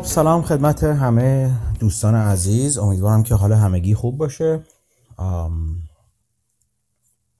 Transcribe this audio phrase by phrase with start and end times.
[0.00, 2.78] خب سلام خدمت همه دوستان عزیز.
[2.78, 4.64] امیدوارم که حال همگی خوب باشه.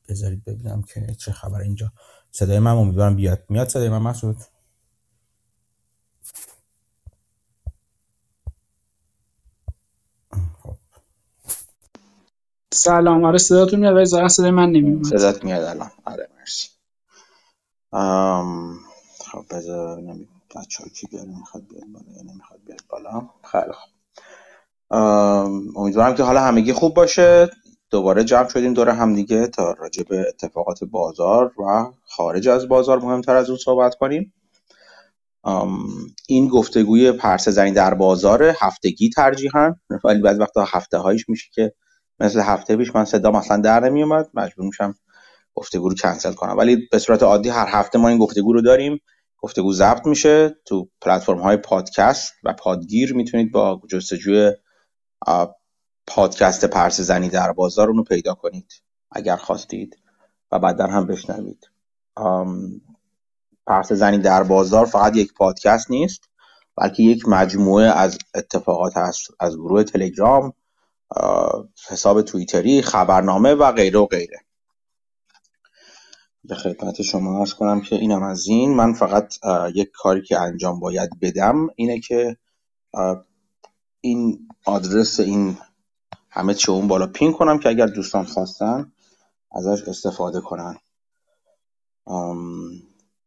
[0.08, 1.92] بذارید ببینم که چه خبر اینجا.
[2.30, 3.44] صدای من امیدوارم بیاد.
[3.48, 4.36] میاد صدای من مسعود؟
[10.62, 10.76] خب.
[12.74, 13.24] سلام.
[13.24, 15.90] آره صداتون میاد ولی ظاهرا صدای من نمیاد صدات میاد الان.
[16.04, 16.68] آره مرسی.
[19.32, 20.00] خب بذار
[20.56, 23.28] بچه ها کی می‌خواد بیاد بالا یا نمی‌خواد بیاد بالا.
[23.52, 23.90] خیلی خوب.
[25.76, 27.50] امیدوارم که حالا همگی خوب باشه.
[27.90, 33.36] دوباره جمع شدیم دور همدیگه تا راجع به اتفاقات بازار و خارج از بازار مهمتر
[33.36, 34.34] از اون صحبت کنیم.
[36.28, 41.72] این گفتگوی پرسه زنی در بازار هفتگی ترجیحاً ولی بعض وقتا هفته هایش میشه که
[42.20, 44.30] مثل هفته پیش من صدا مثلا در نمیومد.
[44.34, 44.94] مجبور میشم
[45.54, 46.58] گفتگو رو کنسل کنم.
[46.58, 49.00] ولی به صورت عادی هر هفته ما این گفتگو رو داریم.
[49.42, 54.52] گفتگو ضبط میشه تو پلتفرم های پادکست و پادگیر می‌تونید با جستجوی
[56.06, 58.72] پادکست پرس زنی در بازار رو پیدا کنید
[59.10, 59.98] اگر خواستید
[60.52, 61.70] و بعدا هم بشنوید.
[63.66, 66.28] پرس زنی در بازار فقط یک پادکست نیست
[66.76, 69.28] بلکه یک مجموعه از اتفاقات هست.
[69.40, 70.52] از گروه تلگرام
[71.88, 74.38] حساب توییتری خبرنامه و غیره و غیره.
[76.44, 78.74] به خدمت شما ارز کنم که اینم از این.
[78.74, 79.34] من فقط
[79.74, 82.36] یک کاری که انجام باید بدم اینه که
[84.00, 85.58] این آدرس این
[86.30, 88.92] همه چه اون بالا پین کنم که اگر دوستان خواستن
[89.52, 90.76] ازش استفاده کنن.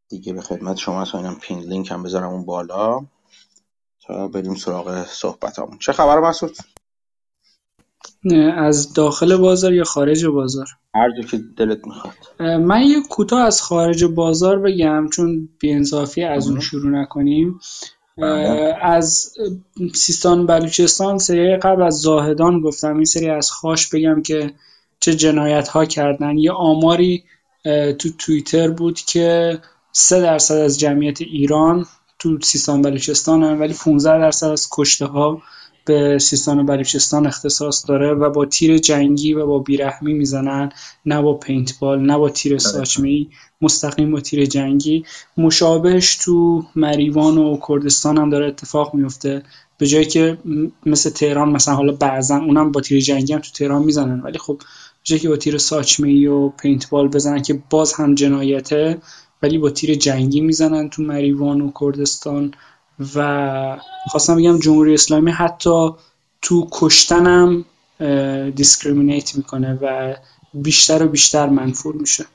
[0.09, 1.15] دیگه به خدمت شما هست.
[1.15, 3.05] اینم پین لینک هم بذارم اون بالا
[4.01, 5.77] تا بریم سراغ صحبتامون.
[5.77, 6.57] چه خبر مسعود
[8.57, 12.13] از داخل بازار یا خارج بازار؟ هر جا که دلت می‌خواد.
[12.57, 17.59] من یه کوتاه از خارج بازار بگم چون بیانصافی از اون شروع نکنیم.
[18.17, 18.77] بله.
[18.81, 19.33] از
[19.93, 24.53] سیستان بلوچستان سری قبل از زاهدان گفتم این سری از خاش بگم که
[24.99, 26.37] چه جنایت ها کردن.
[26.37, 27.23] یه آماری
[27.99, 29.59] تو توییتر بود که
[29.91, 31.85] سه درصد از جمعیت ایران
[32.19, 35.41] تو سیستان بلوچستان هم ولی 15 درصد از کشته ها
[35.85, 40.71] به سیستان و بلوچستان اختصاص داره و با تیر جنگی و با بیرحمی می‌زنن
[41.05, 43.25] نه با پینتبال نه با تیر ساچمه
[43.61, 45.05] مستقیم با تیر جنگی.
[45.37, 49.43] مشابهش تو مریوان و کردستان هم داره اتفاق میفته
[49.77, 50.37] به جایی که
[50.85, 54.19] مثل تهران مثلا حالا بعضا اونم با تیر جنگی هم تو تهران می‌زنن.
[54.21, 54.65] ولی خب به
[55.03, 58.97] جایی که با تیر ساچمه و paintball بزنن که باز هم جنایته
[59.43, 62.53] ولی با تیر جنگی می‌زنن تو مریوان و کردستان.
[63.15, 63.77] و
[64.11, 65.89] خواستم بگم جمهوری اسلامی حتی
[66.41, 67.65] تو کشتنم
[68.55, 70.15] discriminate می‌کنه و
[70.53, 72.25] بیشتر و بیشتر منفور میشه.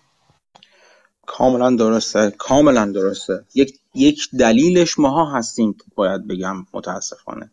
[1.27, 3.45] کاملا درسته کاملا درسته.
[3.55, 7.51] یک یک دلیلش ماها هستیم باید بگم متاسفانه.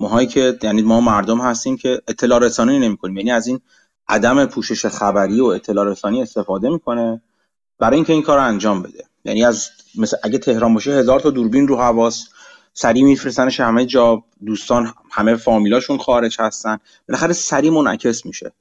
[0.00, 3.60] ماهایی که یعنی ما مردم هستیم که اطلاع رسانی نمی کنیم یعنی از این
[4.08, 7.20] عدم پوشش خبری و اطلاع رسانی استفاده می‌کنه
[7.78, 9.04] برای اینکه این کار انجام بده.
[9.24, 12.28] یعنی از مثل اگه تهران باشه هزار تا دوربین رو حواس
[12.80, 16.78] سریع میفرستنش همه جا دوستان همه فامیلاشون خارج هستن.
[17.08, 18.52] بالاخره سریع منعکس میشه.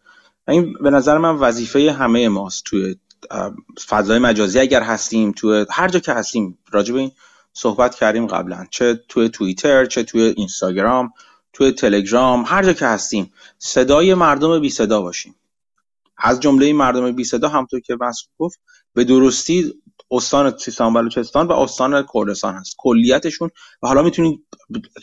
[0.48, 2.96] این به نظر من وظیفه همه ماست توی
[3.88, 4.60] فضای مجازی.
[4.60, 7.12] اگر هستیم توی هر جا که هستیم راجع به این
[7.54, 8.66] صحبت کردیم قبلا.
[8.72, 11.14] چه توی توییتر چه توی اینستاگرام
[11.54, 13.34] توی تلگرام هر جا که هستیم.
[13.58, 15.36] صدای مردم بی صدا باشیم.
[16.18, 18.60] از جمله مردم بی صدا همطور که مسعود گفت
[18.94, 19.74] به درستی
[20.12, 22.76] استان سیستان بلوچستان و استان کردستان هست.
[22.78, 23.50] کلیتشون
[23.84, 24.46] و حالا می‌تونید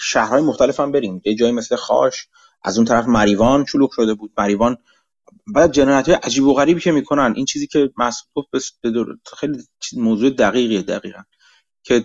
[0.01, 1.23] شهرهای مختلف هم بریم.
[1.25, 2.29] یه جایی مثل خاش
[2.65, 4.33] از اون طرف مریوان شلوغ شده بود.
[4.39, 4.77] مریوان
[5.47, 7.33] بعد جنایت های عجیب و غریبی که می‌کنن.
[7.37, 8.55] این چیزی که مسعود گفت
[9.39, 9.59] خیلی
[9.97, 11.23] موضوع دقیقیه دقیقا.
[11.83, 12.05] که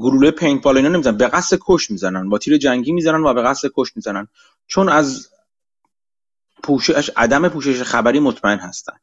[0.00, 1.16] گلوله پینت بال اینا نمی‌زنن.
[1.16, 2.28] به قصد کش می‌زنن.
[2.28, 4.28] با تیر جنگی می‌زنن و به قصد کش می‌زنن.
[4.66, 5.28] چون از
[6.62, 8.96] پوشش عدم پوشش خبری مطمئن هستن.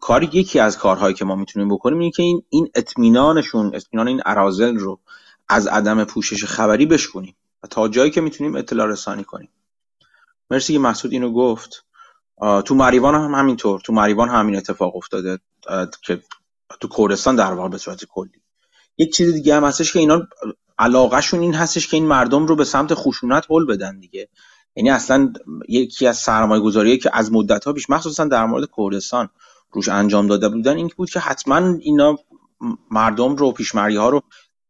[0.00, 4.22] کاری یکی از کارهایی که ما می‌تونیم بکنیم اینه که این این اطمینانشون اطمینان این
[4.26, 5.00] ارازل رو
[5.48, 9.48] از عدم پوشش خبری بشکنیم و تا جایی که می‌تونیم اطلاع رسانی کنیم.
[10.50, 11.84] مرسی که مسعود اینو گفت.
[12.64, 13.80] تو مریوان هم همینطور.
[13.80, 15.38] تو مریوان هم همین اتفاق افتاده
[16.02, 16.22] که
[16.80, 18.42] تو کردستان در واقع به صورت کلی.
[18.98, 20.26] یک چیز دیگه هم هستش که اینا
[20.78, 24.28] علاقهشون این هستش که این مردم رو به سمت خشونت هل بدن دیگه.
[24.76, 25.32] یعنی اصلا
[25.68, 29.28] یکی از سرمایه گذاریه که از مدت ها پیش مخصوصا در مورد کردستان
[29.72, 32.18] روش انجام داده بودن این بود که حتما اینا
[32.90, 34.22] مردم رو پیشمری ها رو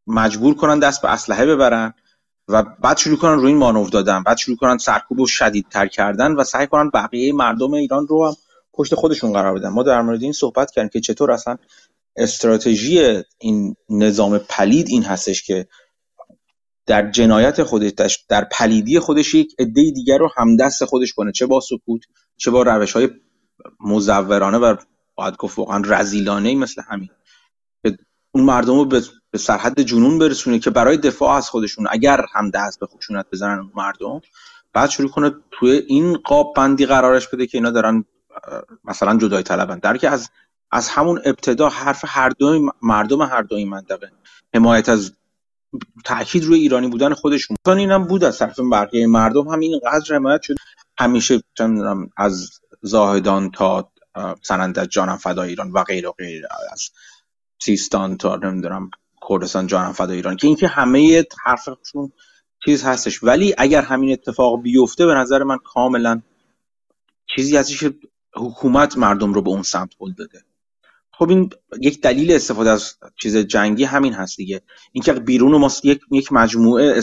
[0.07, 1.93] مجبور کنن دست به اسلحه ببرن
[2.47, 4.23] و بعد شروع کنن روی این مانور دادن.
[4.23, 8.33] بعد شروع کنن سرکوب و شدیدتر کردن و سعی کنن بقیه مردم ایران رو هم
[8.73, 9.69] پشت خودشون قرار بدن.
[9.69, 11.57] ما در مورد این صحبت کردیم که چطور اصلا
[12.15, 15.67] استراتژی این نظام پلید این هستش که
[16.85, 21.31] در جنایت خودش در پلیدی خودش یک عده دیگر رو همدست خودش کنه.
[21.31, 22.01] چه با سکوت
[22.37, 23.09] چه با روش های
[23.79, 24.75] مزورانه و
[25.15, 27.09] باید گفت واقعا رزیلانه مثل همین.
[28.31, 28.85] اون مردم رو
[29.31, 33.69] به سرحد جنون برسونه که برای دفاع از خودشون اگر هم دست به خشونت بزنن
[33.75, 34.21] مردم
[34.73, 38.05] بعد شروع کنه توی این قاب بندی قرارش بده که اینا دارن
[38.83, 39.79] مثلا جدای طلبن.
[39.79, 40.29] در که از
[40.71, 44.11] از همون ابتدا حرف هر دو مردم هر دو این منطقه.
[44.55, 45.11] حمایت از
[46.05, 47.57] تاکید روی ایرانی بودن خودشون.
[47.67, 49.47] اینم بود از طرف بقیه مردم.
[49.47, 50.55] هم قدر حمایت شد.
[50.99, 51.41] همیشه
[52.17, 52.49] از
[52.81, 53.91] زاهدان تا
[54.41, 56.89] سنندج جانم فدا ایران و غیر و غیر از
[57.61, 58.89] سیستان تا نمی‌دونم
[59.29, 60.37] کردستان جانم فدا ایران.
[60.37, 62.11] که اینکه همه حرفشون
[62.65, 63.23] چیز هستش.
[63.23, 66.21] ولی اگر همین اتفاق بیفته به نظر من کاملا
[67.35, 67.93] چیزی هستش که
[68.35, 70.43] حکومت مردم رو به اون سمت هل داده.
[71.13, 71.49] خب این
[71.81, 74.61] یک دلیل استفاده از چیز جنگی همین هست دیگه.
[74.91, 77.01] اینکه بیرون ما یک یک مجموعه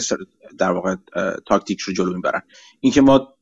[0.57, 0.95] در واقع
[1.47, 2.41] تاکتیک رو جلو می‌برن.
[2.79, 3.33] اینکه ما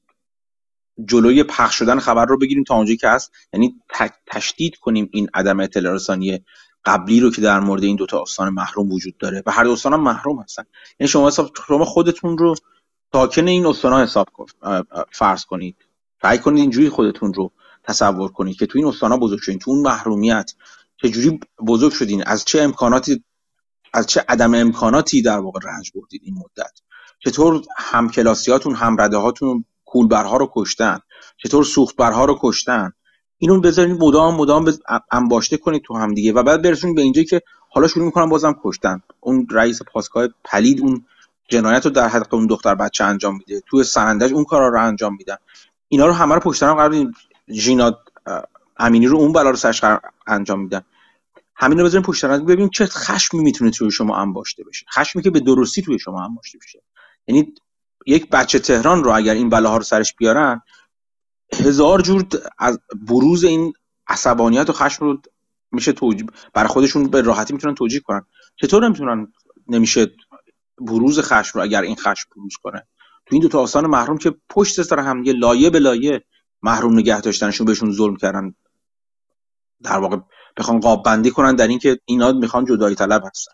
[1.05, 3.31] جلوی پخش شدن خبر رو بگیریم تا اونجایی که هست.
[3.53, 3.75] یعنی
[4.27, 6.43] تشدید کنیم این عدم اطلاع رسانی
[6.85, 9.43] قبلی رو که در مورد این دوتا استان محروم وجود داره.
[9.45, 10.63] و هر دو استان هم محروم هستن.
[10.99, 12.55] یعنی شما حساب شما خودتون رو
[13.11, 14.27] ساکن این استان ها حساب
[15.11, 15.75] فرض کنید.
[16.21, 17.51] سعی کنید اینجوری خودتون رو
[17.83, 20.53] تصور کنید که تو این استان ها بزرگ شدین تو اون محرومیت
[20.97, 23.23] چجوری بزرگ شدین؟ از چه امکاناتی
[23.93, 26.79] از چه عدم امکاناتی در واقع رنج بردید این مدت؟
[27.19, 30.99] چطور همکلاسیاتون همرده هاتون کولبرها رو کشتن.
[31.37, 32.91] چطور سوختبرها رو کشتن.
[33.37, 34.73] اینو بذارین مدام مدام
[35.11, 38.55] انباشته کنید تو هم دیگه و بعد برسونید به اینجایی که حالا شروع می‌کنن بازم
[38.63, 39.01] کشتن.
[39.19, 41.05] اون رئیس پاسگاه پلید اون
[41.49, 43.61] جنایت رو در حق اون دختر بچه انجام میده.
[43.69, 45.35] توی سندج اون کارا رو انجام میدن.
[45.87, 47.11] اینا رو همه رو پشت هم قرار
[47.49, 47.97] ژینا
[48.77, 49.81] امینی رو اون بلا رو سرش
[50.27, 50.81] انجام میدن.
[51.55, 54.85] همین رو بذاریم پشت ببینیم چه خشمی می‌تونه توی شما انباشته بشه.
[54.93, 56.83] خشمی که به درستی توی شما انباشته بشه.
[57.27, 57.53] یعنی
[58.07, 60.61] یک بچه تهران رو اگر این بلاها رو سرش بیارن
[61.53, 62.25] هزار جور
[62.57, 63.73] از بروز این
[64.07, 65.21] عصبانیت و خشم رو
[65.71, 68.25] میشه توجیه برای خودشون به راحتی می‌تونن توجیه کنن.
[68.55, 69.33] چطور نمی‌تونن
[69.67, 70.07] نمیشه
[70.77, 72.87] بروز خشم رو اگر این خشم بروز کنه؟
[73.25, 76.23] تو این دو تا آسان محروم که پشت سر هم یه لایه به لایه
[76.61, 78.55] محروم نگه داشتنشون بهشون ظلم کردن.
[79.83, 80.17] در واقع
[80.57, 83.53] بخوان قاب بندی کنن در اینکه اینا می‌خوان جدایی طلب هستن.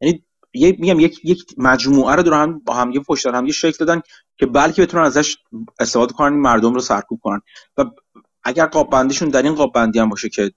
[0.00, 3.84] یعنی یه میگم یک یک مجموعه رو دارن با هم یه پشت هم یه شکل
[3.84, 4.02] دادن
[4.36, 5.36] که بلکه بتونن ازش
[5.78, 7.40] استفاده کنن مردم رو سرکوب کنن.
[7.76, 7.84] و
[8.42, 10.52] اگر قاب بندیشون در این قاب بندی هم باشه که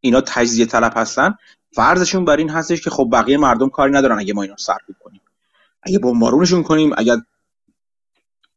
[0.00, 1.34] اینا تجزیه طلب هستن
[1.72, 5.20] فرضشون بر این هستش که خب بقیه مردم کاری ندارن اگه ما اینا سرکوب کنیم.
[5.82, 7.16] اگه بمبارونشون کنیم اگر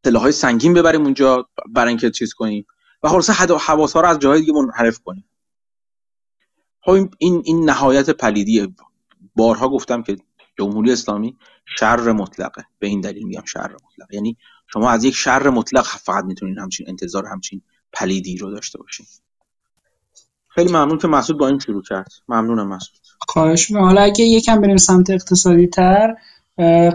[0.06, 2.66] های سنگین ببریم اونجا برای اینکه چیز کنیم.
[3.04, 5.30] و خلاصه حواس ها رو از جاهای دیگه منحرف کنیم.
[6.82, 8.74] خب این این نهایت پلیدی
[9.38, 10.18] بارها گفتم که
[10.60, 11.38] جمهوری اسلامی
[11.80, 12.66] شر مطلقه.
[12.80, 14.38] به این دلیل میگم شر مطلق یعنی
[14.74, 17.62] شما از یک شر مطلق فقط می‌تونید همچین انتظار همچین
[17.94, 19.06] پلیدی رو داشته باشین.
[20.48, 22.12] خیلی ممنون که مسعود با این شروع کرد.
[22.28, 23.00] ممنونم مسعود.
[23.28, 26.16] خواهش حالا اگه یکم بریم سمت اقتصادی تر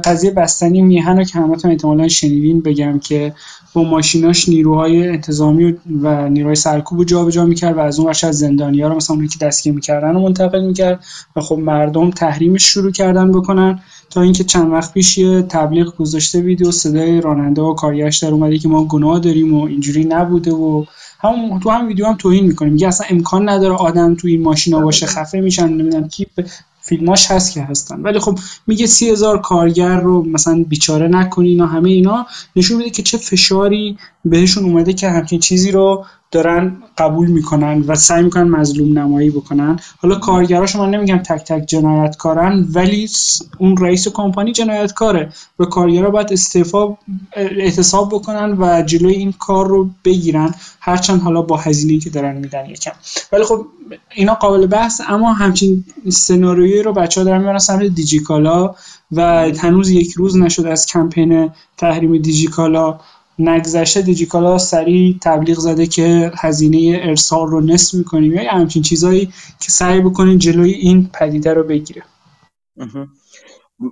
[0.05, 3.35] قضیه بستنی میهن رو که همتون احتمالا شنیدین بگم که
[3.75, 8.39] با ماشیناش نیروهای انتظامی و نیروهای سرکوب رو جابجا می‌کرد و از اون ورش از
[8.39, 11.05] زندانیا رو مثلا اونی که دستگیر می‌کردن رو منتقل می‌کرد
[11.37, 13.79] و خب مردم تحریمش شروع کردن بکنن
[14.11, 18.59] تا اینکه چند وقت پیش یه تبلیغ گذاشته ویدیو صدای راننده و کارگرش در اومده
[18.59, 20.85] که ما گناه داریم و اینجوری نبوده و
[21.21, 24.81] هم تو هم ویدیو هم توهین می‌کنیم میگه اصلا امکان نداره آدم تو این ماشینا
[24.81, 26.27] باشه خفه میشن نمی‌دونم کی
[26.83, 28.01] فیلماش هست که هستن.
[28.01, 32.27] ولی خب میگه سی هزار کارگر رو مثلا بیچاره نکنین و همه اینا.
[32.57, 37.95] نشون میده که چه فشاری بهشون اومده که همچین چیزی رو دارن قبول می‌کنن و
[37.95, 39.81] سعی می‌کنن مظلوم نمایی بکنن.
[40.03, 43.09] حالا کارگراش من نمیگم تک تک جنایتکارن ولی
[43.59, 46.97] اون رئیس کمپانی جنایتکاره و کارگرا باید استعفا
[47.37, 52.67] احتساب بکنن و جلوی این کار رو بگیرن هرچند حالا با هزینه‌ای که دارن میدن
[52.67, 52.93] یکم.
[53.33, 53.67] ولی خب
[54.15, 58.75] اینا قابل بحث اما همچین سناریویی رو بچه ها دارن می‌برن سمت دیجیکالا
[59.13, 59.23] و
[59.59, 62.99] هنوز یک روز نشد از کمپین تحریم دیجیکالا.
[63.39, 68.33] نگذشته دیجیکالا سریع تبلیغ زده که هزینه ارسال رو نصف می‌کنیم.
[68.33, 69.27] یا همچین چیزهایی
[69.61, 72.03] که سعی بکنین جلوی این پدیده رو بگیره.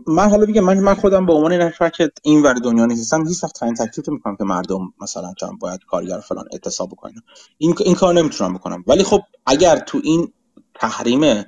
[0.06, 3.54] من حالا بگم من خودم به عنوان نفر که این ور دنیا نیستم هیچ وقت
[3.54, 7.23] تعیین تکلیف می‌کنم که مردم مثلا چون باید کارگر فلان اعتصاب بکنن.
[7.59, 8.85] این این کار نمی‌تونم بکنم.
[8.87, 10.32] ولی خب اگر تو این
[10.75, 11.44] تحریم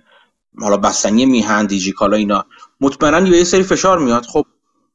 [0.61, 2.45] حالا بستنی میهن دیجیکالا اینا
[2.81, 4.27] مطمئنا یه سری فشار میاد.
[4.27, 4.45] خب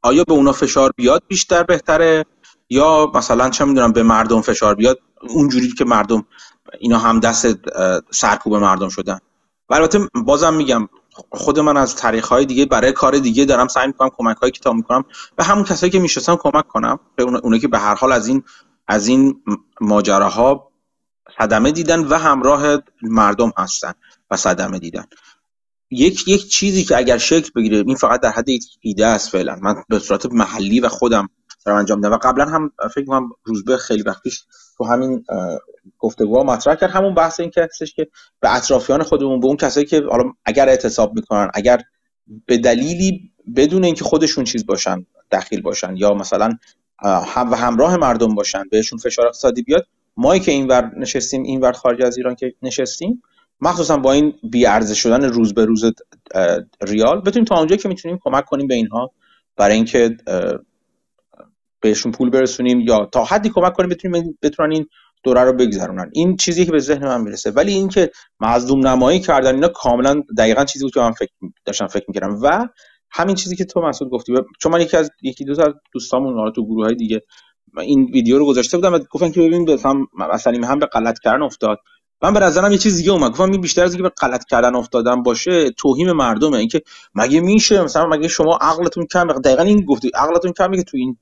[0.01, 2.25] آیا به اونا فشار بیاد بیشتر بهتره؟
[2.69, 6.25] یا مثلا چه می‌دونم به مردم فشار بیاد اونجوری که مردم
[6.79, 7.47] اینا هم دست
[8.11, 9.19] سرکوب مردم شدن.
[9.69, 10.89] و البته بازم میگم
[11.29, 14.59] خود من از طریق های دیگه برای کار دیگه دارم سعی می‌کنم کمک هایی که
[14.59, 15.03] تا می‌کنم
[15.35, 18.43] به همون کسایی که می‌شناسم کمک کنم به اونایی که به هر حال از این
[18.87, 19.43] از این
[19.81, 20.71] ماجراها
[21.37, 23.93] صدمه دیدن و همراه مردم هستن
[24.31, 25.05] و صدمه دیدن.
[25.91, 28.45] یک یک چیزی که اگر شکل بگیره این فقط در حد
[28.81, 29.59] ایده است فعلا.
[29.61, 31.29] من به صورت محلی و خودم
[31.67, 32.11] دارم انجام میدم.
[32.11, 34.45] و قبلا هم فکر کنم روزبه خیلی وقت پیش
[34.77, 35.23] تو همین
[35.99, 36.89] گفتگوها مطرح کرد.
[36.89, 38.07] همون بحث این که هستش که
[38.39, 41.81] به اطرافیان خودمون به اون کسایی که حالا اگر اعتصاب می‌کنن اگر
[42.45, 46.57] به دلیلی بدون اینکه خودشون چیز باشن دخیل باشن یا مثلا
[47.03, 52.03] هم و همراه مردم باشن بهشون فشار اقتصادی بیاد ما که اینور نشستیم اینور خارج
[52.03, 53.23] از ایران که نشستیم
[53.61, 55.85] مخصوصا با این بیارزش شدن روز به روز
[56.81, 59.11] ریال بتونیم تا اونجا که می‌تونیم کمک کنیم به اینها.
[59.57, 60.17] برای اینکه
[61.81, 64.85] بهشون پول برسونیم یا تا حدی کمک کنیم بتونیم بتونن این
[65.23, 66.09] دوره رو بگذرونن.
[66.13, 67.51] این چیزی که به ذهن من می‌رسه.
[67.51, 71.31] ولی اینکه مظلوم نمایی کردن اینا کاملا دقیقا چیزی بود که من فکر
[71.65, 72.39] داشتم فکر می‌کردم.
[72.41, 72.67] و
[73.11, 74.33] همین چیزی که تو مسعود گفتی.
[74.59, 77.21] چون من یکی از یکی دو تا دوستامون تو گروه های دیگه
[77.77, 81.41] این ویدیو رو گذاشته بودم و گفتن که ببین مثلا مثلا هم به غلط کردن
[81.41, 81.77] افتاد.
[82.21, 83.31] من به نظرم یه چیز دیگه اومد.
[83.31, 86.57] گفتم این بیشتر از اینکه به غلط کردن افتادن باشه توهین مردمه.
[86.57, 86.81] اینکه
[87.15, 90.11] مگه میشه؟ مثلا مگه شما عقلتون کم دقیقا این گفتی.
[90.15, 91.17] عقلتون کمه که تو این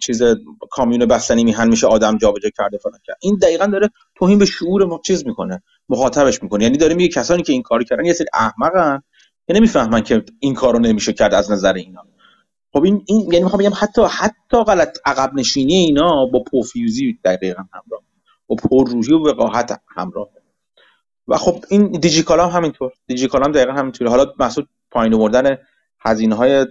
[0.00, 0.22] چیز
[0.70, 5.00] کامیون بستنی میهن میشه آدم جابجا کرده فلان کرد این دقیقا داره توهین به شعور
[5.04, 6.64] چیز می‌کنه مخاطبش می‌کنه.
[6.64, 9.02] یعنی داره میگه کسانی که این کاری کردن یه سری احمقن
[9.46, 12.02] که نمی‌فهمن که این کارو نمیشه کرد از نظر اینا.
[12.72, 17.62] خب این, این یعنی می‌خوام بگم حتی حتی غلط عقب نشینی اینا با پوفیوزی دقیقا
[17.62, 18.02] همراه.
[18.46, 20.28] با پرروحی و وقاحت همراه.
[21.28, 22.92] و خب این دیجیکالا هم همینطور.
[23.06, 24.10] دیجیکالا هم دقیقا همینطوره.
[24.10, 25.58] حالا محسود پایین آوردن
[26.00, 26.66] هزینه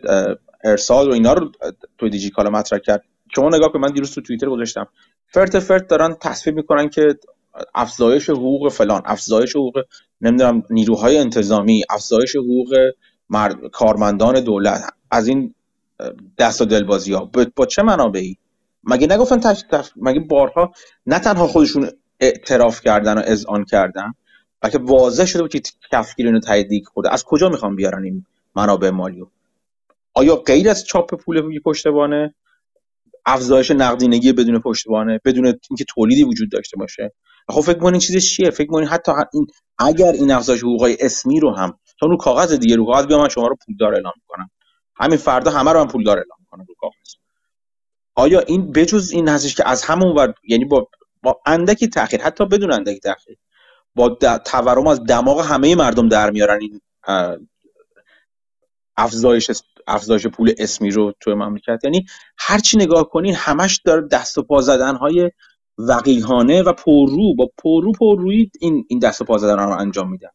[0.68, 1.52] ارسال و اینا رو
[1.98, 3.04] تو دیجیکالا مطرح کرد.
[3.36, 4.88] شما نگاه که من دیروز تو توییتر گذاشتم.
[5.28, 7.16] فرت فرت دارن تصویر می‌کنن که
[7.76, 9.84] افزایش حقوق فلان افزایش حقوق
[10.22, 12.76] نمی‌دونم نیروهای انتظامی افزایش حقوق
[13.74, 14.84] کارمندان دولت.
[15.12, 15.54] از این
[16.38, 18.38] دست و دلبازی ها با چه منابعی؟
[18.84, 19.64] مگه نگفتن تش...
[19.96, 20.72] مگه بارها
[21.06, 24.14] نه تنها خودشون اعتراف کردن و اذعان کردن
[24.62, 28.90] بلکه واضح شده بود که کفگیر اینو تایید خورده از کجا می‌خوام بیارن این منابع
[28.90, 29.26] مالیو؟
[30.18, 32.36] آیا غیر از چاپ پول پشتوانه
[33.26, 37.14] افزایش نقدینگی بدون پشتوانه بدون اینکه تولیدی وجود داشته باشه؟
[37.50, 39.48] خب فکر کنین چیزش چیه؟ فکر کنین حتی این
[39.80, 43.30] اگر این افزایش حقوقای اسمی رو هم تا رو کاغذ دیگه رو کاغذ بیام من
[43.30, 44.50] شما رو پولدار اعلام کنم
[44.96, 47.16] همین فردا همه رو هم پولدار اعلام کنم رو کاغذ.
[48.16, 50.88] آیا این بجز این هستش که از همون ور یعنی با
[51.24, 53.38] با اندکی تاخیر حتی بدون اندکی تاخیر
[53.96, 54.10] با
[54.46, 56.82] تورم از دماغ همه مردم در میارن این
[58.98, 59.52] افزایش
[59.88, 61.80] افزایش پول اسمی رو توی مملکت.
[61.84, 62.06] یعنی
[62.38, 65.32] هر چی نگاه کنین همش داره دست و پا زدن های
[65.78, 67.36] وقیهانه و پررو.
[67.36, 70.30] با پررو پررویی این این دست و پا زدن رو انجام میدن.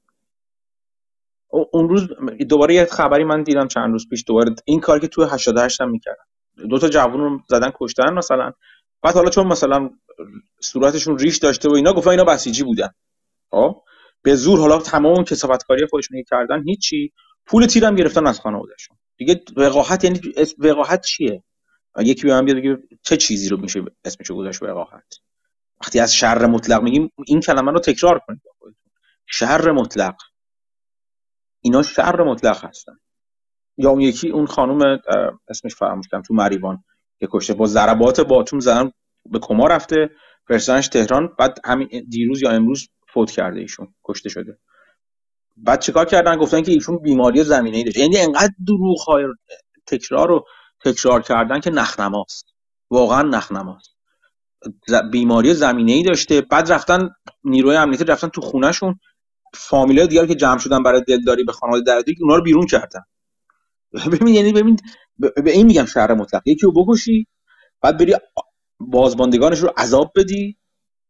[1.73, 2.09] اون روز
[2.49, 4.25] دوباره یه خبری من دیدم چند روز پیش.
[4.27, 6.25] دوباره این کار که توی 88 هم می‌کردن.
[6.71, 8.53] دو تا جوون رو زدن کشتن مثلا.
[9.03, 9.91] بعد حالا چون مثلا
[10.61, 12.91] صورتشون ریش داشته و اینا گفتن اینا بسیجی بودن.
[13.51, 13.83] خب؟
[14.23, 16.63] به زور حالا تمام کسافتکاری خودشون کردن.
[16.63, 17.13] هیچی.
[17.47, 18.97] پول تیرم گرفتن از خانوادهشون.
[19.25, 20.21] دیگه وقاحت یعنی
[20.59, 21.43] وقاحت چیه؟
[21.99, 25.15] یکی به من بیاد چه چیزی رو میشه اسمشو گذاشت وقاحت؟
[25.81, 28.43] وقتی از شر مطلق میگیم این کلمه رو تکرار کنید
[29.27, 30.15] شر مطلق.
[31.61, 32.93] اینا شر مطلق هستن.
[33.77, 34.99] یا اون یکی اون خانم
[35.49, 36.85] اسمش فراموش کردم تو مریوان
[37.19, 38.91] که کشته با ضربات باتوم زدن
[39.31, 40.11] به کما رفته.
[40.49, 44.59] فرستادنش تهران بعد همین دیروز یا امروز فوت کرده ایشون کشته شده.
[45.57, 47.97] بعد چیکار کردن؟ گفتن که ایشون بیماری زمینه ای داشت.
[47.97, 49.25] یعنی انقدر دروغ های
[49.87, 50.45] تکرار رو
[50.85, 52.47] تکرار کردن که نخنماست.
[52.91, 53.91] واقعا نخنماست.
[55.13, 56.41] بیماری زمینه ای داشته.
[56.41, 57.11] بعد رفتن
[57.45, 59.01] نیروی امنیتی رفتن تو خونهشون.
[59.55, 63.01] فامیلای دیگر که جمع شدن برای دلداری به خانواده دردی اونا رو بیرون کردن.
[64.13, 64.77] ببین یعنی ببین
[65.19, 67.27] به این میگم شهر مطلق یکی رو بکشی
[67.83, 68.15] بعد بری
[68.81, 70.59] بازماندگانش رو عذاب بدی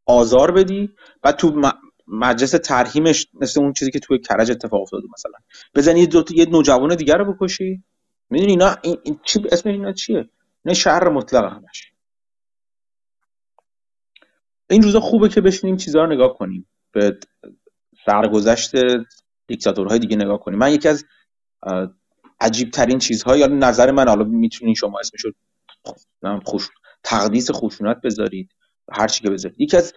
[0.06, 0.90] آزار بدی
[1.22, 1.72] بعد تو
[2.06, 5.32] مجلس ترهیمش مثل اون چیزی که توی کرج اتفاق افتاده مثلا.
[5.75, 7.82] بزنی دو یه نوجوان دیگر رو بکشی.
[8.30, 10.28] می‌دونی اینا این, این چی اسم اینا چیه؟
[10.64, 11.92] نه شهر مطلق همش.
[14.71, 16.68] این روزا خوبه که بشینیم چیزها رو نگاه کنیم.
[16.92, 17.18] به
[18.06, 18.73] سرگذشت
[19.47, 20.59] دیکتاتورهای دیگه نگاه کنیم.
[20.59, 21.04] من یکی از
[22.40, 25.30] عجیب ترین چیزها یا نظر من حالا می‌تونین شما اسمشو
[26.44, 26.68] خوش
[27.02, 28.50] تقدیس خشونت بذارید.
[28.92, 29.61] هر چی که بذارید.
[29.61, 29.92] یکی از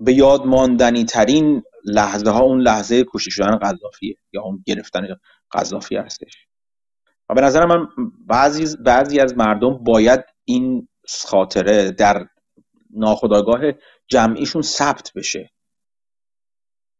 [0.00, 5.06] به یاد ماندنی ترین لحظه ها اون لحظه کشته شدن قذافیه یا اون گرفتن
[5.52, 6.46] قذافی هستش.
[7.28, 7.88] و به نظر من
[8.26, 10.88] بعضی بعضی از مردم باید این
[11.24, 12.26] خاطره در
[12.90, 13.60] ناخودآگاه
[14.08, 15.50] جمعیشون ثبت بشه.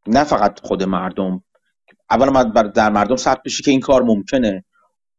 [0.07, 1.45] نه فقط خود مردم.
[2.11, 2.43] اولا
[2.75, 4.65] در مردم ثبت بشه که این کار ممکنه.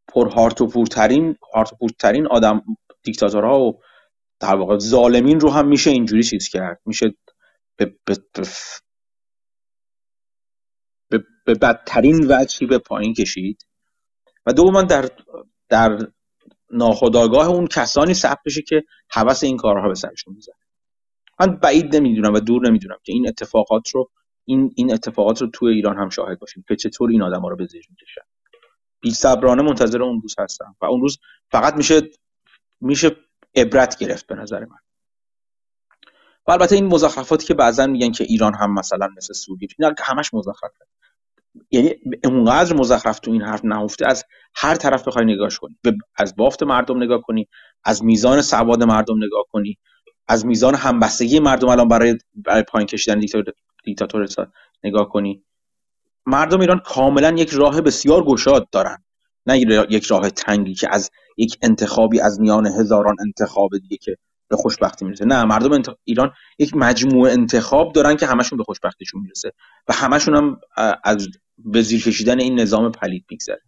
[0.07, 2.61] پر هارت و پورترین هارت و پورترین آدم
[3.03, 3.79] دیکتاتورها و
[4.39, 6.81] در واقع ظالمین رو هم میشه اینجوری چیز کرد.
[6.85, 7.13] میشه
[7.85, 8.47] به, به,
[11.09, 13.67] به, به بدترین وجهی به پایین کشید.
[14.45, 15.09] و دوما در
[15.69, 16.07] در
[16.71, 20.55] ناخداگاه اون کسانی ثبت بشه که حوس این کارها به سرشون می‌زنه.
[21.39, 24.11] من بعید نمی‌دونم و دور نمی‌دونم که این اتفاقات رو
[24.45, 26.65] این این اتفاقات رو توی ایران هم شاهد باشیم.
[26.67, 28.21] که چطور این آدم ها رو به زیر می‌کشن.
[29.01, 30.75] بی صبرانه منتظر اون روز هستم.
[30.81, 31.19] و اون روز
[31.51, 32.01] فقط میشه
[32.81, 33.15] میشه
[33.55, 34.90] عبرت گرفت به نظر من.
[36.47, 40.33] و البته این مزخرفاتی که بعضا میگن که ایران هم مثلا مثل سوریه اینا همش
[40.33, 40.85] مزخرفه.
[41.71, 45.77] یعنی اونقدر مزخرف تو این حرف نهفته از هر طرف بخوای نگاهش کنی.
[46.15, 47.47] از بافت مردم نگاه کنی
[47.83, 49.77] از میزان سواد مردم نگاه کنی
[50.27, 53.21] از میزان همبستگی مردم الان برای برای پایین کشیدن
[53.83, 54.27] دیکتاتور
[54.83, 55.43] نگاه کنی.
[56.25, 59.03] مردم ایران کاملا یک راه بسیار گشاد دارن.
[59.45, 64.17] نه یک راه تنگی که از یک انتخابی از میان هزاران انتخاب دیگه که
[64.51, 65.25] به خوشبختی می‌رسه.
[65.25, 69.51] نه مردم ایران یک مجموعه انتخاب دارن که همشون به خوشبختیشون می‌رسه
[69.87, 70.59] و همشون هم
[71.03, 71.27] از
[71.57, 73.61] به زیر کشیدن این نظام پلید میگذره.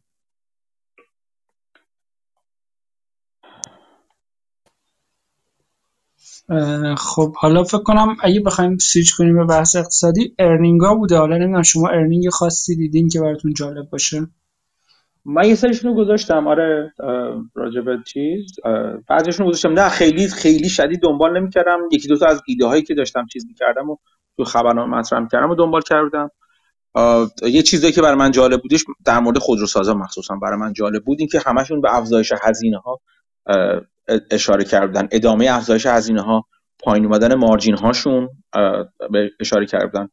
[6.97, 11.17] خب حالا فکر کنم اگه بخوایم سویچ کنیم به بحث اقتصادی earning ا بوده.
[11.17, 14.27] حالا نمی‌دونم شما earning خاصی دیدین که براتون جالب باشه.
[15.25, 16.93] من یه سریشون گذاشتم آره
[17.55, 18.59] راجب چیز
[19.09, 19.73] بعضیشون گذاشتم.
[19.73, 21.79] نه خیلی خیلی شدید دنبال نمی‌کردم.
[21.91, 23.97] یکی دو تا از ایده هایی که داشتم چیز می‌کردم و
[24.37, 26.31] تو خبرنامه مطرح کردم و دنبال کردم.
[27.43, 31.19] یه چیزی که برای من جالب بودش در مورد خودروسازا مخصوصا برای من جالب بود
[31.19, 33.01] این که همشون به افزایش هزینه ها
[34.31, 35.07] اشاره کردن.
[35.11, 36.45] ادامه افزایش هزینه ها
[36.79, 38.29] پایین اومدن مارجین هاشون
[39.39, 40.09] اشاره کردن.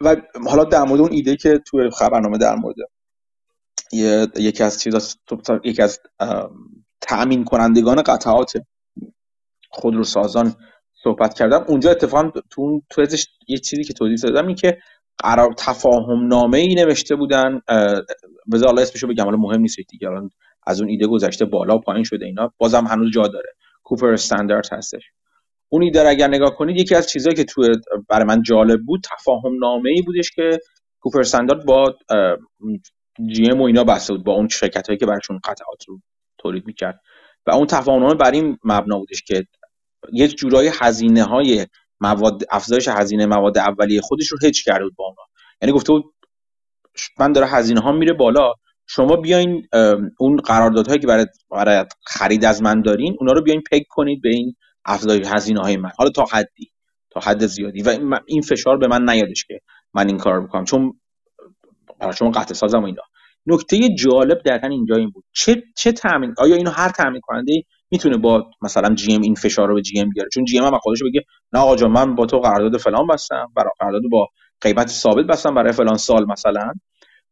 [0.00, 0.16] و
[0.48, 2.76] حالا در مورد اون ایده که تو خبرنامه در مورد
[3.92, 5.00] یکی از چیزا
[5.64, 6.00] یکی از
[7.00, 8.52] تأمین کنندگان قطعات
[9.70, 10.54] خودروسازان
[11.02, 11.64] صحبت کردم.
[11.68, 12.82] اونجا اتفاقا تو اون
[13.48, 14.78] یه چیزی که توضیح دادم این که
[15.18, 17.60] قرار تفاهم نامه ای نوشته بودن
[18.52, 20.08] بذار الله اسمشو بگم حالا مهم نیست دیگه
[20.66, 23.48] از اون ایده گذشته بالا پایین شده اینا بازم هنوز جا داره.
[23.82, 25.02] کوپر استاندارد هستش.
[25.68, 27.62] اون ایده اگر نگاه کنید یکی از چیزهایی که تو
[28.08, 30.58] برای من جالب بود تفاهم نامه ای بودش که
[31.00, 31.94] کوپر استاندارد با
[33.26, 36.00] جی و اینا بسته بود با اون شرکت هایی که براشون قطعات رو
[36.38, 37.00] تولید می‌کرد.
[37.46, 39.46] و اون تفاهم نامه بر این مبنا بودش که
[40.12, 41.66] یک جورای هزینه های
[42.00, 45.22] مواد افزایش هزینه مواد اولیه خودش رو هج کرده بود با اونا.
[45.62, 46.04] یعنی گفته بود
[47.18, 48.52] من داره هزینه ها میره بالا
[48.86, 49.68] شما بیاین
[50.18, 54.28] اون قراردادهایی که برای برای خرید از من دارین اونا رو بیاین پک کنید به
[54.28, 55.90] این افزایش هزینه های من.
[55.98, 56.72] حالا تا حدی
[57.10, 57.82] تا حد زیادی.
[57.82, 59.60] و این فشار به من نیادش که
[59.94, 60.64] من این کار بکنم.
[60.64, 61.00] چون
[62.00, 63.02] برای شما قطع سازم و اینا.
[63.48, 65.24] نکته جالب دقیقا اینجا این بود.
[65.32, 69.68] چه چه تامین آیا اینو هر تامین کننده می‌تونه با مثلا جی ام این فشار
[69.68, 72.26] رو به جی ام بیاره؟ چون جی ام هم خودش بگه نه آقا من با
[72.26, 74.28] تو قرارداد فلان بستم برای قرارداد با
[74.60, 76.72] قیمت ثابت بستم برای فلان سال مثلا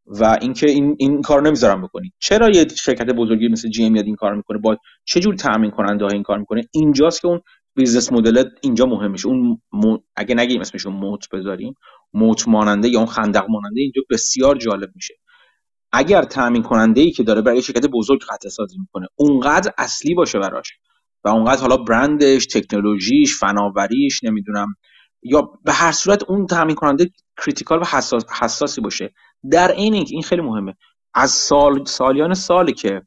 [0.06, 2.12] و اینکه این این کار نمی‌ذارم بکنی.
[2.18, 5.70] چرا یه شرکت بزرگی مثل جی ام میاد این کار می‌کنه؟ با چه جور تامین
[5.70, 7.40] کننده این کار می‌کنه؟ اینجاست که اون
[7.76, 9.58] business model اینجا مهم اون
[10.16, 11.74] اگه نگیم اسمش moat بذاریم
[12.14, 15.14] moat ماننده یا اون خندق ماننده اینجا بسیار جالب میشه.
[15.96, 20.38] اگر تامین کننده ای که داره برای شرکت بزرگ قطعه سازی می‌کنه اونقدر اصلی باشه
[20.38, 20.72] براش
[21.24, 24.76] و اونقدر حالا برندش تکنولوژیش فناوریش نمی‌دونم
[25.22, 27.10] یا به هر صورت اون تامین کننده
[27.44, 29.14] critical و حساس، حساسی باشه.
[29.50, 30.74] در این این خیلی مهمه.
[31.14, 33.02] از سال سالیان سالی که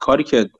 [0.00, 0.50] کاری که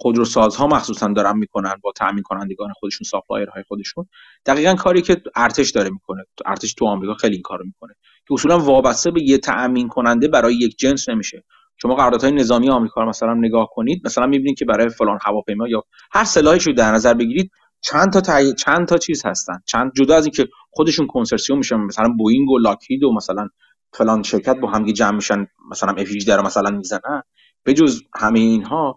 [0.00, 4.06] خودروسازها مخصوصا دارن می‌کنن با تامین کنندگان خودشون supplier های خودشون.
[4.46, 7.94] دقیقا کاری که ارتش داره می‌کنه ارتش تو آمریکا خیلی این کارو می‌کنه.
[8.28, 11.44] که اصولا وابسته به یه تامین کننده برای یک جنس نمیشه.
[11.82, 15.82] شما قراردادهای نظامی آمریکا رو مثلا نگاه کنید مثلا می‌بینید که برای فلان هواپیما یا
[16.12, 18.54] هر سلاحی رو در نظر بگیرید چند تا تای...
[18.54, 19.58] چند تا چیز هستن.
[19.66, 23.48] چند جدا از اینکه خودشون کنسرسیوم میشن مثلا بوینگ و لاکهید و مثلا
[23.92, 27.22] فلان شرکت با هم جمع میشن مثلا اف رو مثلا می‌زنن.
[27.64, 28.96] به جز همه اینها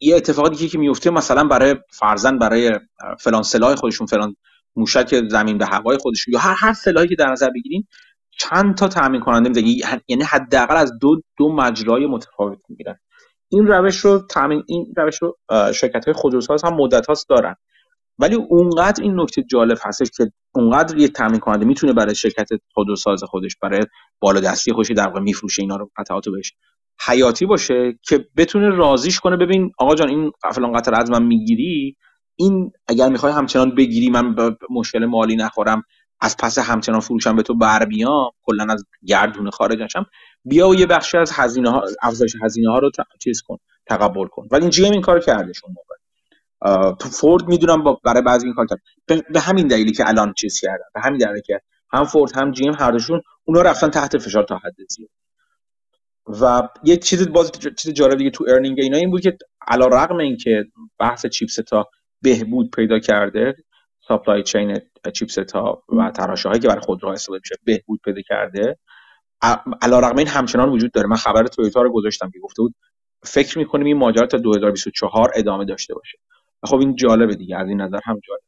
[0.00, 2.72] یه اتفاقی که میفته مثلا برای فرزن برای
[3.20, 4.36] فلان سلاح خودشون فلان
[4.76, 7.86] موشک زمین به هوای خودشون یا هر هر سلاحی که در نظر بگیرین
[8.38, 12.98] چند تا تامین کننده می‌زنن یعنی حداقل از دو دو مجرای متفاوت می‌گیرن.
[13.48, 15.38] این روش رو تامین این روش رو
[15.72, 17.54] شرکت های خودروساز هم مدت هاست دارن.
[18.18, 23.24] ولی اونقدر این نکته جالب هستش که اونقدر یه تامین کننده می‌تونه برای شرکت خودروساز
[23.24, 23.80] خودش برای
[24.20, 26.52] بالادستی خودش در واقع میفروشه اینا رو قطعات بهش.
[27.00, 29.36] حیاتی باشه که بتونه رازیش کنه.
[29.36, 31.96] ببین آقا جان این فلان قطر از من می‌گیری؟
[32.36, 35.82] این اگر می‌خوای همچنان بگیری من به مشکل مالی نخورم
[36.20, 40.06] از پس همچنان فروشم به تو بر بیام کلا از گردونه خارج نشم.
[40.44, 44.48] بیا و یه بخشی از هزینه ها افزایش هزینه ها رو چیز کن تقبل کن.
[44.50, 48.80] ولی جی این کار کرده اون موقع تو فورد می‌دونم برای بعضی این کار کرد.
[49.32, 51.60] به همین دلیلی که الان چیز کردن به همین دلیلی که
[51.92, 55.10] هم فورد هم جی‌ام هر دوشون اونا رفتن تحت فشار تا حد زیاد.
[56.26, 60.16] و یه چیز باز چیز جالب دیگه تو earning اینا این بود که علی رغم
[60.16, 60.64] این که
[60.98, 61.88] بحث chips تا
[62.22, 63.54] بهبود پیدا کرده
[64.08, 64.78] supply chain
[65.14, 68.78] chips ها و تراشه هایی که برای خودروها استفاده میشه بهبود پیدا کرده.
[69.82, 71.08] علی رغم این همچنان وجود داره.
[71.08, 72.74] من خبر تویوتا رو گذاشتم که گفته بود
[73.22, 76.18] فکر می‌کنیم این ماجرا تا 2024 ادامه داشته باشه.
[76.64, 78.40] خب این جالبه دیگه از این نظر هم جالب.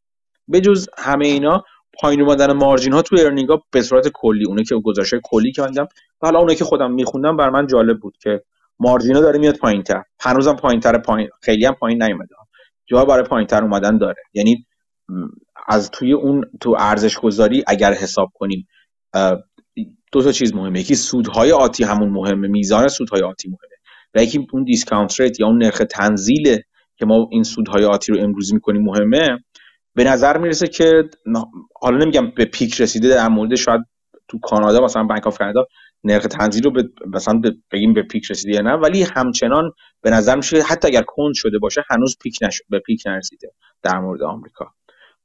[0.49, 1.65] به جز همه اینا
[2.01, 5.63] پایین اومدن مارجین ها تو ارنینگ ها به صورت کلی اونه که گزارش کلی که
[5.63, 5.89] دیدم
[6.21, 8.43] حالا اونه که خودم میخوندم بر من جالب بود که
[8.79, 12.35] مارجینا داره میاد پایین تر هنوزم پایین تر پایین خیلی هم پایین نیومده.
[12.87, 14.23] جا برای پایین تر اومدن داره.
[14.35, 14.67] یعنی
[15.69, 18.69] از توی اون تو ارزش گذاری اگر حساب کنیم
[20.13, 20.81] دو تا چیز مهمه.
[20.81, 23.77] یکی سودهای آتی همون مهمه میزان سودهای آتی مهمه.
[24.15, 26.59] و یکی اون discount rate یا اون نرخ تنزیل
[26.97, 29.39] که ما این سودهای آتی رو امروز می‌کنیم مهمه
[29.95, 31.11] به نظر می‌رسه که
[31.81, 33.81] حالا نمیگم به peak رسیده در مورد شاید
[34.29, 35.67] تو کانادا مثلا بانک آف کانادا
[36.05, 37.41] نرخ تنزیل رو به مثلا
[37.73, 41.85] بگیم به peak رسیده نه ولی همچنان به نظر میشه حتی اگر کند شده باشه
[41.91, 43.53] هنوز peak نشد به peak نرسیده
[43.83, 44.67] در مورد آمریکا.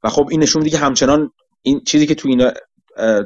[0.03, 2.51] و خب این نشون میده که همچنان این چیزی که تو اینا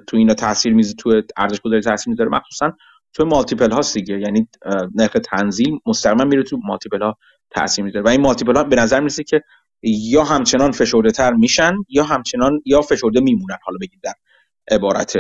[0.08, 2.72] تو اینا تاثیر می‌ذاره تو ارزش گذاری تاثیر می‌ذاره مخصوصا
[3.14, 4.20] تو مالتیپل ها دیگه.
[4.20, 4.48] یعنی
[4.96, 7.18] نرخ تنزیل مستقیما میره تو مالتیپل ها
[7.50, 8.06] تاثیر می‌ذاره.
[8.06, 9.42] و این مالتیپل ها به نظر می‌رسه که
[9.84, 13.58] یا همچنان فشرده تر میشن یا همچنان یا فشرده میمونن.
[13.64, 14.14] حالا بگید در
[14.72, 15.14] عبارت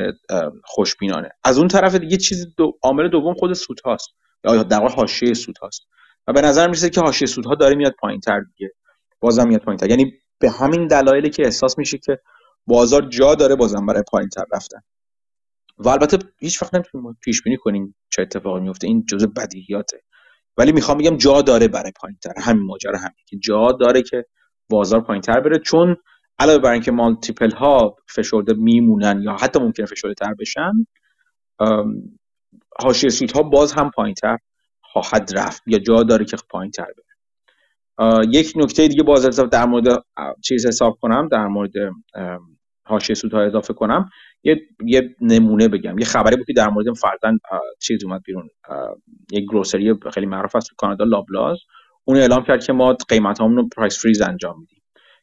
[0.63, 1.29] خوشبینانه.
[1.43, 4.09] از اون طرف دیگه چیز دو عامل دوم خود سود هاست.
[4.43, 5.81] یا در حاشیه سود هاست.
[6.27, 8.71] و به نظر می‌رسه که حاشیه سودها داره میاد پایین تر دیگه.
[9.19, 12.19] بازم میاد پایین تر یعنی به همین دلایلی که احساس میشه که
[12.67, 14.79] بازار جا داره بازم برای پایین تر رفتن.
[15.77, 20.01] و البته هیچ وقت نمی‌تونیم پیش بینی کنیم چه اتفاقی میفته این جزء بدیهیاته.
[20.57, 24.25] ولی می‌خوام بگم جا داره برای پایین تر همین ماجرا همین که جا داره که
[24.69, 25.59] بازار پایین تر بره.
[25.59, 25.97] چون
[26.39, 30.71] علاوه بر اینکه مالتیپل ها فشرده میمونن یا حتی ممکنه فشرده تر بشن
[32.79, 34.37] حاشیه سود ها باز هم پایین تر
[34.81, 37.13] خواهد رفت یا جا داره که پایین تر بره
[38.31, 40.03] یک نکته دیگه باز در مورد
[40.43, 41.71] چیز حساب کنم در مورد
[42.85, 44.09] حاشیه ها اضافه کنم.
[44.43, 45.99] یه, یه نمونه بگم.
[45.99, 47.37] یه خبری بود که در مورد فرزن
[47.79, 48.49] چیز اومد بیرون.
[49.31, 51.59] یک grocery خیلی معروف است تو کانادا لابلاز.
[52.05, 54.81] اون اعلام کرد که ما قیمت رو price freeze انجام میدیم.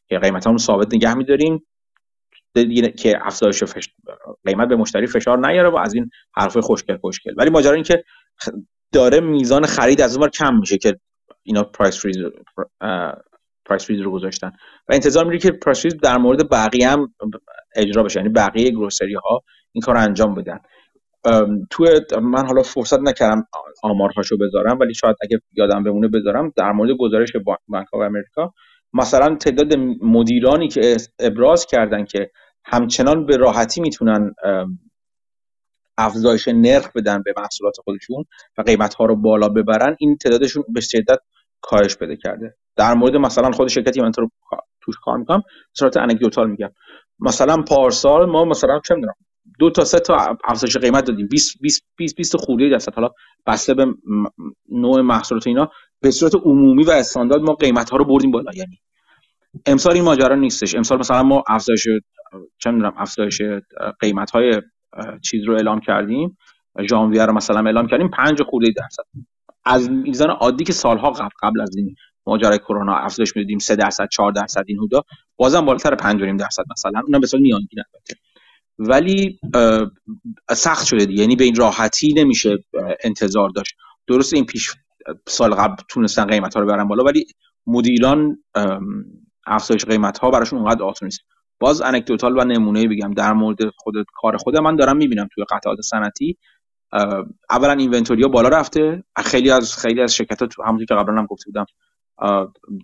[0.08, 1.66] که قیمت رو ثابت نگه میداریم.
[2.98, 3.88] که افزایش فش...
[4.44, 7.34] قیمت به مشتری فشار نیاره و از این حرف خوشگل خوشگل.
[7.36, 8.04] ولی ماجرا این که
[8.92, 11.00] داره میزان خرید از اون کم میشه که
[11.42, 12.16] اینا price freeze
[13.64, 14.52] price freeze رو گذاشتن.
[14.88, 17.14] و انتظار میره که price freeze در مورد بقیه هم
[17.76, 18.20] اجرا بشه.
[18.20, 20.58] یعنی بقیه grocery ها این کار انجام بدن.
[21.70, 21.84] تو
[22.22, 23.46] من حالا فرصت نکردم
[23.82, 26.52] آمارهاشو بذارم ولی شاید اگه یادم بمونه بذارم.
[26.56, 27.32] در مورد گزارش
[27.68, 28.52] Bank of America
[28.92, 32.30] مثلا تعداد مدیرانی که ابراز کردن که
[32.64, 34.34] همچنان به راحتی می‌تونن
[35.98, 38.24] افزایش نرخ بدن به محصولات خودشون
[38.58, 41.18] و قیمت ها رو بالا ببرن این تعدادشون به شدت
[41.60, 42.54] کاهش بده کرده.
[42.76, 44.30] در مورد مثلا خود شرکتی من رو
[44.80, 46.70] توش کار می‌کنم صورت انکدوتال میگم.
[47.20, 49.14] مثلا پارسال ما مثلا چه می‌دونم
[49.60, 51.28] دو تا سه تا افزایش قیمت دادیم.
[51.28, 52.94] 20 20 20 20 خورده درصد.
[52.94, 53.10] حالا
[53.46, 53.86] بسته به
[54.68, 55.70] نوع محصولات اینا
[56.00, 58.52] به صورت عمومی و استاندارد ما قیمت ها رو بردیم بالا.
[58.54, 58.80] یعنی
[59.66, 60.74] امسال این ماجرا نیستش.
[60.74, 61.86] امسال مثلا ما افزایش
[62.58, 63.42] چه می‌دونم افزایش
[64.00, 64.62] قیمت های
[65.22, 66.38] چیز رو اعلام کردیم.
[66.90, 68.08] ژانویه رو مثلا اعلام کردیم.
[68.08, 69.02] 5 خورده درصد.
[69.64, 71.94] از میزان عادی که سالها قبل قبل از این
[72.26, 75.02] ماجرای کرونا افزایش می‌دادیم 3 درصد 4 درصد این حدا
[75.36, 77.00] بازم بالاتر 5 درصد مثلا.
[77.06, 78.29] اونم به صورت میانگین البته.
[78.80, 79.40] ولی
[80.50, 81.20] سخت شده دیگه.
[81.20, 82.64] یعنی به این راحتی نمیشه
[83.04, 83.74] انتظار داشت.
[84.06, 84.74] درسته این پیش
[85.28, 87.24] سال قبل تونستن قیمت ها رو برن بالا ولی
[87.66, 88.38] مدیران
[89.46, 91.20] افزایش قیمت ها براشون اونقدر آسون نیست.
[91.60, 95.80] باز انکدوتال و نمونه بگم در مورد خود کار خود من دارم می‌بینم توی قطعات
[95.80, 96.36] صنعتی.
[97.50, 99.04] اولا اینونتوری بالا رفته.
[99.24, 101.66] خیلی از خیلی از شرکت ها تو همونطور که قبلا هم گفته بودم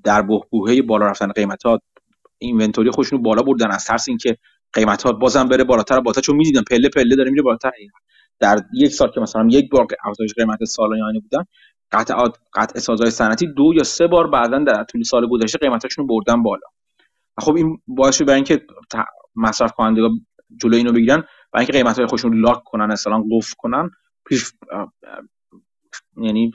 [0.05, 1.81] در بحبوحه بالا رفتن قیمت ها
[2.39, 3.71] اینونتوری خودشون بالا بردن.
[3.71, 4.37] از ترس اینکه
[4.73, 6.01] قیمت ها بازم بره بالاتر.
[6.01, 7.71] بالاتر چون می‌دیدم پله پله داره میره بالاتر.
[8.41, 11.45] در یک سال که مثلا یک بار افزایش قیمت سالانه بودن
[11.93, 16.43] قطعات قطع سازهای صنعتی دو یا سه بار بعدا در طول سال گذشته قیمتاشون بردن
[16.43, 16.67] بالا.
[17.39, 18.67] خب این باعث برای اینکه
[19.37, 20.27] مصرف کنندگان
[20.63, 23.91] جلوی اینو بگیرن برای اینکه قیمت های خودشون lock کنن اصلا قفل کنن
[24.27, 24.53] پیش
[26.17, 26.51] یعنی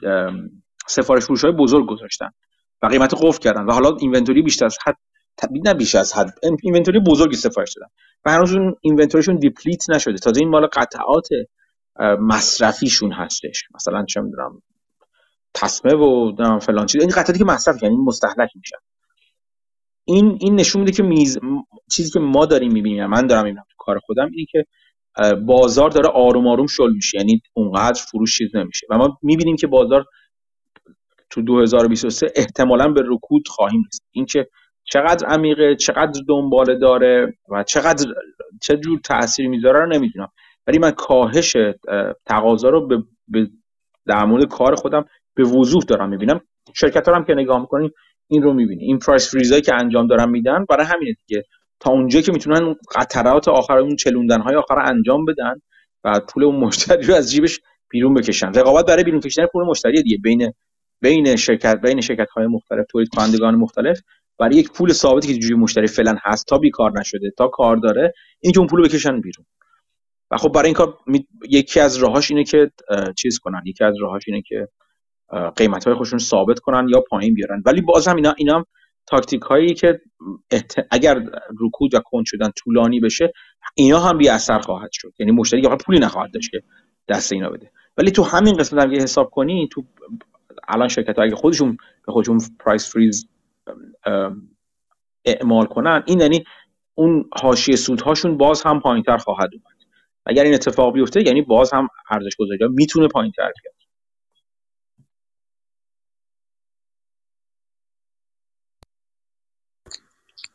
[0.87, 2.29] سفارش فروش های بزرگ گذاشتن
[2.81, 3.65] و قیمت قفل کردن.
[3.65, 4.97] و حالا inventory بیشتر از حد
[5.65, 6.39] نه بیش از حد.
[6.63, 7.87] inventory بزرگی سفارش دادن.
[8.25, 10.17] و هنوز اون inventory شون deplete نشده.
[10.17, 11.27] تازه این مال قطعات
[12.19, 13.63] مصرفیشون هستش.
[13.75, 14.61] مثلا چه می‌دونم
[15.53, 17.01] تسمه و فلان چیز.
[17.01, 18.77] این قطعاتی که مصرف یعنی مستهلک میشن.
[20.05, 21.37] این این نشون میده که میز...
[21.91, 24.65] چیزی که ما داریم می‌بینیم من دارم می‌بینم تو کار خودم اینه که
[25.45, 27.17] بازار داره آروم آروم شل میشه.
[27.17, 28.87] یعنی اونقدر فروش چیز نمیشه.
[28.89, 30.05] و ما می‌بینیم که بازار
[31.29, 34.07] تو 2023 احتمالا به رکود خواهیم رسید.
[34.11, 34.47] اینکه
[34.83, 38.13] چقدر عمیقه چقدر دنباله داره و چقدر
[38.61, 40.31] چه جور تاثیر می‌ذاره رو نمی‌دونم.
[40.67, 41.57] ولی من کاهش
[42.25, 42.87] تقاضا رو
[43.27, 43.47] به,
[44.05, 46.41] در مورد کار خودم به وضوح دارم می‌بینم.
[46.73, 47.91] شرکت هم که نگاه می‌کنیم
[48.27, 48.83] این رو می‌بینی.
[48.83, 51.43] این پرایس فریزایی که انجام دارن میدن برای همینه دیگه.
[51.79, 55.53] تا اونجا که می‌تونن قطرات آخر اون چلوندن های آخر انجام بدن
[56.03, 58.53] و پول اون مشتری رو از جیبش بیرون بکشن.
[58.53, 60.17] رقابت برای بیرون کشیدن پول مشتری دیگه.
[60.17, 60.53] بین
[61.01, 64.01] بین شرکت بین شرکت های مختلف تولید کنندگان مختلف
[64.41, 68.13] برای یک پول ثابتی که جوی مشتری فعلا هست تا بیکار نشده تا کار داره
[68.39, 69.45] این که اون پول بکشن بیرون.
[70.31, 70.97] و خب برای این کار
[71.49, 72.71] یکی از راهاش اینه که
[73.17, 73.61] چیز کنن.
[73.65, 74.67] یکی از راهاش اینه که
[75.55, 77.63] قیمت های خودشون ثابت کنن یا پایین بیارن.
[77.65, 78.65] ولی باز هم اینا اینا
[79.07, 80.01] تاکتیک هایی که
[80.91, 81.23] اگر
[81.59, 83.33] رکود و کند شدن طولانی بشه
[83.75, 85.13] اینا هم بی اثر خواهد شد.
[85.19, 86.63] یعنی مشتری واقعا پولی نخواهد داشت که
[87.07, 87.71] دست اینا بده.
[87.97, 89.83] ولی تو همین قسمت هم حساب کنی تو
[90.67, 93.27] الان شرکت اگه خودشون به خودشون پرایس فریز
[95.25, 96.03] اعمال کنن.
[96.05, 96.43] این یعنی
[96.95, 99.77] اون حاشیه سودهاشون باز هم پایینتر خواهد اومد.
[100.25, 103.75] اگر این اتفاق بیفته یعنی باز هم ارزش گذاری می‌تونه پایینتر بیاد.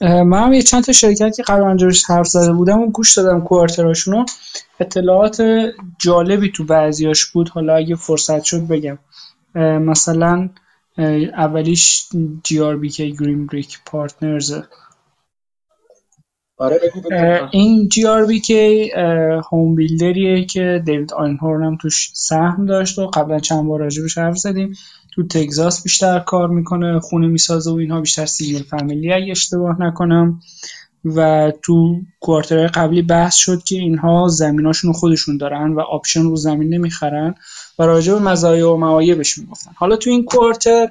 [0.01, 3.40] من هم یه چند تا شرکت که قبل انجامش حرف زده بودم و گوش دادم
[3.40, 4.25] کوارتراشونو.
[4.81, 5.42] اطلاعات
[5.99, 7.49] جالبی تو بعضیاش بود.
[7.49, 8.99] حالا اگه فرصت شد بگم.
[9.81, 10.49] مثلا
[10.99, 12.09] اولیش
[12.45, 14.55] GRBK Green Brick Partners
[17.51, 18.91] این GRBK
[19.53, 23.97] home builder یه که دیوید آینهورن هم توش سهم داشت و قبلا چند بار راجع
[23.97, 24.73] بهش حرف زدیم.
[25.15, 30.41] تو تگزاس بیشتر کار می‌کنه خونه می‌سازه و اینها بیشتر single family اگه اشتباه نکنم.
[31.05, 36.75] و تو quarter قبلی بحث شد که اینها زمیناشون خودشون دارن و option رو زمین
[36.75, 37.35] نمی‌خرن.
[37.79, 40.91] و راجع به مزایا و معایبش می‌گفتن حالا تو این quarter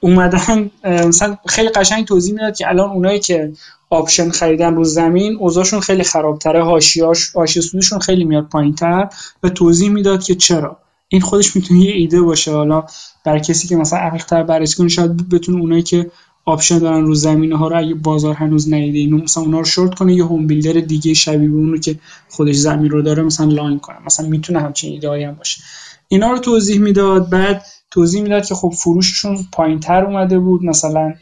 [0.00, 3.52] اومدن مثلا خیلی قشنگ توضیح می‌داد که الان اونایی که
[3.90, 9.08] option خریدن رو زمین اوضاعشون خیلی خرابتره حاشیه‌اش حاشیه سودشون خیلی میاد پایینتر
[9.42, 10.76] و توضیح می‌داد که چرا.
[11.08, 12.52] این خودش می‌تونه یه ایده باشه.
[12.52, 12.84] حالا
[13.24, 16.10] برای کسی که مثلا عمیق‌تر بررسی کنه شاید بتونه اونایی که
[16.44, 19.94] option دارن رو زمینه ها رو اگه بازار هنوز ندیده اینو مثلا اونا رو شورت
[19.94, 23.78] کنه یه home builder دیگه شبیه به اونو که خودش زمین رو داره مثلا لاین
[23.78, 23.96] کنه.
[24.06, 25.62] مثلا می‌تونه همچین ایده هم باشه.
[26.08, 30.64] اینا رو توضیح می‌داد بعد توضیح می‌داد که خب فروششون پایینتر اومده بود.
[30.64, 31.14] مثلا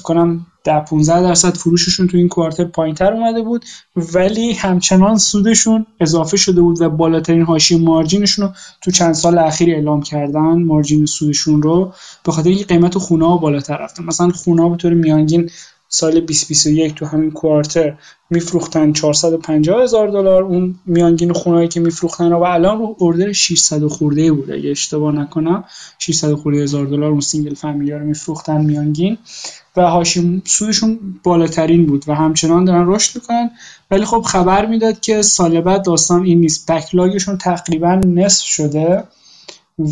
[0.00, 3.64] کنم در 15 درصد فروششون تو این کوارتر پایینتر اومده بود
[3.96, 8.52] ولی همچنان سودشون اضافه شده بود و بالاترین حاشیه مارجینشون رو
[8.82, 10.62] تو چند سال اخیر اعلام کردن.
[10.62, 11.92] مارجین سودشون رو
[12.24, 14.02] به خاطر اینکه قیمت خونه ها بالاتر رفته.
[14.02, 15.50] مثلا خونه به طور میانگین
[15.88, 17.98] سال 2021 تو همین quarter
[18.30, 20.42] میفروختن 450 هزار دلار.
[20.42, 24.50] اون میانگین خونهایی که میفروختن و الان رو order 600 خورده بود.
[24.50, 25.64] اگه اشتباه نکنم
[25.98, 29.18] 600 خورده هزار دلار اون single family رو میفروختن میانگین.
[29.76, 33.50] و حاشیه سودشون بالاترین بود و همچنان دارن رشد می‌کنن.
[33.90, 36.70] ولی خب خبر می‌داد که سال بعد داستان این نیست.
[36.70, 39.04] backlog شون تقریبا نصف شده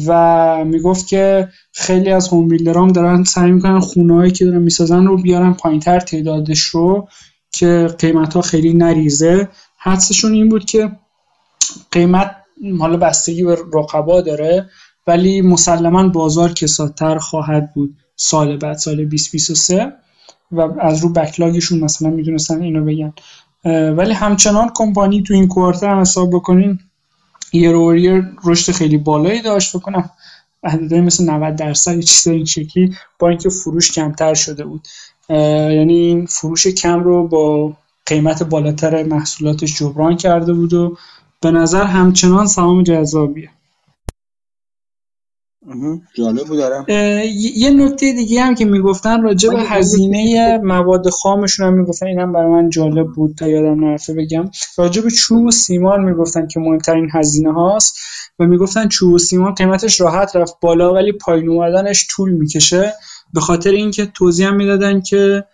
[0.07, 5.07] و می‌گفت که خیلی از home builder ام دارن سعی می‌کنن خونهایی که دارن می‌سازن
[5.07, 7.09] رو بیارن پایینتر تعدادش رو
[7.53, 9.49] که قیمت ها خیلی نریزه.
[9.79, 10.93] حدسشون این بود که
[11.91, 12.37] قیمت
[12.79, 14.71] حالا بستگی به رقبا داره
[15.07, 17.97] ولی مسلما بازار کسادتر خواهد بود.
[18.23, 19.93] سال بعد سال 2023
[20.53, 23.13] و از رو بکلاگشون مثلا می‌دونستن اینو بگن.
[23.95, 26.79] ولی همچنان کمپانی تو این کوارتر هم حساب بکنین
[27.53, 27.73] یه
[28.45, 30.11] رشد خیلی بالایی داشت بکنم
[30.65, 34.89] عددهای مثل 90 درصد چیز این شکلی با اینکه فروش کمتر شده بود.
[35.29, 37.73] یعنی این فروش کم رو با
[38.07, 40.97] قیمت بالاتر محصولاتش جبران کرده بود و
[41.41, 43.51] به نظر همچنان سهام جذابیه.
[46.15, 46.59] جالب بود
[47.57, 52.51] یه نکته دیگه هم که می‌گفتن راجع به هزینه مواد خامشون هم می‌گفتن اینم برای
[52.51, 54.45] من جالب بود تا یادم نرفته بگم.
[54.79, 57.97] راجع به چوب و سیمان می‌گفتن که مهمترین هزینه هاست
[58.39, 62.93] و می‌گفتن چوب و سیمان قیمتش راحت رفت بالا ولی پایین اومدنش طول می‌کشه.
[63.35, 65.45] به خاطر اینکه توضیح هم می‌دادن که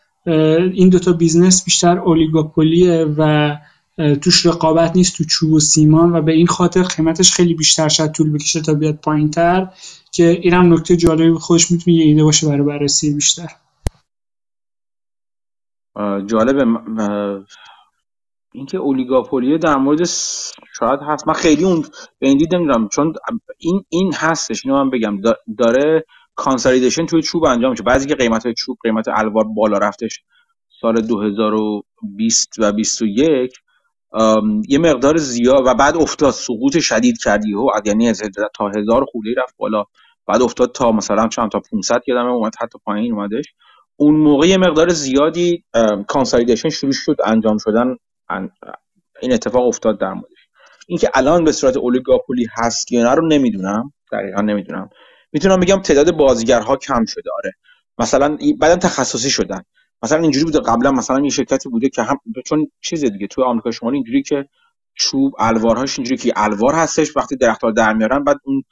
[0.75, 3.53] این دوتا business بیشتر oligopoly ه و
[3.99, 8.13] توش رقابت نیست تو چوب و سیمان و به این خاطر قیمتش خیلی بیشتر شد
[8.13, 9.69] طول بکشه تا بیاد پایین تر
[10.13, 13.49] که اینم نکته جالبی خودش می‌تونه یه ایده باشه برای بررسی بیشتر.
[16.27, 16.65] جالبه.
[18.53, 20.05] اینکه oligopoly در مورد
[20.79, 21.29] شاید هست.
[21.29, 21.85] من خیلی اون
[22.19, 23.13] به این دید نمی‌دونم چون
[23.59, 24.67] این این هستش.
[24.67, 25.21] اینو من بگم.
[25.59, 27.83] داره consolidation توی چوب انجام میشه.
[27.83, 30.23] بعضی که قیمت چوب قیمت الوار بالا رفتش
[30.81, 33.53] سال 2020 و 21
[34.69, 36.31] یه مقدار زیاد و بعد افتاد.
[36.31, 38.13] سقوط شدید کردی و یعنی
[38.55, 39.85] تا هزار خورده رفت بالا.
[40.27, 43.45] بعد افتاد تا مثلا چند تا 500 یادم اومد حتی پایین اومدش.
[43.97, 45.65] اون موقع یه مقدار زیادی
[46.09, 47.97] consolidation شروع شد انجام شدن
[49.21, 50.49] این اتفاق افتاد در موردش.
[50.89, 53.93] اینکه الان به صورت اولیگاپولی هست یا نه رو نمی‌دونم.
[54.13, 54.91] دقیقا نمی‌دونم.
[55.33, 57.31] می‌تونم بگم تعداد بازیگرها کم شده.
[57.37, 57.53] آره.
[57.99, 59.63] مثلا بعدا تخصصی شدن.
[60.03, 63.71] مثلا اینجوری بوده قبلا مثلا یه شرکتی بوده که هم چون چیز دیگه تو آمریکا
[63.71, 64.49] شمالی اینجوری که
[64.95, 68.63] چوب الوارهاش اینجوری که الوار هستش وقتی درختها در میارن بعد اون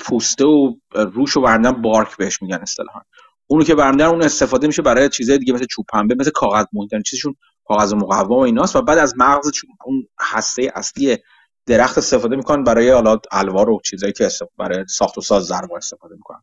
[0.00, 3.00] پوسته و روش و برندن بارک بهش میگن اصطلاحا.
[3.46, 7.02] اونو که برندن اون استفاده میشه برای چیزای دیگه مثل چوب پنبه مثل کاغذ محیط
[7.06, 9.50] چیزشون کاغذ مقوا و ایناست و بعد از مغز
[9.84, 11.18] اون هسته اصلی
[11.66, 16.14] درخت استفاده می‌کنن برای حالا الوار و چیزایی که برای ساخت و ساز ضرب استفاده
[16.14, 16.42] می‌کنن.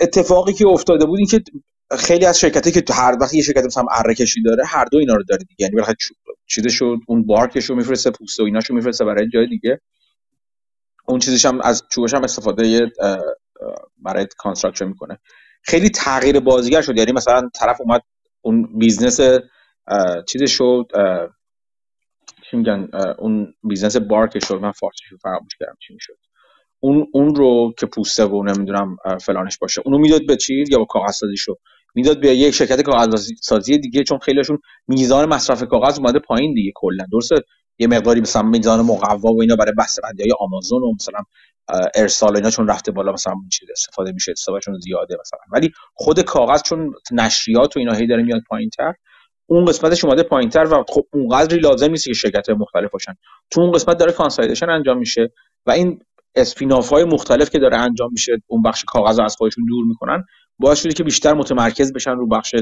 [0.00, 1.42] اتفاقی که افتاده بود این که
[1.98, 5.14] خیلی از شرکتی که هر وقت یه شرکت مثلا اره کشی داره هر دو اینا
[5.14, 5.56] رو داره دیگه.
[5.58, 6.06] یعنی بخاطر
[6.46, 9.80] چیزشو اون bark شو میفرسته پوست و ایناشو میفرسته برای جای دیگه.
[11.08, 12.92] اون چیزش هم از چوبش هم استفاده
[13.98, 15.18] برای construction می‌کنه.
[15.62, 16.98] خیلی تغییر بازیگر شد.
[16.98, 18.02] یعنی مثلا طرف اومد
[18.40, 19.20] اون business
[20.28, 20.86] چیزش شد
[22.50, 24.54] چی میگن اون business bark شد.
[24.54, 26.18] من فارسیش رو فراموش کردم چی می‌شد.
[26.80, 30.84] اون اون رو که پوسته و نمی‌دونم فلانش باشه اونو می‌داد به چی؟ یا با
[30.84, 31.54] کاغذ سازی شو
[31.96, 36.72] می‌داد به یک شرکت کاغذ سازی دیگه چون خیلیشون میزان مصرف کاغذ اومده پایین دیگه
[36.74, 37.04] کلا.
[37.12, 37.36] درسته؟
[37.78, 41.20] یه مقداری مثلا میزان مقوا و اینا برای بسته های آمازون و مثلا
[41.94, 45.40] ارسال اینا چون رفته بالا مثلا چیز استفاده میشه استفادهشون زیاده مثلا.
[45.52, 48.94] ولی خود کاغذ چون نشریات و اینا هی داره میاد پایینتر
[49.46, 53.14] اون قسمتش اومده پایینتر و خب اونقدری لازم نیست که شرکت مختلف باشن.
[53.50, 55.32] تو اون قسمت داره consolidation انجام میشه
[55.66, 56.00] و این
[56.34, 60.24] spin-off های مختلف که داره انجام میشه اون بخش کاغذ رو از خودشون دور می‌کنن
[60.58, 62.54] باعث شده که بیشتر متمرکز بشن رو بخش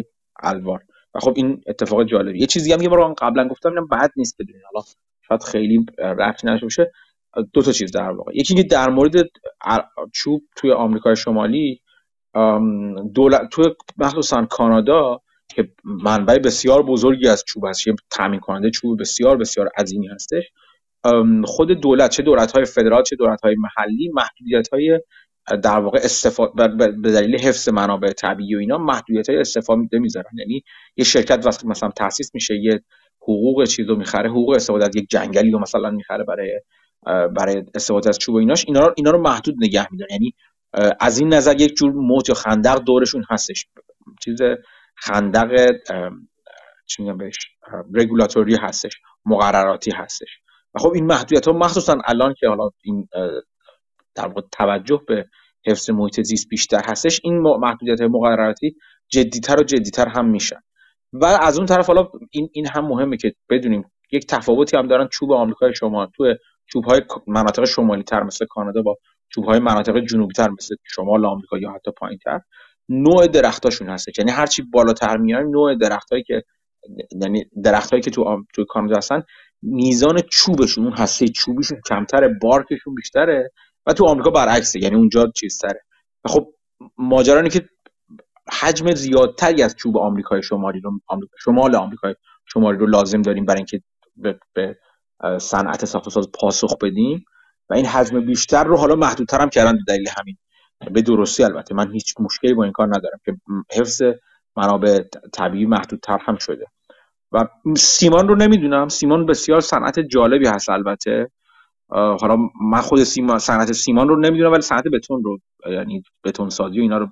[0.43, 0.83] الوار.
[1.15, 4.37] و خب این اتفاق جالبی یه چیزی هم یه بار قبلا گفتم اینم بد نیست
[4.39, 4.63] بدونین.
[4.73, 4.85] حالا
[5.29, 6.93] شاید خیلی رفت نشه
[7.53, 8.33] دو تا چیز در واقع.
[8.35, 9.13] یکی که در مورد
[10.13, 11.81] چوب توی آمریکای شمالی
[13.15, 13.65] دولت توی
[13.97, 20.09] مخصوصا کانادا که منبع بسیار بزرگی از چوب هست تامین کننده چوب بسیار بسیار عظیمی
[20.09, 20.45] هستش
[21.45, 25.01] خود دولت چه دولت های فدرال چه دولت های محلی محدودیت های
[25.63, 26.69] در واقع استفاده
[27.03, 30.63] به دلیل حفظ منابع طبیعی و اینا محدودیت های استفاده می‌ذارن یعنی
[30.97, 32.81] یه شرکت وقتی مثلا تاسیس میشه یه
[33.23, 36.61] حقوق چیز رو می‌خره حقوق استفاده از یک جنگلی رو مثلا می‌خره برای
[37.37, 40.35] برای استفاده از چوب و ایناش اینا رو, اینا رو محدود نگه میدن یعنی
[41.01, 43.67] از این نظر یک جور موت یا خندق دورشون هستش.
[44.25, 44.39] چیز
[44.97, 45.71] خندق
[46.87, 47.35] چی میگم بهش؟
[47.95, 48.93] رگولاتوری هستش
[49.25, 50.39] مقرراتی هستش.
[50.75, 53.09] و خب این محدودیت ها مخصوصا الان که حالا این
[54.15, 55.27] در واقع توجه به
[55.67, 58.77] حفظ محیط زیست بیشتر هستش این محدودیت مقرراتی
[59.09, 60.61] جدیتر و جدیتر هم میشن.
[61.13, 65.09] و از اون طرف حالا این این هم مهمه که بدونیم یک تفاوتی هم دارن
[65.09, 66.35] چوب آمریکای شما تو
[66.67, 68.97] چوب های مناطق شمالی تر مثل کانادا با
[69.29, 72.41] چوب های مناطق جنوبی تر مثل شمال آمریکا یا حتی پایین تر
[72.89, 76.43] نوع درختاشون هست یعنی هرچی بالاتر میایم نوع درختایی که
[77.23, 79.23] یعنی درختایی که تو تو کانادا هستن
[79.63, 83.51] میزان چوبشون اون هسته چوبیشون کمتره بارکشون بیشتره.
[83.87, 85.81] و تو آمریکا برعکسه یعنی اونجا چیزتره.
[86.27, 86.53] خب
[86.99, 87.69] ماجرا که
[88.61, 92.15] حجم زیادتری از چوب آمریکای شمالی رو آمریکا شمال آمریکای
[92.47, 93.83] شمالی رو لازم داریم برای اینکه
[94.17, 94.77] به, به
[95.39, 97.25] صنعت ساخت و ساز پاسخ بدیم.
[97.71, 100.37] و این حجم بیشتر رو حالا محدودتر هم کردن به دلیل همین.
[100.93, 103.37] به درستی البته من هیچ مشکلی با این کار ندارم که
[103.73, 104.03] حفظ
[104.57, 105.03] منابع
[105.33, 106.67] طبیعی محدودتر هم شده.
[107.33, 111.31] و سیمان رو نمی‌دونم سیمان بسیار صنعت جالبی هست البته.
[111.95, 116.79] حالا من خود سیمان صنعت سیمان رو نمی‌دونم ولی صنعت بتون رو یعنی بتون سازی
[116.79, 117.09] و اینا رو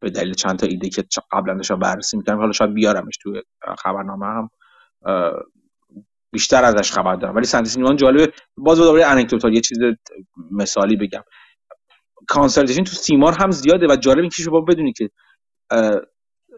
[0.00, 3.42] به دلیل چند تا ایده که قبلا داشتم بررسی می‌کردم حالا شاید بیارمش توی
[3.78, 4.50] خبرنامه هم.
[6.32, 7.36] بیشتر ازش خبر دارم.
[7.36, 8.32] ولی صنعت سیمان جالبه.
[8.56, 9.78] باز دوباره anecdotal یه چیز
[10.50, 11.22] مثالی بگم.
[12.28, 15.10] consolidation تو سیمان هم زیاده و جالب این که شما بدونی که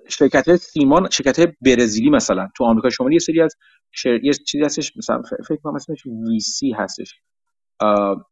[0.08, 3.56] شرکت سیمان شرکت های برزیلی مثلا تو آمریکا شمالی یه سری از
[3.92, 4.24] شر...
[4.24, 7.20] یه چیزی هستش مثلا فکر کنم اسمش VC هستش.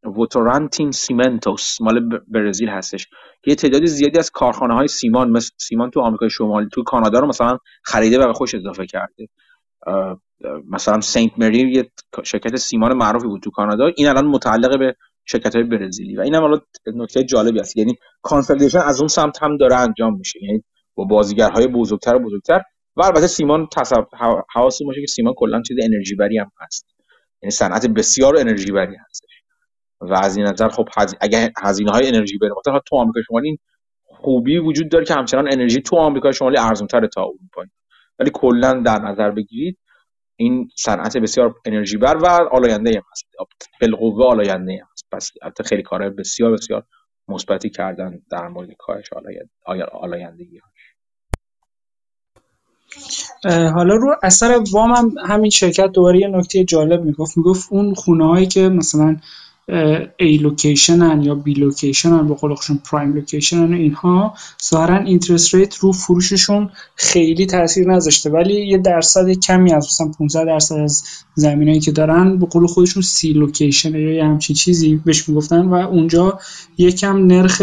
[0.04, 3.06] Votorantim Cimentos مال برزیل هستش.
[3.46, 7.26] یه تعداد زیادی از کارخانه های سیمان مثل سیمان تو آمریکا شمالی تو کانادا رو
[7.26, 9.28] مثلا خریده و به خودش اضافه کرده.
[10.70, 11.30] مثلا St.
[11.38, 11.90] Marys یه
[12.24, 13.86] شرکت سیمان معروفی بود تو کانادا.
[13.96, 17.76] این الان متعلق به شرکت های برزیلی و این هم حالا نکته جالبی است.
[17.76, 20.44] یعنی consolidation از اون سمت هم داره انجام میشه.
[20.44, 22.62] یعنی با بازیگرهای بزرگتر و بزرگتر
[22.96, 24.04] و البته سیمان تصف...
[24.54, 26.86] حواستون باشه که سیمان کلا چیز انرژی بری هم هست.
[27.42, 29.27] یعنی صنعت بسیار انرژی بری هستش
[30.00, 31.14] و از این نظر خب هز...
[31.20, 33.58] اگه هزینه های انرژی بره مثلا تو آمریکا شمالی این
[34.04, 37.64] خوبی وجود داره که همچنان انرژی تو آمریکا شمالی ارزون تره تا اروپا
[38.18, 39.78] ولی کلا در نظر بگیرید
[40.36, 43.24] این صنعت بسیار انرژی بر و آلاینده هم هست.
[43.80, 45.06] بالقوه آلاینده هم هست.
[45.12, 46.84] پس البته خیلی کار بسیار بسیار
[47.28, 49.10] مثبتی کردن در مورد کاهش
[49.92, 50.60] آلایندگی
[53.44, 57.36] حالا رو اثر وام هم همین شرکت دوباره یه نکته جالب می‌گفت.
[57.36, 59.16] می‌گفت اون خونه هایی که مثلا
[60.16, 64.34] A location یا B location به قول خودشون prime location اینها
[64.70, 68.30] ظاهرا interest rate رو فروششون خیلی تاثیر نذاشته.
[68.30, 71.04] ولی یه درصد کمی از مثلا 15 درصد از
[71.34, 75.74] زمینایی که دارن به قول خودشون C location یا یه همچین چیزی بهش می‌گفتن و
[75.74, 76.38] اونجا
[76.78, 77.62] یکم نرخ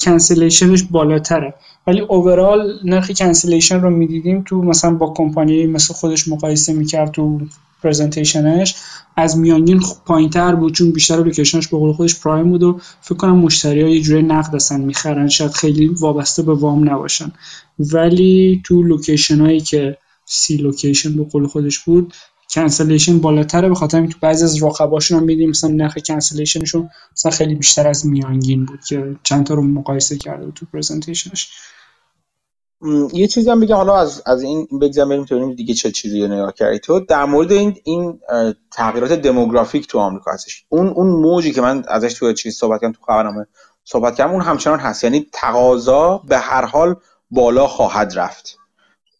[0.00, 1.54] cancellation ش بالاتره.
[1.86, 7.40] ولی overall نرخ cancellation رو می‌دیدیم تو مثلا با کمپانی مثل خودش مقایسه می‌کرد تو
[7.84, 8.74] presentation ش
[9.16, 12.80] از میانگین پایین تر بود چون بیشتر location ش به قول خودش prime بود و
[13.00, 15.28] فکر کنم مشتری ها یه جوری نقد هستن می‌خرن.
[15.28, 17.32] شاید خیلی وابسته به وام نباشن.
[17.78, 22.14] ولی تو location هایی که C location به قول خودش بود
[22.50, 23.68] cancellation بالاتره.
[23.68, 27.88] به خاطر تو بعضی از رقباشون هم می‌دیدیم مثلا نرخ cancellation شون مثلا خیلی بیشتر
[27.88, 31.50] از میانگین بود که چند تا رو مقایسه کرده تو presentation ش
[33.12, 36.32] یه چیزی هم بگم حالا از از این بگذارم بریم تو دیگه چه چیزی رو
[36.32, 36.78] نگاه کردی.
[36.78, 38.20] تو در مورد این این
[38.72, 40.64] تغییرات دموگرافیک تو آمریکا هستش.
[40.68, 43.46] اون اون موجی که من ازش تو چیز صحبت کردم تو خبرنامه
[43.84, 45.04] صحبت کردم اون همچنان هست.
[45.04, 46.96] یعنی تقاضا به هر حال
[47.30, 48.56] بالا خواهد رفت.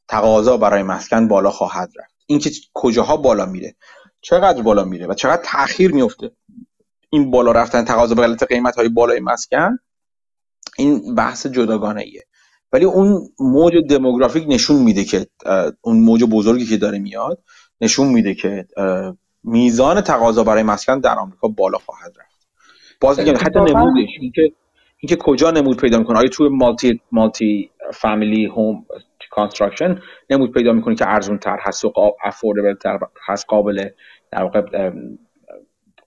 [0.09, 2.14] تقاضا برای مسکن بالا خواهد رفت.
[2.26, 3.74] اینکه کجاها بالا میره.
[4.20, 6.30] چقدر بالا میره و چقدر تاخیر میفته.
[7.14, 9.78] این بالا رفتن تقاضا به قیمت های بالای مسکن
[10.78, 12.22] این بحث جداگانه ایه
[12.75, 15.27] ولی اون موج دموگرافیک نشون میده که
[15.81, 17.39] اون موج بزرگی که داره میاد
[17.81, 18.66] نشون میده که
[19.45, 22.47] میزان تقاضا برای مسکن در آمریکا بالا خواهد رفت.
[23.01, 24.53] باز میگم حتی نمودش اینکه
[24.99, 28.87] اینکه کجا نمود پیدا می‌کنه؟ آیا توی multi multi-family home
[29.30, 30.01] construction
[30.31, 31.93] نمود پیدا می‌کنه که ارزون تر هست و
[32.24, 33.89] affordable تر هست قابل
[34.31, 34.91] در واقع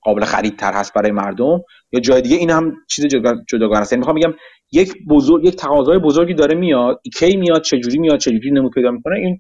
[0.02, 3.06] قابل خرید تر هست برای مردم؟ یا جای دیگه این هم چیز
[3.48, 3.92] جداگانه است.
[3.92, 4.34] یعنی می‌خوام بگم
[4.72, 8.74] یک بزرگ یک تقاضای بزرگی داره میاد کی میاد چه جوری میاد چه جوری نمود
[8.74, 9.38] پیدا می‌کنه این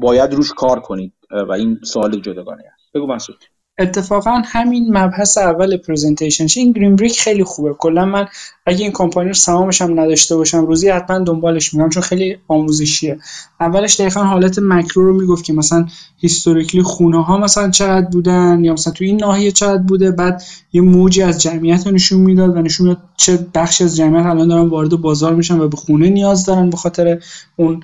[0.00, 1.12] باید روش کار کنید
[1.48, 2.92] و این سوال جداگانه است.
[2.94, 3.38] بگو مسعود.
[3.80, 7.74] اتفاقا همین مبحث اول پرزنتیشنش این گرین بریک خیلی خوبه.
[7.78, 8.26] کلا من
[8.66, 13.18] اگه این کمپانی رو سهامش هم نداشته باشم روزی حتما دنبالش میگم چون خیلی آموزشیه.
[13.60, 15.86] اولش دقیقا حالت مکرو رو می‌گفت که مثلا
[16.18, 20.10] هیستوریکلی خونه ها مثلا چقدر بودن یا مثلا تو این ناحیه چقدر بوده.
[20.10, 24.26] بعد یه موجی از جمعیت رو نشون می‌داد و نشون می‌داد چه بخشی از جمعیت
[24.26, 27.22] الان دارن وارد بازار میشن و به خونه نیاز دارن به خاطر
[27.56, 27.82] اون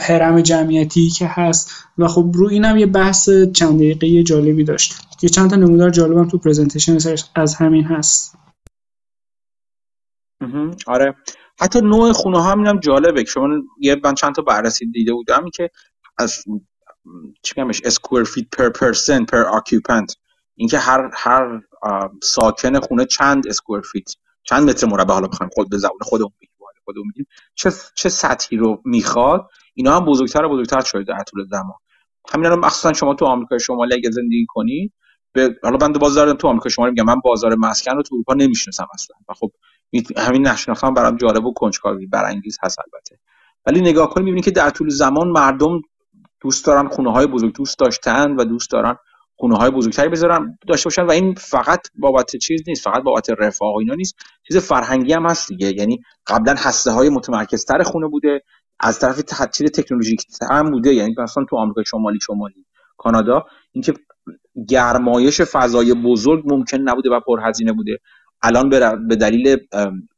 [0.00, 1.70] حرم جمعیتی که هست.
[1.98, 4.94] و خب رو اینم یه بحث چند دقیقه جالبی داشت.
[5.22, 6.98] یه چند تا نمودار جالبم تو پرزنتیشن
[7.34, 8.38] از همین هست.
[10.86, 11.14] آره.
[11.60, 13.48] حتی نوع خونه ها هم جالبه که شما
[13.80, 15.70] یه من چند تا بررسی دیده بودم که
[16.18, 16.44] از
[17.42, 17.54] چی
[17.84, 20.14] square feet per person per occupant
[20.56, 21.60] اینکه هر هر
[22.22, 24.10] ساکن خونه چند square feet
[24.42, 26.32] چند متر مربع حالا بخوایم خود به زبان خودمون
[26.88, 31.44] خودمون میگیم چه چه سطحی رو می‌خواد اینا هم بزرگتر و بزرگتر شده در طول
[31.50, 31.78] زمان.
[32.32, 34.92] همین الان مخصوصا شما تو آمریکا شمالی اگه زندگی کنی
[35.32, 38.86] به حالا من بازار تو آمریکا شمالی میگم من بازار مسکن رو تو اروپا نمی‌شناسم
[38.94, 39.16] اصلا.
[39.28, 39.50] و خب
[40.16, 43.18] همین نشناختن برام جالب و کنجکاوی برانگیز هست البته.
[43.66, 45.80] ولی نگاه کنیم می‌بینی که در طول زمان مردم
[46.40, 48.96] دوست دارن خونه های بزرگ دوست داشتن و دوست دارن
[49.38, 53.74] خونه های بزرگتری بذارن داشته باشن و این فقط بابت چیز نیست فقط بابت رفاه
[53.74, 54.16] و اینا نیست.
[54.48, 55.72] چیز فرهنگی هم هست دیگه.
[55.76, 58.42] یعنی قبلا هسته های متمرکزتر خونه بوده
[58.80, 59.22] از طرف
[59.52, 60.20] چیز تکنولوژیک
[60.50, 60.94] هم بوده.
[60.94, 62.66] یعنی مثلا تو آمریکا شمالی شمالی
[62.96, 63.94] کانادا اینکه
[64.68, 67.98] گرمایش فضای بزرگ ممکن نبوده و پرهزینه بوده.
[68.42, 68.68] الان
[69.08, 69.56] به دلیل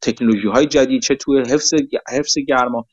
[0.02, 1.74] تکنولوژی های جدید چه توی حفظ
[2.10, 2.86] حفظ گرما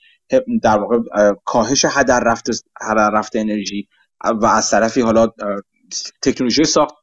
[0.64, 0.98] در واقع
[1.46, 2.50] کاهش هدر رفت
[2.82, 3.88] هدر رفت انرژی
[4.42, 5.28] و از طرفی حالا
[6.22, 6.96] تکنولوژی ساخت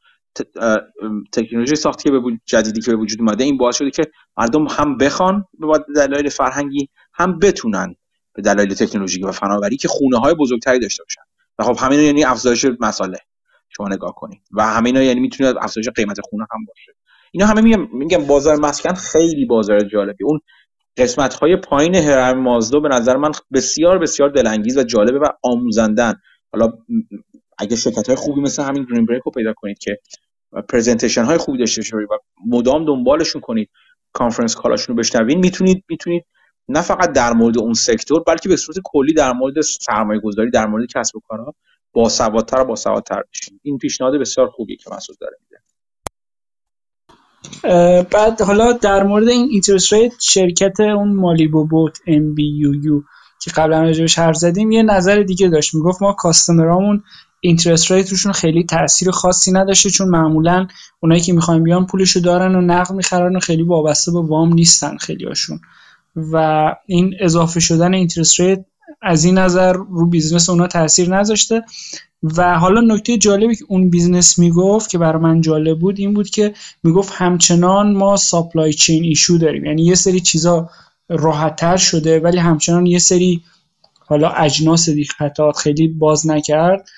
[1.31, 4.03] تکنولوژی ساختی که به جدیدی که به وجود اومده این باعث شده که
[4.37, 7.95] مردم هم بخوان به دلایل فرهنگی هم بتونن
[8.33, 11.21] به دلایل تکنولوژی و فناوری که خونه های بزرگتری داشته باشن.
[11.59, 13.17] و خب همین یعنی افزایش مساله
[13.69, 14.41] شما نگاه کنید.
[14.51, 16.91] و همین یعنی می‌تونه افزایش قیمت خونه هم باشه.
[17.31, 20.23] اینا همه میگم میگم بازار مسکن خیلی بازار جالبی.
[20.23, 20.39] اون
[20.97, 26.13] قسمت های پایین هرم مازلو به نظر من بسیار بسیار دل‌انگیز و جالبه و آموزنده‌ن
[26.53, 26.71] حالا
[27.57, 29.99] اگه شرکت های خوبی مثل همین Green Brick رو پیدا کنید که
[30.69, 33.69] presentation های خوبی داشته باشید و مدام دنبالشون کنید
[34.13, 36.25] conference call اشون رو بشنوین می‌تونید می‌تونید
[36.69, 40.65] نه فقط در مورد اون sector بلکه به صورت کلی در مورد سرمایه گذاری در
[40.65, 41.53] مورد کسب و کارها
[41.93, 45.61] با سوادتر با سوادتر بشیم این پیشنهاد بسیار خوبی که مسعود داره میده.
[48.11, 53.01] بعد حالا در مورد این interest rate شرکت اون Malibu Boats MBUU
[53.41, 55.75] که قبلا راجبش حرف زدیم یه نظر دیگه داشت.
[55.75, 57.03] می‌گفت ما customer امون
[57.47, 60.67] interest rate روشون خیلی تاثیر خاصی نداشته چون معمولا
[60.99, 64.97] اونایی که می‌خوایم بیان پولشو دارن و نقد می‌خرن و خیلی وابسته به وام نیستن
[64.97, 65.59] خیلی هاشون
[66.15, 68.65] و این اضافه شدن interest rate
[69.01, 71.63] از این نظر رو business اونا تاثیر نذاشته.
[72.23, 76.29] و حالا نکته جالبی که اون business می‌گفت که برای من جالب بود این بود
[76.29, 79.65] که می‌گفت همچنان ما supply chain issue داریم.
[79.65, 80.69] یعنی یه سری چیزا
[81.09, 83.41] راحتتر شده ولی همچنان یه سری
[84.07, 85.09] حالا اجناس دیگه
[85.57, 86.89] خیلی باز نکرد.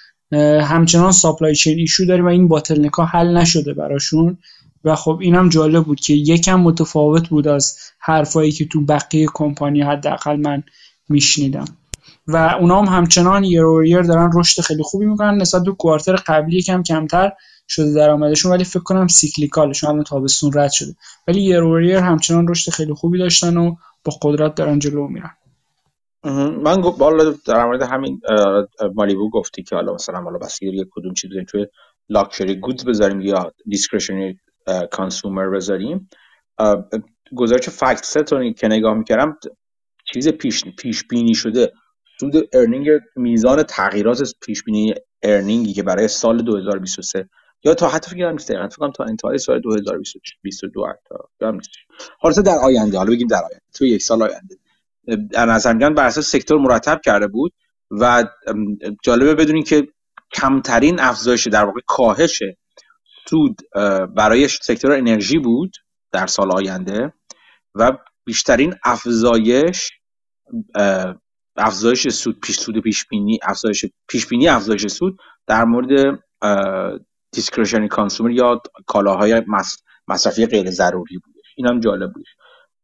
[0.62, 4.38] همچنان supply chain issue داریم و این bottleneck ها حل نشده براشون.
[4.84, 9.82] و خب اینم جالب بود که یکم متفاوت بود از حرفایی که تو بقیه کمپانی
[9.82, 10.64] حداقل من
[11.10, 11.66] میشنیدم.
[12.28, 16.84] و اونا هم همچنان یر دارن رشد خیلی خوبی می‌کنن نسبت به quarter قبلی کم
[16.84, 17.32] کمتر
[17.68, 20.96] شده درآمدشون ولی فکر کنم cyclical شون الان تابستون رد شده.
[21.28, 21.64] ولی یر
[21.98, 25.32] همچنان رشد خیلی خوبی داشتن و با قدرت دارن جلو میرن.
[26.24, 28.22] من بالا در مورد همین
[28.96, 31.68] Malibu گفتی که حالا مثلا حالا بس یک کدوم چیز توی
[32.10, 34.40] luxury goods بذاریم یا discretionary
[34.92, 36.10] consumer بذاریم.
[37.36, 39.38] گزارش FactSet که نگاه می‌کردم
[40.14, 41.74] چیز پیش, پیش بینی شده.
[42.20, 44.94] سود earning میزان تغییرات پیش بینی
[45.24, 47.30] earning ی که برای سال 2023
[47.64, 51.30] یا تا حتی فکر کنم فکر کنم تا انتهای سال 2022 تا
[52.20, 53.62] حالا در آینده حالا بگیم در آینده.
[53.74, 54.56] تو یک سال آینده.
[55.32, 57.54] در نظر میگن بر اساس sector مرتب کرده بود
[57.92, 58.26] و
[59.04, 59.88] جالبه بدونین که
[60.34, 62.44] کمترین افزایش در واقع کاهش
[63.30, 63.62] سود
[64.16, 65.72] برای sector انرژی بود
[66.12, 67.14] در سال آینده
[67.76, 67.92] و
[68.26, 69.92] بیشترین افزایش
[71.58, 76.20] افزایش سود پیش سود پیش بینی افزایش پیش بینی افزایش سود در مورد
[77.32, 79.44] discretionary consumer یا کالاهای
[80.08, 81.34] مصرفی غیر ضروری بود.
[81.58, 82.26] این هم جالب بود.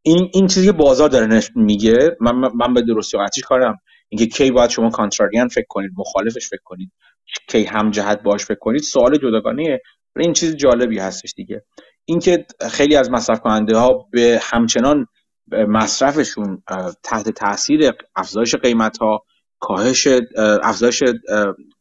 [0.03, 3.77] این این چیزی که بازار داره میگه من من به درستی قطعیش کارم.
[4.09, 6.91] اینکه کی باید شما contrarian فکر کنید مخالفش فکر کنید
[7.49, 9.79] کی هم جهت باش فکر کنید سوال جداگانه.
[10.19, 11.63] این چیز جالبی هستش دیگه.
[12.05, 15.07] اینکه خیلی از مصرف کننده ها به همچنان
[15.51, 16.63] مصرفشون
[17.03, 19.23] تحت تاثیر افزایش قیمت ها
[19.59, 20.07] کاهش
[20.63, 21.03] افزایش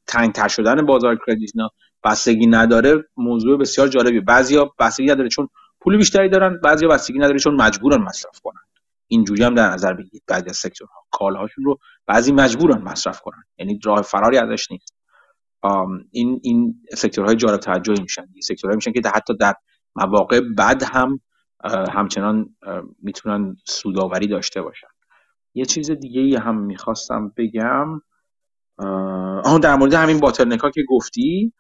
[0.09, 1.53] تنگتر شدن بازار کردیت
[2.05, 3.05] بستگی نداره.
[3.19, 5.49] موضوع بسیار جالبی بعضیا بستگی نداره چون
[5.83, 8.61] پول بیشتری دارن بعضیا بستگی نداره چون مجبورن مصرف کنن.
[9.09, 10.23] اینجوری هم در نظر بگیرید.
[10.27, 13.45] بعضی از سکتورها کالاهاشون رو بعضی مجبورن مصرف کنن.
[13.59, 14.95] یعنی راه فراری ازش نیست.
[16.11, 18.27] این این سکتورهای جالب توجهی میشن.
[18.43, 19.55] سکتورهایی میشن که حتی در
[19.97, 21.21] مواقع بد هم
[21.93, 22.57] همچنان
[23.03, 24.89] می‌تونن سوداوری داشته باشن.
[25.55, 28.01] یه چیز دیگه هم می‌خواستم بگم.
[29.45, 31.53] آها در مورد همین باتلنکا که گفتی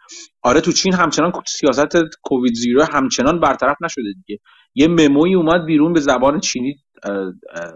[0.42, 4.40] آره تو چین همچنان سیاست کووید زیرو همچنان برطرف نشده دیگه.
[4.74, 6.76] یه مموی اومد بیرون به زبان چینی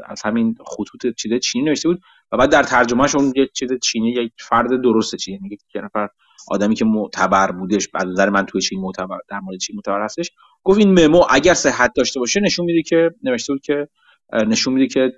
[0.04, 2.00] از همین خطوط چیز چینی نوشته بود
[2.32, 6.08] و بعد در ترجمهش اون یه چیز چینی یک فرد درسته چینی یعنی یک نفر
[6.48, 10.30] آدمی که معتبر بودش بعد نظر من توی چین معتبر در مورد چین معتبر هستش.
[10.64, 13.88] گفت این ممو اگر صحت داشته باشه نشون میده که نوشته بود که
[14.32, 15.12] نشون میده که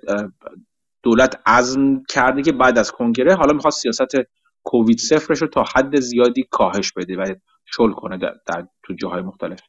[1.03, 4.15] دولت عزم کرده که بعد از کنگره حالا می‌خواد سیاست
[4.63, 7.35] کووید صفرش رو تا حد زیادی کاهش بده و
[7.65, 9.59] شل کنه در, در تو جاهای مختلف.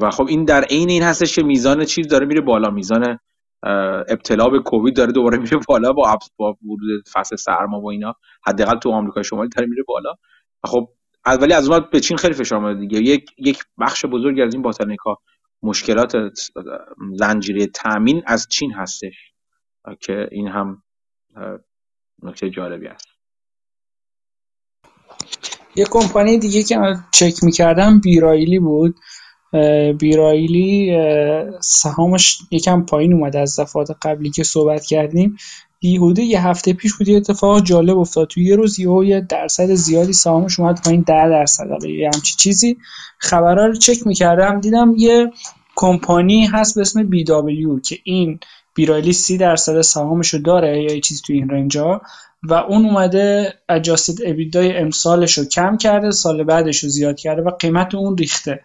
[0.00, 2.70] و خب این در عین این هستش که میزان چیز داره میره بالا.
[2.70, 3.18] میزان
[4.08, 8.14] ابتلا به کووید داره دوباره میره بالا با با ورود فصل سرما و اینا.
[8.46, 10.14] حداقل تو آمریکا شمالی داره میره بالا.
[10.64, 10.88] و خب
[11.40, 12.98] ولی از اون به چین خیلی فشار اومده دیگه.
[12.98, 15.18] یک یک بخش بزرگی از این باتانیکا
[15.62, 16.16] مشکلات
[17.12, 19.32] زنجیره تامین از چین هستش.
[20.00, 20.82] که این هم
[22.22, 23.06] نکته جالبی است.
[25.74, 28.96] یه کمپانی دیگه که من چک می‌کردم بیرایلی بود.
[29.98, 30.98] بیرایلی
[31.60, 35.36] سهامش یکم پایین اومده از دفعات قبلی که صحبت کردیم.
[35.80, 38.28] بیهوده یه هفته پیش بود یه اتفاق جالب افتاد.
[38.28, 41.84] تو یه روز یهو یه درصد زیادی سهامش اومد پایین 10 درصد.
[41.84, 42.76] یه همچی چیزی.
[43.18, 45.32] خبرها رو چک می‌کردم دیدم یه
[45.76, 48.38] کمپانی هست به اسم دابلیو که این
[48.76, 52.00] بیرایلی سی درصد سهامش رو داره یا یه چیزی تو این رنجا
[52.42, 57.50] و اون اومده اجاستد ابیدای امسالش رو کم کرده سال بعدش رو زیاد کرده و
[57.50, 58.60] قیمت اون ریخته.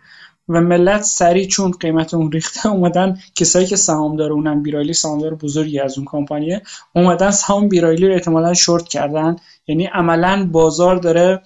[0.49, 5.79] و ملت سریع چون قیمت اون ریخته اومدن کسایی که سهامدار اونم بیرایلی سهامدار بزرگی
[5.79, 6.61] از اون کمپانیه
[6.95, 9.35] اومدن سهام بیرایلی رو احتمالا شورت کردن.
[9.67, 11.41] یعنی عملا بازار داره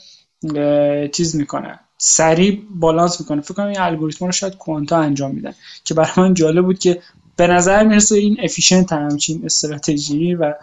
[1.11, 3.41] چیز می‌کنه سریع بالانس می‌کنه.
[3.41, 5.53] فکر کنم این الگوریتم رو شاید کوانتا انجام میدن
[5.83, 7.01] که برای من جالب بود که
[7.37, 10.53] به نظر می‌رسه این افیشنت همچین استراتژی و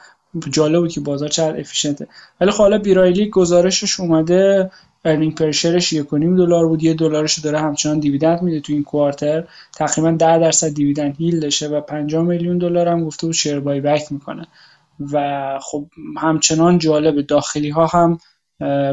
[0.50, 2.06] جالب که بازار چقدر افیشنته
[2.40, 4.70] ولی خب حالا بیرایلی گزارشش اومده
[5.04, 9.44] ارنینگ پرشرش یک دلار بود یه دلارش داره همچنان دیویدند میده تو این کوارتر
[9.76, 13.80] تقریبا 10 درصد دیویدند هیل دشه و 50 میلیون دلار هم گفته بود شیر بای
[13.80, 14.46] بک می‌کنه.
[15.12, 15.86] و خب
[16.18, 18.18] همچنان جالب داخلی ها هم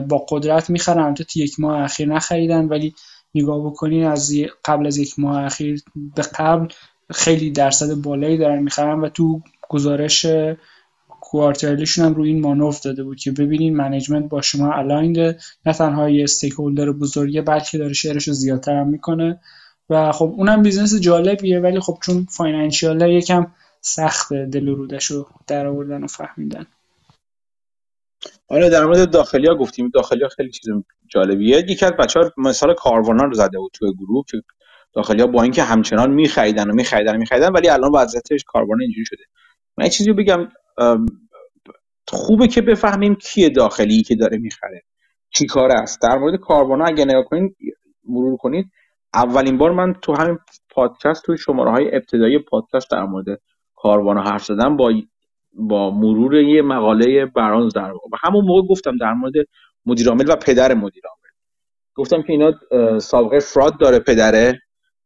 [0.08, 1.14] با قدرت می‌خرن.
[1.14, 2.96] تو یک ماه اخیر نخریدن ولی
[3.36, 4.34] نگاه بکنین از
[4.66, 5.84] قبل از یک ماه اخیر
[6.16, 6.68] به قبل
[7.12, 10.26] خیلی درصد بالایی دارن می‌خرن و تو گزارش
[11.10, 16.10] کوارترلیشون هم روی این مانوف داده بود که ببینین منیجمنت با شما الاینده نه تنها
[16.10, 19.40] یه استیک هولدر بزرگه بلکه داره شعرش رو زیادتر هم می‌کنه.
[19.90, 23.48] و خب اونم بیزنس جالبیه ولی خب چون فاینانشیال یکم
[23.82, 26.66] سخت دل و رودش رو در آوردن و فهمیدن.
[28.48, 29.90] آره در مورد داخلی ها گفتیم.
[29.94, 30.74] داخلی ها خیلی چیز
[31.08, 31.58] جالبیه.
[31.58, 34.42] یکی از بچه ها مثال کاروانا رو زده بود توی گروه که
[34.94, 39.06] داخلی ها با اینکه همچنان میخریدن و میخریدن و میخریدن ولی الان وضعیتش کاروانا اینجوری
[39.06, 39.24] شده.
[39.78, 40.48] من یه چیزی بگم
[42.08, 44.82] خوبه که بفهمیم کیه داخلی که داره می‌خره.
[45.30, 47.56] چی کار است؟ در مورد کاروانا اگه نگاه کنید
[48.10, 48.72] مرور کنید
[49.14, 50.38] اولین بار من تو همین
[50.70, 53.42] پادکست توی شماره های ابتدایی پادکست در مورد
[53.76, 54.94] کاروانا حرف زدم با
[55.54, 59.34] با مرور یه مقاله برانز در و همون موقع گفتم در مورد
[59.86, 61.30] مدیرعامل و پدر مدیرعامل
[61.96, 62.54] گفتم که اینا
[63.00, 64.60] سابقه فراد داره پدره.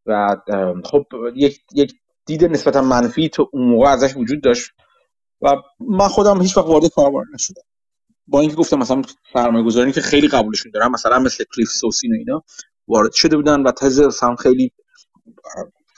[0.06, 0.38] و
[0.86, 1.94] خب یک یک
[2.26, 4.72] دید نسبتا منفی تو اون موقع ازش وجود داشت
[5.42, 7.62] و من خودم هیچ وقت وارد کاربار نشدم.
[8.28, 9.02] با اینکه گفتم مثلا
[9.34, 12.44] سرمایه گذاری که خیلی قبولشون دارم مثلا مثل کلیف سوسین و اینا
[12.88, 14.72] وارد شده بودن و تز هم خیلی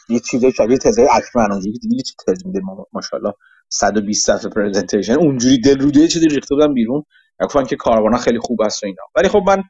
[0.09, 2.61] یه چیزای شبیه تزای اکمن اونجوری دیدی چی تز میده
[2.93, 3.33] ماشاءالله
[3.69, 7.03] 120 صفحه پرزنتیشن اونجوری دل روده چیزی ریخته بودن بیرون.
[7.41, 9.03] گفتن که کاروانا خیلی خوب است و اینا.
[9.15, 9.63] ولی خب من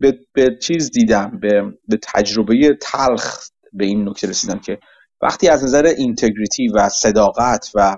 [0.00, 4.78] به, به چیز دیدم به, به تجربه تلخ به این نکته رسیدم که
[5.22, 7.96] وقتی از نظر اینتگریتی و صداقت و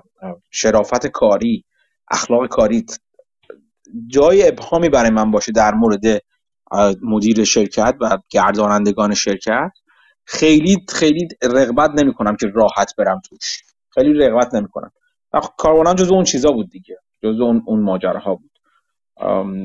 [0.51, 1.65] شرافت کاری
[2.11, 2.85] اخلاق کاری
[4.07, 6.21] جای ابهامی برای من باشه در مورد
[7.01, 9.71] مدیر شرکت و گردانندگان شرکت
[10.25, 13.63] خیلی خیلی رغبت نمی‌کنم که راحت برم توش.
[13.89, 14.91] خیلی رغبت نمی‌کنم.
[15.57, 18.51] کاروانا جز اون چیزا بود دیگه جز اون اون ماجراها بود.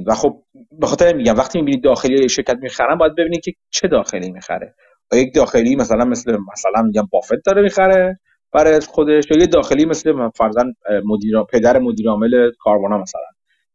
[0.07, 0.43] و خب
[0.73, 4.75] به خاطر میگم وقتی می‌بینید داخلی شرکت می‌خرن باید ببینید که چه داخلی می‌خره.
[5.13, 8.21] یک داخلی مثلا مثل مثلا میگم بافت داره می‌خره
[8.53, 10.65] برای خودش یا یه داخلی مثل فرضاً
[11.05, 13.21] مدیر پدر مدیر عامل کاروانا مثلا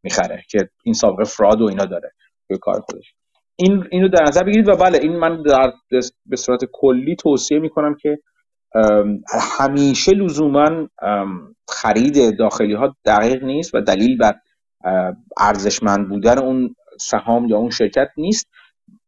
[0.03, 2.11] می‌خره که این سابقه فراد و اینا داره
[2.47, 3.13] به کار خودش.
[3.55, 5.73] این اینو در نظر بگیرید و بله این من در
[6.25, 8.19] به صورت کلی توصیه می‌کنم که
[9.57, 10.89] همیشه لزوما
[11.69, 14.35] خرید داخلی ها دقیق نیست و دلیل بر
[15.37, 18.49] ارزشمند بودن اون سهام یا اون شرکت نیست.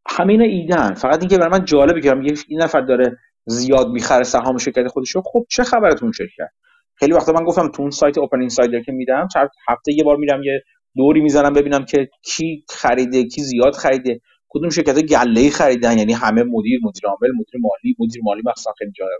[0.07, 2.15] همین ایدن فقط اینکه برای من جالبه که
[2.49, 5.21] یه نفر داره زیاد می‌خره سهام شرکت خودش رو.
[5.21, 6.49] خب چه خبرتون شرکت
[6.95, 10.17] خیلی وقتا من گفتم تو اون سایت اوپن اینسایدر که میدم چند هفته یه بار
[10.17, 10.63] میرم یه
[10.97, 14.21] دوری می‌زنم ببینم که کی خریده کی زیاد خریده.
[14.49, 18.91] کدوم شرکت گله خریدن؟ یعنی همه مدیر مدیر عامل مدیر مالی مدیر مالی مثلا خیلی
[18.91, 19.19] جالب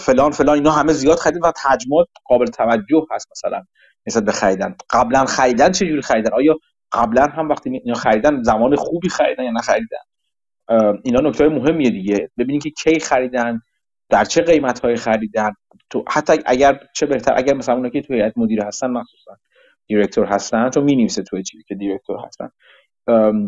[0.00, 3.62] فلان فلان اینا همه زیاد خریدن و تجمعات قابل توجه هست مثلا
[4.06, 4.76] نسبت به خریدن.
[4.90, 6.56] قبلا خریدن چه جوری خریدن؟ آیا
[6.96, 10.04] قبلا هم وقتی اینا خریدن زمان خوبی خریدن یا نخریدن.
[11.04, 12.30] اینا نکته مهمیه دیگه.
[12.38, 13.60] ببینید که کی خریدن
[14.08, 15.52] در چه قیمت های خریدن.
[15.90, 19.36] تو حتی اگر چه بهتر اگر مثلا اونایی که تو هیئت مدیره هستن مخصوصا
[19.86, 22.50] دیرکتور هستن چون می‌نویسه توی چیزی که دیرکتور هستن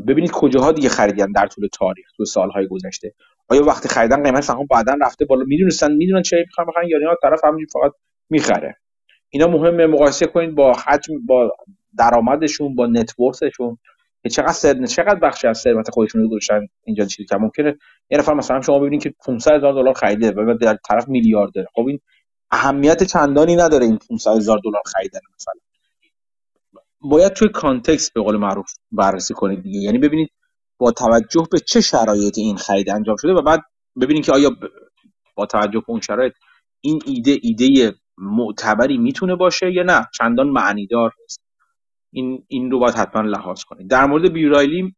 [0.09, 3.15] ببینید کجاها دیگه خریدن در طول تاریخ تو سالهای گذشته.
[3.49, 7.17] آیا وقتی خریدن قیمت سهام بعدا رفته بالا؟ می‌دونستن می‌دونن چه می‌خوان بخرن یا نه
[7.23, 7.93] طرف همینجوری فقط
[8.31, 8.77] می‌خره.
[9.31, 11.53] اینا مهمه مقایسه کنید با حجم با
[11.99, 13.79] درآمدشون با نتورکشون.
[14.23, 14.87] که چقدر سر...
[14.87, 17.79] چقدر بخشی از ثروت خودشون رو گذاشتن اینجا چیزی که ممکنه
[18.11, 21.87] یه نفر مثلا شما ببینید که 500 هزار دلار خریده و در طرف میلیاردره خب
[21.89, 22.01] این
[22.51, 25.61] اهمیت چندانی نداره این 500 هزار دلار خریدن مثلا.
[27.01, 29.81] باید توی کانتکست به قول معروف بررسی کنید دیگه.
[29.81, 30.31] یعنی ببینید
[30.79, 33.61] با توجه به چه شرایطی این خرید انجام شده و بعد
[34.01, 34.51] ببینید که آیا
[35.35, 36.33] با توجه به اون شرایط
[36.81, 40.07] این ایده ایده معتبری می‌تونه باشه یا نه.
[40.19, 41.41] چندان معنیدار نیست.
[42.11, 44.95] این این رو باید حتما لحاظ کنید در مورد بیرایلی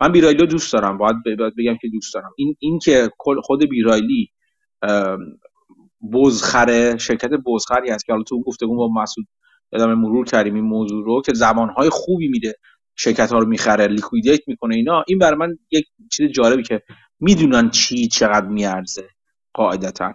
[0.00, 0.98] من بیرایلی رو دوست دارم.
[0.98, 1.16] باید,
[1.58, 2.30] بگم که دوست دارم.
[2.36, 4.30] این این که خود بیرایلی
[6.12, 9.26] بزخره شرکت بزخری هست که حالا تو گفتگو با مسعود
[9.72, 12.54] یادم مرور کردیم این موضوع رو که زمانهای خوبی میده
[12.96, 15.04] شرکت ها رو می‌خره لیکویدیت می‌کنه اینا.
[15.08, 16.82] این برای من یک چیز جالبی که
[17.20, 19.08] می‌دونن چی چقدر میارزه
[19.54, 20.14] قاعدتا.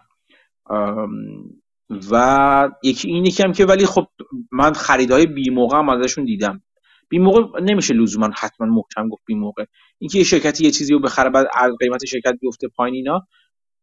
[2.11, 4.07] و یکی این یکی هم که ولی خب
[4.51, 6.61] من خریدهای بی موقع هم ازشون دیدم.
[7.09, 9.65] بی موقع نمیشه لزوما حتما محکم گفت بی موقع.
[9.99, 11.47] اینکه یه شرکتی یه چیزی رو بخره بعد
[11.79, 13.27] قیمت شرکت بیفته پایین اینا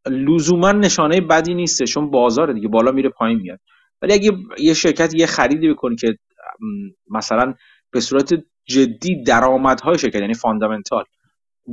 [0.06, 3.60] لزوما نشانه بدی نیسته چون بازار دیگه بالا میره پایین میاد.
[4.02, 6.18] ولی اگه یه شرکت یه خریدی بکنی که
[7.10, 7.54] مثلا
[7.90, 8.34] به صورت
[8.64, 11.04] جدی درآمدهای شرکت یعنی fundamental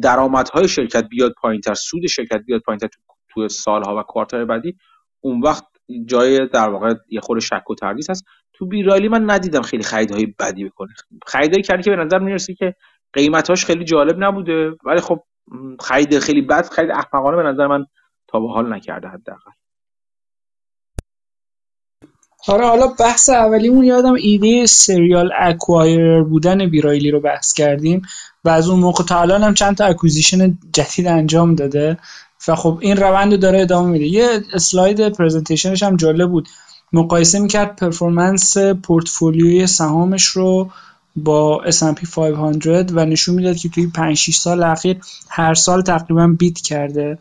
[0.01, 4.75] درآمدهای شرکت بیاد پایینتر سود شرکت بیاد پایینتر تو, تو سالها و quarter بعدی
[5.21, 5.63] اون وقت
[6.05, 8.25] جای در واقع یه خورده شک و تردید هست.
[8.53, 10.93] تو بی‌رایلی من ندیدم خیلی خریدهای بدی بکنه.
[11.27, 12.75] خریدایی کردی که به نظر می‌رسه که
[13.13, 15.23] قیمتاش خیلی جالب نبوده ولی خب
[15.79, 17.85] خرید خیلی بد خرید احمقانه به نظر من
[18.27, 19.51] تا به حال نکرده حداقل.
[22.47, 28.01] آره حالا بحث اولیمون یادم ایده serial acquirer بودن بی‌رایلی رو بحث کردیم
[28.43, 31.97] و از اون موقع تا الان هم چند تا acquisition جدید انجام داده.
[32.47, 34.05] و خب این روند رو داره ادامه میده.
[34.05, 36.49] یه اسلاید presentation ش هم جالب بود.
[36.93, 40.71] مقایسه می‌کرد پرفورمنس پورتفولیوی سهامش رو
[41.15, 46.27] با S&P 500 و نشون می‌داد که توی 5 6 سال اخیر هر سال تقریبا
[46.27, 47.19] بیت کرده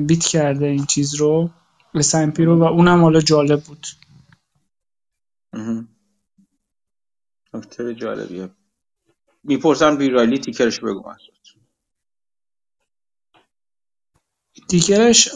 [0.00, 1.50] بیت کرده این چیز رو
[1.96, 3.86] S&P رو و اونم حالا جالب بود.
[7.54, 8.50] نکته جالبیه.
[9.44, 11.02] می‌پرسن بیرایلی تیکرش بگو
[14.72, 15.28] تیکرش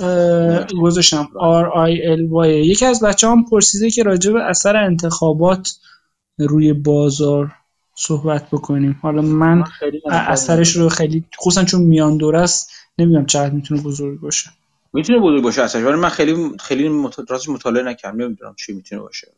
[0.83, 1.29] گذاشتم.
[1.35, 5.79] RILY یکی از بچه هم پرسیده که راجع به اثر انتخابات
[6.39, 7.53] روی بازار
[7.95, 8.99] صحبت بکنیم.
[9.03, 9.65] حالا من
[10.11, 14.51] اثرش رو خیلی خصوصا چون میان دور است نمی‌دونم چقدر می‌تونه بزرگ باشه.
[14.93, 18.23] می‌تونه بزرگ باشه اثرش ولی من خیلی خیلی مطالعه نکردم.
[18.23, 19.29] نمی‌دونم چی می‌تونه باشه.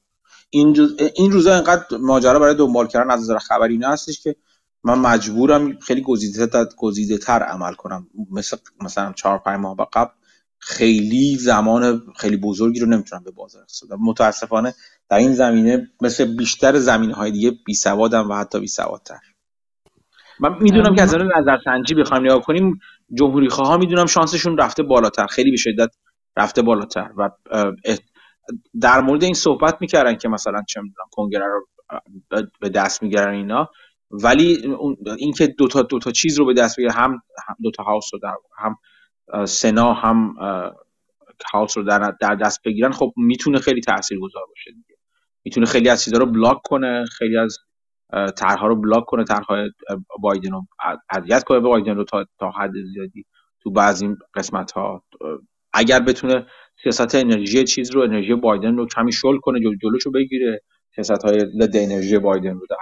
[0.51, 4.36] این این روزا اینقدر ماجرا برای دنبال کردن از نظر خبری نه هستش که
[4.85, 8.07] من مجبورم خیلی گزیده گزیده تر عمل کنم.
[8.31, 10.11] مثل مثلا چهار پنج ماه قبل
[10.59, 14.74] خیلی زمان خیلی بزرگی رو نمی‌تونم به بازار اقتصاد متاسفانه
[15.09, 19.18] در این زمینه مثل بیشتر زمینه های دیگه بی سوادم و حتی بی سوادتر.
[20.41, 22.81] من می‌دونم که از نظر سنجی بخوایم نگاه کنیم
[23.14, 25.26] جمهوری خواه می‌دونم شانسشون رفته بالاتر.
[25.26, 25.91] خیلی به شدت
[26.37, 27.31] رفته بالاتر و
[28.81, 31.66] در مورد این صحبت می‌کردن که مثلا چه می‌دونم کنگره رو
[32.61, 33.70] به دست می‌گیرن اینا.
[34.11, 34.77] ولی
[35.19, 37.23] اینکه دو تا دو تا چیز رو به دست بگیره هم
[37.63, 38.77] دو تا هاوس رو در هم
[39.47, 40.35] سنا هم
[41.53, 44.97] هاوس رو در, دست بگیرن خب می‌تونه خیلی تاثیرگذار باشه دیگه.
[45.45, 47.59] می‌تونه خیلی از چیزا رو بلاک کنه خیلی از
[48.37, 49.71] طرحها رو بلاک کنه طرحهای
[50.21, 50.67] بایدن رو
[51.11, 53.25] اذیت کنه به بایدن رو تا تا حد زیادی
[53.61, 55.05] تو بعضی قسمت ها
[55.73, 56.47] اگر بتونه
[56.83, 60.63] سیاست انرژی چیز رو انرژی بایدن رو کمی شل کنه جلو جلوشو بگیره
[60.95, 62.77] سیاست های انرژی بایدن رو در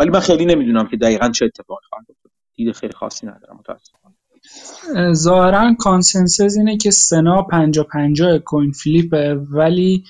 [0.00, 2.32] ولی من خیلی نمی‌دونم که دقیقا چه اتفاقی خواهد افتاد.
[2.54, 5.14] دید خیلی خاصی ندارم متاسفانه.
[5.14, 10.04] ظاهرا consensus اینه که سنا پنجا پنجا coin flip ه ولی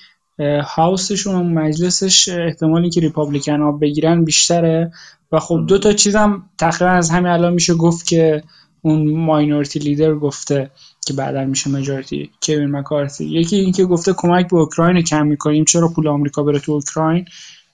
[0.63, 4.91] house شون و مجلسش احتمالی که Republican ها بگیرن بیشتره.
[5.31, 8.43] و خب دو تا چیزم تقریبا از همین الان میشه گفت که
[8.81, 10.71] اون minority leader گفته
[11.05, 15.87] که بعدا میشه majority کوین مکارتی یکی اینکه گفته کمک به اوکراین کم می‌کنیم چرا
[15.87, 17.25] پول آمریکا بره تو اوکراین؟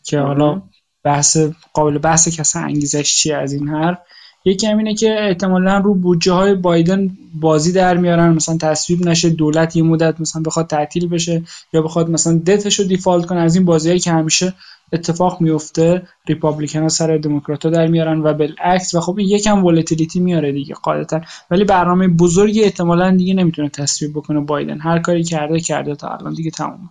[0.03, 0.61] که حالا
[1.07, 1.37] بحث
[1.73, 3.97] قابل بحث که اصلا انگیزش چیه از این حرف؟
[4.45, 8.33] یکی هم اینه که احتمالا رو بودجه های بایدن بازی در میارن.
[8.33, 11.43] مثلا تصویب نشه دولت یه مدت مثلا بخواد تعطیل بشه
[11.73, 13.39] یا بخواد مثلا دتش رو دیفالت کنه.
[13.39, 14.53] از این بازیایی که همیشه
[14.93, 18.95] اتفاق میفته ریپابلیکن ها سر دموکرات در میارن و بالعکس.
[18.95, 21.21] و خب این یکم ولتیلیتی میاره دیگه قاعدتا.
[21.51, 24.79] ولی برنامه بزرگی احتمالا دیگه نمی‌تونه تصویب بکنه بایدن.
[24.79, 26.89] هر کاری کرده کرده تا الان دیگه تمومه.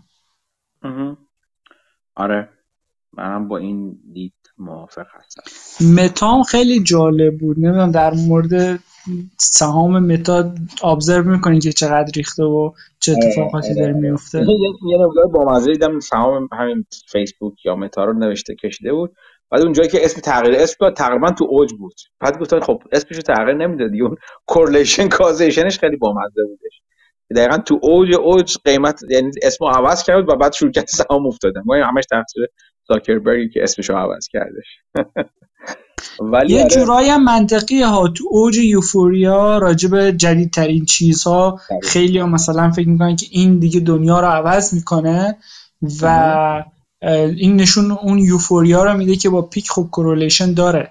[2.14, 2.48] آره.
[3.12, 5.42] منم با این دید موافق هستم.
[6.02, 7.58] متا هم خیلی جالب بود.
[7.58, 8.80] نمی‌دونم در مورد
[9.38, 10.54] سهام متا
[10.84, 14.00] observe می‌کنین که چقدر ریخته و چه آره، اتفاقاتی داره آره.
[14.00, 14.46] میفته
[14.90, 19.16] یه مقدار با مزه دیدم سهام همین فیسبوک یا متا رو نوشته کشیده بود.
[19.50, 21.94] بعد اونجایی که اسم تغییر اسم تقریبا تو اوج بود.
[22.20, 24.16] بعد گفتن خب اسمشو تغییر نمی‌دادی اون
[24.46, 26.80] correlation causation ش خیلی بامزه بودش.
[27.36, 31.62] دقیقا تو اوج اوج قیمت یعنی اسمو عوض کرد و بعد شروع کرد سهام افتادن
[31.64, 32.46] ما همش تقصیر
[32.88, 34.66] زاکربرگی که اسمشو عوض کردش.
[36.20, 36.70] ولی یه آره.
[36.70, 38.08] جورایی هم منطقی ها.
[38.08, 44.20] تو اوج یوفوریا راجب جدیدترین چیزها خیلی ها مثلا فکر می‌کنن که این دیگه دنیا
[44.20, 45.36] رو عوض می‌کنه
[46.02, 46.64] و
[47.36, 50.90] این نشون اون یوفوریا رو میده که با پیک خوب کرولیشن داره.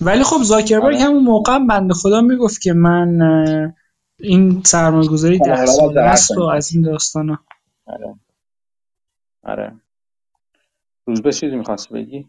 [0.00, 1.04] ولی خب زاکربرگ آره.
[1.04, 3.20] همون موقع بنده خدا می‌گفت که من
[4.20, 7.38] این سرمایه گذاری ده سال است و از این داستان ها
[7.86, 8.14] آره.
[9.42, 9.72] آره.
[11.06, 12.26] روزبه چیزی می‌خواستی بگی؟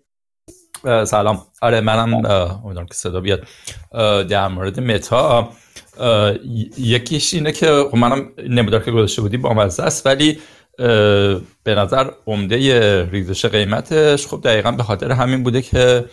[1.06, 1.46] سلام.
[1.62, 3.48] آره منم امیدوارم که صدا بیاد.
[4.30, 5.50] در مورد متا
[6.78, 10.40] یکیش اینه که خب منم نمیدار که گذاشته بودی با است ولی
[11.64, 16.06] به نظر عمده ریزش قیمتش خب دقیقا به خاطر همین بوده که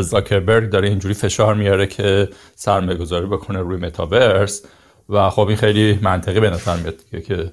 [0.00, 4.62] زاکربرگ داره اینجوری فشار میاره که سرمایه گذاری بکنه روی متاورس
[5.08, 7.52] و خب این خیلی منطقی به نظر میاد که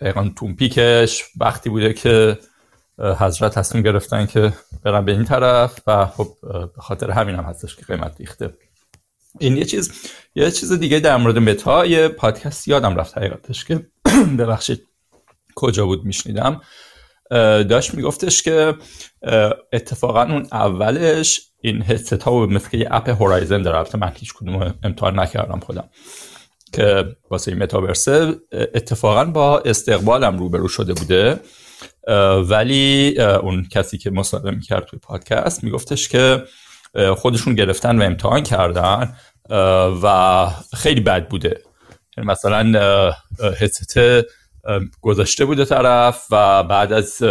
[0.00, 2.38] دقیقا تو پیکش وقتی بوده که
[2.98, 4.52] حضرت تصمیم گرفتن که
[4.84, 8.54] برن به این طرف و خب به خاطر همین هم هستش که قیمت ریخته.
[9.38, 9.92] این یه چیز
[10.34, 13.86] یه چیز دیگه در مورد متا یه پادکست یادم رفت حقیقتش که
[14.38, 14.82] ببخشید
[15.54, 16.60] کجا بود میشنیدم.
[17.68, 18.74] داشت میگفتش که
[19.72, 23.88] اتفاقا اون اولش این هدست ها مثل یه اپ هورایزن داره.
[23.94, 25.88] من هیچ کدوم امتحان نکردم خودم
[26.72, 31.40] که واسه این متاورسه اتفاقا با استقبالم روبرو شده بوده.
[32.48, 36.44] ولی اون کسی که مصاحبه می‌کرد توی پادکست میگفتش که
[37.16, 39.16] خودشون گرفتن و امتحان کردن
[40.02, 40.46] و
[40.76, 41.62] خیلی بد بوده.
[42.16, 43.12] یعنی مثلا
[43.60, 43.98] هدست
[45.00, 47.22] گذاشته بوده طرف و بعد از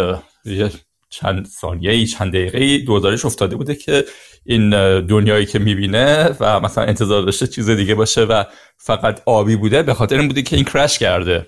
[1.10, 4.06] چند ثانیه چند دقیقه دوزارش افتاده بوده که
[4.46, 4.70] این
[5.06, 8.44] دنیایی که می‌بینه و مثلا انتظار داشته چیز دیگه باشه و
[8.78, 11.48] فقط آبی بوده به خاطر این بوده که این کرش کرده.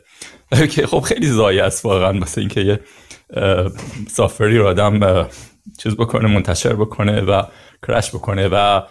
[0.75, 2.79] که خب خیلی زایی است واقعا مثلا اینکه
[4.07, 5.27] سافری رو آدم
[5.77, 7.43] چیز بکنه منتشر بکنه و
[7.87, 8.81] کرش بکنه و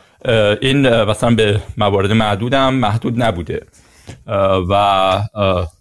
[0.61, 3.66] این مثلا به موارد معدودم محدود نبوده.
[4.70, 4.74] و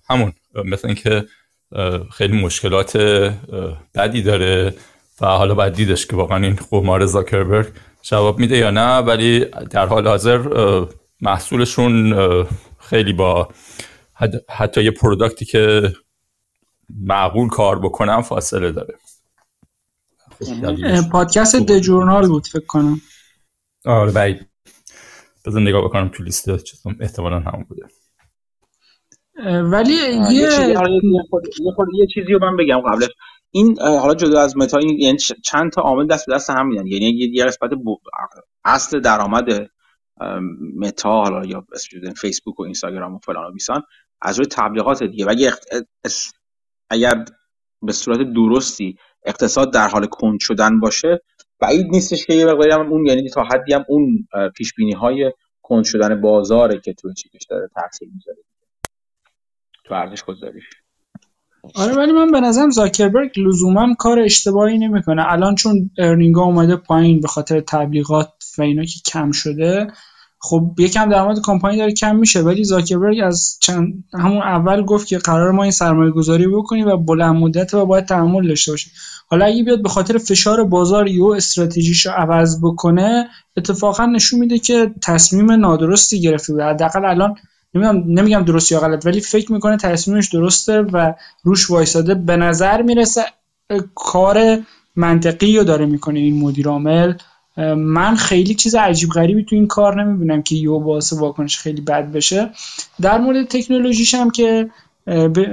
[0.10, 0.34] همون
[0.66, 1.26] مثلا اینکه
[2.14, 2.98] خیلی مشکلات
[3.96, 4.74] بدی داره
[5.22, 7.68] و حالا باید دیدش که واقعا این قمار زاکربرگ
[8.02, 10.40] جواب میده یا نه ولی در حال حاضر
[11.22, 12.16] محصولشون
[12.80, 13.50] خیلی با
[14.50, 15.94] حتی یه پروداکتی که
[16.90, 18.98] معقول کار بکنم فاصله داره.
[21.12, 23.02] پادکست دجورنال بود فکر کنم.
[23.86, 24.48] آره بعید
[25.46, 26.50] بذار نگاه بکنم تو لیست
[27.00, 27.88] احتمالا همون بوده.
[29.64, 30.50] ولی یه
[31.94, 33.10] یه چیزی رو من بگم قبلش.
[33.52, 36.88] این حالا جدا از متا این یعنی چند تا عامل دست به دست هم میدن.
[36.88, 37.72] یعنی یه قسمت
[38.66, 39.46] اصل درآمد
[40.76, 41.66] متا حالا یا
[42.18, 43.84] فیسبوک و اینستاگرام و فلان و بیسان
[44.22, 45.26] از روی تبلیغات دیگه.
[45.26, 45.36] و
[46.90, 47.26] اگر
[47.82, 51.22] به صورت درستی اقتصاد در حال کند شدن باشه
[51.60, 55.32] بعید نیستش که یه مقداری هم اون یعنی تا حدی هم اون پیش بینی های
[55.62, 58.38] کند شدن بازاره که توی چیکش داره تاثیر می‌ذاره.
[59.84, 60.64] تو ارزش گذاریش.
[61.76, 65.32] آره ولی من به نظرم زاکربرگ لزوما کار اشتباهی نمی‌کنه.
[65.32, 69.88] الان چون ارنینگ اومده پایین به خاطر تبلیغات و اینا که کم شده
[70.40, 72.42] خب یکم درآمد کمپانی داره کم میشه.
[72.42, 76.98] ولی زاکربرگ از چند همون اول گفت که قرار ما این سرمایه گذاری بکنیم و
[76.98, 78.94] بلند مدت و باید تحمل داشته باشیم.
[79.28, 83.28] حالا اگه بیاد به خاطر فشار بازار یو استراتژیش رو عوض بکنه
[83.58, 87.36] اتفاقا نشون میده که تصمیم نادرستی گرفته بوده حداقل الان
[87.74, 91.14] نمی‌دونم نمیگم درست یا غلط ولی فکر می‌کنه تصمیمش درسته و
[91.44, 92.16] روش وایساده.
[92.16, 93.22] به نظر می‌رسه
[93.96, 94.58] کار
[94.96, 97.14] منطقی رو داره می‌کنه این مدیر عامل.
[97.78, 102.12] من خیلی چیز عجیب غریبی تو این کار نمی‌بینم که یو باعث واکنش خیلی بد
[102.12, 102.50] بشه.
[103.02, 104.70] در مورد تکنولوژیش هم که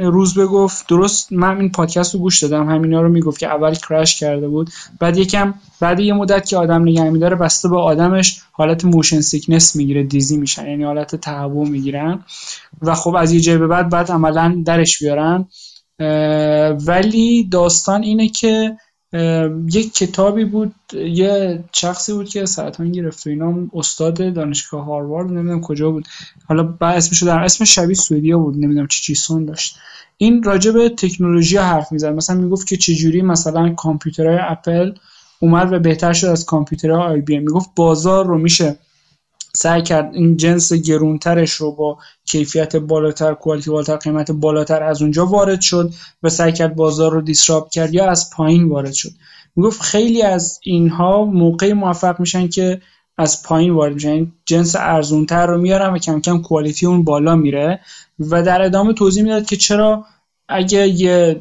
[0.02, 4.20] روز بگفت درست من این پادکست رو گوش دادم همینا رو می‌گفت که اول crash
[4.20, 8.84] کرده بود بعد یکم بعد یه مدت که آدم نگه میداره بسته به آدمش حالت
[8.84, 12.24] motion sickness می‌گیره dizzy میشن یعنی حالت تهوع می‌گیرن.
[12.82, 15.48] و خب از یه جای به بعد بعد عملا درش بیارن.
[16.86, 18.76] ولی داستان اینه که
[19.72, 25.60] یک کتابی بود یه شخصی بود که سرطان گرفت و اینا استاد دانشگاه هاروارد نمی‌دونم
[25.60, 26.08] کجا بود.
[26.46, 29.76] حالا بعد اسمش در اسم شبیه سوئدیا بود نمی‌دونم چی چیسون داشت.
[30.16, 32.14] این راجع به تکنولوژی حرف می‌زد.
[32.14, 34.92] مثلا می‌گفت که چجوری مثلا کامپیوترهای اپل
[35.40, 37.42] اومد و بهتر شد از کامپیوترهای آی بی ام.
[37.42, 38.76] می‌گفت بازار رو میشه
[39.56, 45.26] سعی کرد این جنس گرونترش رو با کیفیت بالاتر کوالیتی بالاتر قیمت بالاتر از اونجا
[45.26, 49.10] وارد شد و سعی کرد بازار رو دیسراب کرد یا از پایین وارد شد.
[49.56, 52.80] می‌گفت خیلی از اینها موقعی موفق میشن که
[53.18, 54.08] از پایین وارد میشن.
[54.08, 57.80] یعنی جنس ارزونتر رو میارن و کم کم quality اون بالا میره
[58.18, 60.04] و در ادامه توضیح می‌داد که چرا
[60.48, 61.40] اگه یه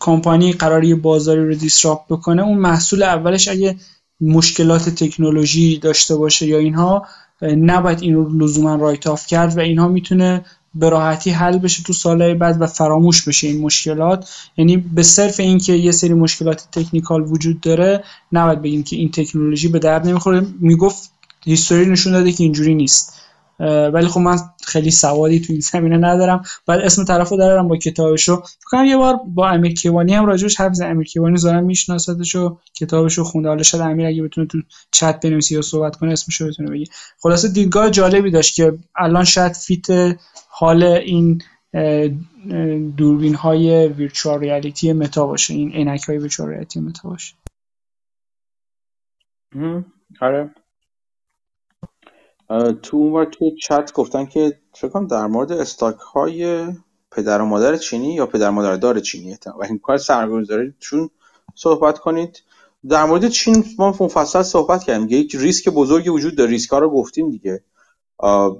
[0.00, 3.76] کمپانی قراره بازاری رو disrupt بکنه اون محصول اولش اگه
[4.24, 7.06] مشکلات تکنولوژی داشته باشه یا اینها
[7.42, 10.44] نباید این رو لزوما write off کرد و اینها می‌تونه
[10.74, 14.30] به راحتی حل بشه تو سالهای بعد و فراموش بشه این مشکلات.
[14.56, 19.68] یعنی به صرف اینکه یه سری مشکلات technical وجود داره نباید بگیم که این تکنولوژی
[19.68, 20.46] به درد نمی‌خوره.
[20.60, 21.10] می‌گفت
[21.44, 23.23] history نشون داده که اینجوری نیست.
[23.60, 26.42] ولی خب من خیلی سوادی تو این زمینه ندارم.
[26.66, 28.42] بعد اسم طرفو دارم با کتابشو.
[28.70, 30.90] فکر یه بار با امیر کیوانی هم راجبش حرف زدم.
[30.90, 33.48] امیر کیوانی ظاهرا میشناسدشو کتابشو خونده.
[33.48, 34.58] حالا شاید امیر اگه بتونه تو
[34.90, 36.86] چت بنویسی یا صحبت کنه اسمشو بتونه بگی
[37.22, 39.86] خلاصه دیدگاه جالبی داشت که الان شاید fit
[40.48, 41.42] حال این
[42.96, 45.54] دوربین های virtual reality متا باشه.
[45.54, 47.34] این عینک های virtual reality متا باشه
[50.20, 50.50] آره.
[52.82, 56.66] تو اون تو چت گفتن که فکر در مورد استاک های
[57.10, 61.10] پدر و مادر چینی یا پدر مادر دار چینی و این کار سرمایه‌گذاری چون
[61.54, 62.42] صحبت کنید.
[62.88, 65.06] در مورد چین ما مفصل صحبت کردیم.
[65.10, 66.50] یک ریسک بزرگی وجود داره.
[66.50, 67.64] ریسک ها رو گفتیم دیگه.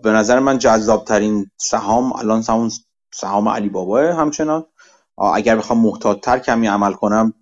[0.02, 2.70] به نظر من جذاب ترین سهام الان سهام
[3.14, 4.64] سهام علی بابا همچنان
[5.34, 7.34] اگر بخوام محتاط تر کمی عمل کنم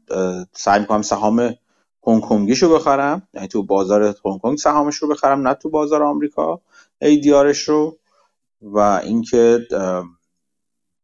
[0.53, 1.55] سعی می‌کنم سهام
[2.07, 6.61] هنگ کنگیشو بخرم یعنی تو بازار هنگ کنگ سهامش رو بخرم نه تو بازار آمریکا
[7.01, 7.99] ADR ش رو
[8.63, 9.67] و اینکه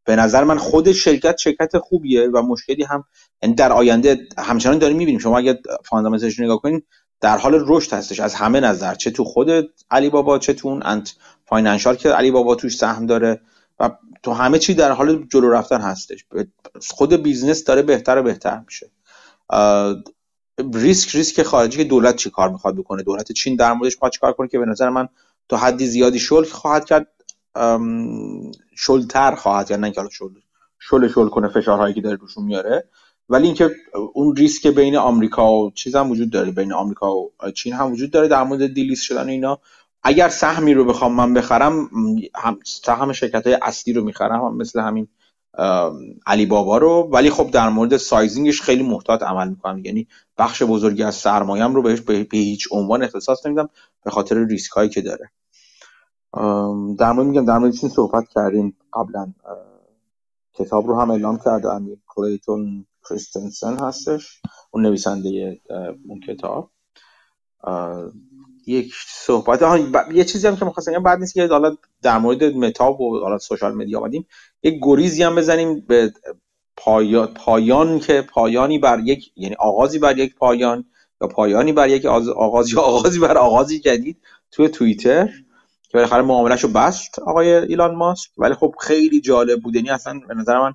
[0.05, 3.05] به نظر من خود شرکت شرکت خوبیه و مشکلی هم
[3.43, 5.21] یعنی در آینده همچنان داریم می‌بینیم.
[5.21, 6.87] شما اگه fundamental ش نگاه کنید
[7.21, 9.49] در حال رشد هستش از همه نظر چه تو خود
[9.91, 13.41] علی بابا چه تو اون انت فاینانشال که علی بابا توش سهم داره
[13.81, 13.91] و
[14.23, 16.25] تو همه چی در حال جلو رفتن هستش.
[16.91, 18.91] خود business داره بهتر و بهتر میشه.
[20.75, 24.33] ریسک ریسک خارجی که دولت چی کار می‌خواد بکنه؟ دولت چین در موردش چی کار
[24.33, 25.09] کنه که به نظر من
[25.49, 27.07] تو حدی زیادی شل خواهد کرد
[28.77, 30.29] شلتر خواهد کرد نه اینکه شل
[30.79, 32.89] شل شل کنه فشارهایی که داره روشون میاره.
[33.29, 33.71] ولی اینکه
[34.15, 38.11] اون ریسک بین آمریکا و چیز هم وجود داره بین آمریکا و چین هم وجود
[38.11, 39.59] داره در مورد delist شدن اینا.
[40.03, 41.91] اگر سهمی رو بخوام من بخرم
[42.35, 45.09] هم سهم شرکت های اصلی رو می‌خرم مثل همین
[46.27, 50.07] علی بابا رو ولی خب در مورد سایزینگش خیلی محتاط عمل می‌کنم یعنی
[50.39, 53.69] بخش بزرگی از سرمایم رو بهش به هیچ عنوان اختصاص نمیدم
[54.05, 55.31] به خاطر ریسک هایی که داره.
[56.99, 59.33] در مورد میگم در مورد چین صحبت کردیم؟ قبلا
[60.53, 65.61] کتاب رو هم اعلام کرده امیر کلیتون کریستنسن هستش اون نویسنده
[66.09, 66.71] اون کتاب.
[68.69, 69.63] یک صحبت
[70.13, 73.75] یه چیزی هم که می‌خواستم بعد نیست که حالا در مورد متاب و حالا سوشال
[73.75, 74.27] مدیا آمدیم
[74.63, 76.13] یک گریزی هم بزنیم به
[77.37, 80.85] پایان که پایانی بر یک یعنی آغازی بر یک پایان
[81.21, 84.19] یا پایانی بر یک آغاز یا آغازی بر آغازی جدید
[84.51, 85.27] توی توییتر
[85.83, 88.31] که بالاخره معاملش رو بست آقای ایلان ماسک.
[88.39, 89.75] ولی خب خیلی جالب بود.
[89.75, 90.75] یعنی اصلا به نظر من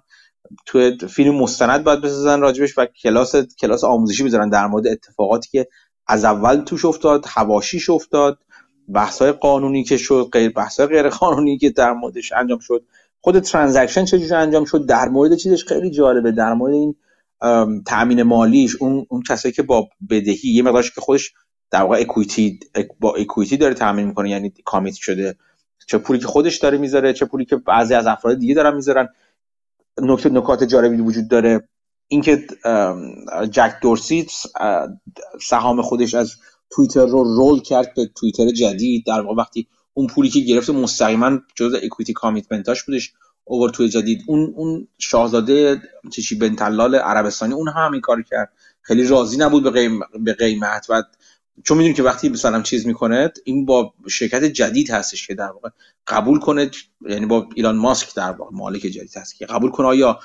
[0.66, 5.68] توی فیلم مستند باید بسازن راجبش و کلاس کلاس آموزشی بذارن در مورد اتفاقاتی که
[6.08, 8.40] از اول توش افتاد هواشیش افتاد
[8.90, 12.86] بحث‌های قانونی که شد غیر بحث‌های غیر قانونی که در موردش انجام شد.
[13.22, 16.32] خود ترانزکشن چجوری انجام شد؟ در مورد چیزش خیلی جالبه.
[16.32, 16.96] در مورد این
[17.84, 21.34] تامین مالیش اون اون کسایی که با بدهی یه مقدارش که خودش
[21.72, 22.60] در واقع اکویتی
[23.00, 25.36] با اکویتی داره تامین می‌کنه یعنی کامیت شده.
[25.88, 29.10] چه پولی که خودش داره می‌ذاره چه پولی که بعضی از افراد دیگه دارن می‌ذارن.
[30.02, 31.68] نکته نکات جالبی وجود داره.
[32.14, 32.48] اینکه
[33.52, 34.28] جک دورسی
[35.42, 36.36] سهام خودش از
[36.70, 39.06] توییتر رو رول کرد به توییتر جدید.
[39.06, 44.24] در واقع وقتی اون پولی که گرفت مستقیما جزء اکویتی کامیتمنتاش بودش اوور توی جدید.
[44.28, 48.54] اون اون شاهزاده چشی بنتلال عربستانی اون هم این کار کرد.
[48.82, 49.90] خیلی راضی نبود به,
[50.20, 51.04] به قیمت و
[51.64, 55.70] چون می‌دونیم که وقتی مثلا چیز می‌کنه این با شرکت جدید هستش که در واقع
[56.08, 56.72] قبول کنه
[57.10, 60.20] یعنی با ایلان ماسک در واقع مالک جدید هست که قبول کنه آیا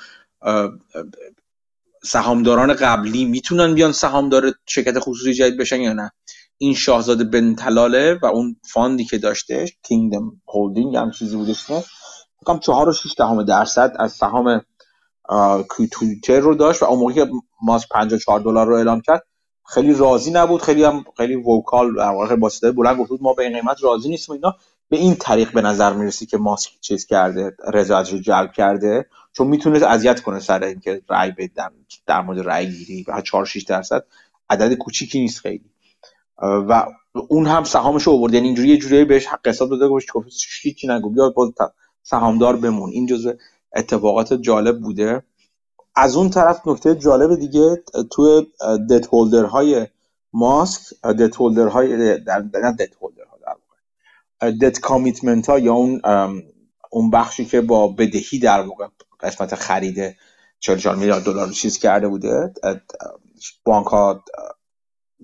[2.03, 6.11] سهامداران قبلی می‌تونن بیان سهامدار شرکت خصوصی جدید بشن یا نه؟
[6.57, 11.83] این شاهزاده بن تلاله و اون فاندی که داشته کینگدم هولدینگ هم چیزی بودش نه
[12.41, 14.61] فکرم چهار و شیش دهم درصد از سهام
[15.91, 17.27] تویتر رو داشت و اون موقع که
[17.61, 19.23] ماسک 54 دلار رو اعلام کرد
[19.73, 23.43] خیلی راضی نبود خیلی هم خیلی وکال در واقع با صدای بلند گفت ما به
[23.43, 24.55] این قیمت راضی نیستیم اینا.
[24.89, 29.05] به این طریق به نظر می‌رسی که ماسک چیز کرده رضایت رو جلب کرده؟
[29.39, 31.69] چون می‌تونه اذیت کنه سر اینکه رای بدن
[32.05, 34.03] در مورد رای گیری و 4 6 درصد
[34.49, 35.69] عدد کوچیکی نیست خیلی.
[36.41, 36.85] و
[37.27, 38.33] اون هم سهامش رو آورد.
[38.33, 40.07] یعنی اینجوری یه جوری بهش حق حساب داده گفت
[40.61, 41.51] هیچی نگو بیا باز
[42.03, 42.89] سهامدار بمون.
[42.89, 43.33] این جزء
[43.75, 45.23] اتفاقات جالب بوده.
[45.95, 48.47] از اون طرف نکته جالب دیگه توی
[48.89, 49.87] دت هولدر های
[50.33, 52.39] ماسک دت هولدر های در
[52.79, 53.55] دت هولدر ها در
[54.41, 54.57] واقع.
[54.57, 56.01] debt commitment ها یا اون
[56.91, 58.87] اون بخشی که با بدهی در واقع
[59.19, 60.15] قسمت خرید
[60.59, 62.53] 44 میلیارد دلار چیز کرده بوده.
[63.63, 64.23] بانک ها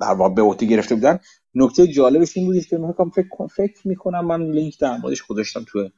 [0.02, 1.20] در واقع به عهده گرفته بودن.
[1.56, 5.90] نکته جالبش این بودش که می‌خوام فکر فکر می‌کنم من لینک در موردش گذاشتم تو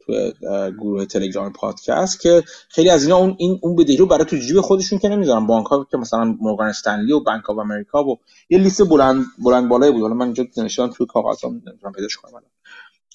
[0.00, 0.32] تو
[0.78, 4.60] گروه تلگرام پادکست که خیلی از اینا اون این اون بدهی رو برای تو جیب
[4.60, 5.46] خودشون که نمی‌ذارن.
[5.46, 8.18] بانک ها که مثلا مورگان استنلی و بانک آف امریکا و
[8.50, 10.02] یه لیست بلند بلند بالایی بود.
[10.02, 12.42] حالا من اینجا نوشتم توی کاغذام نمی‌تونم پیداش کنم.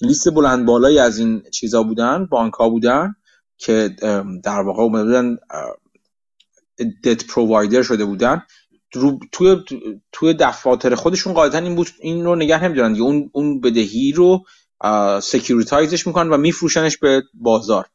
[0.00, 3.14] لیست بلند بالایی از این چیزا بودن بانک ها بودن.
[3.60, 3.96] که
[4.44, 5.38] در واقع اومده بودن
[7.04, 8.42] debt provider شده بودن
[9.32, 9.56] توی
[10.12, 14.44] توی دفاتر خودشون قاعدتا این بود این رو نگه نمیدارن اون اون بدهی رو
[15.22, 17.86] securitize ش می‌کنن و میفروشنش به بازار.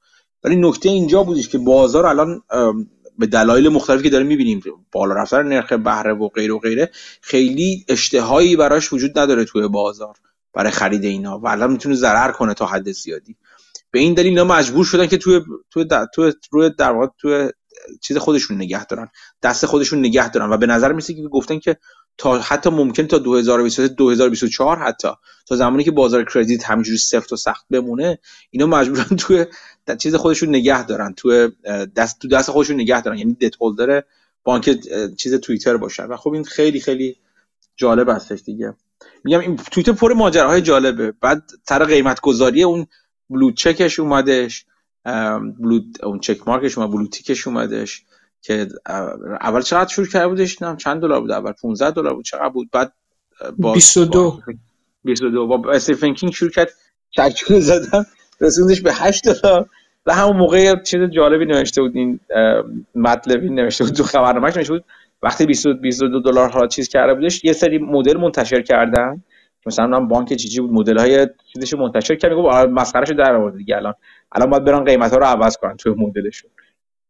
[0.43, 2.41] ولی نکته اینجا بودش که بازار الان
[3.19, 4.61] به دلایل مختلفی که داریم می‌بینیم
[4.91, 6.91] بالا رفتن نرخ بهره و غیره و غیره
[7.21, 10.15] خیلی اشتهایی براش وجود نداره توی بازار
[10.53, 13.35] برای خرید اینا و الان می‌تونه ضرر کنه تا حد زیادی.
[13.91, 17.49] به این دلیل اینا مجبور شدن که توی توی تو روی در واقع توی
[18.01, 19.09] چیز خودشون نگه دارن.
[19.43, 21.77] دست خودشون نگه دارن و به نظر میسه که گفتن که
[22.17, 25.07] تا حتی ممکن تا 2023 2024 حتی
[25.45, 28.19] تا زمانی که بازار کردیت همینجوری سفت و سخت بمونه
[28.49, 29.45] اینا مجبورن توی
[29.99, 31.49] چیز خودشون نگه دارن توی
[31.95, 33.17] دست تو دست خودشون نگه دارن.
[33.17, 34.03] یعنی دت هولدر
[34.43, 34.69] بانک
[35.17, 36.05] چیز توییتر باشن.
[36.05, 37.15] و خب این خیلی خیلی
[37.75, 38.73] جالب هستش دیگه.
[39.23, 41.11] میگم این توییتر پر ماجراهای جالبه.
[41.11, 42.87] بعد تر قیمت گذاری اون
[43.29, 44.65] بلو چکش اومدش
[45.59, 48.03] بلو اون چک مارکش اومد بلو تیکش اومدش
[48.41, 48.67] که
[49.41, 52.69] اول چقدر شروع کرده بودش؟ نه چند دلار بود اول؟ 15 دلار بود؟ چقدر بود؟
[52.71, 52.93] بعد
[53.57, 54.39] با 22
[55.03, 56.69] 22 با استیفن کینگ شروع کرد
[57.11, 58.05] چکچونه زدن
[58.41, 59.69] رسوندش به 8 دلار.
[60.05, 62.19] و همون موقع چیز جالبی نوشته بود این
[62.95, 64.83] مطلبی نوشته بود تو خبرنامه‌اش نوشته بود.
[65.23, 69.23] وقتی 22 دلار ها چیز کرده بودش یه سری مدل منتشر کردن.
[69.65, 73.93] مثلا بانک چی بود مدل های چیزش منتشر کرد گفت مسخرهشو در آورد دیگه الان
[74.31, 76.51] الان باید برن قیمت ها رو عوض کنن توی مدلشون.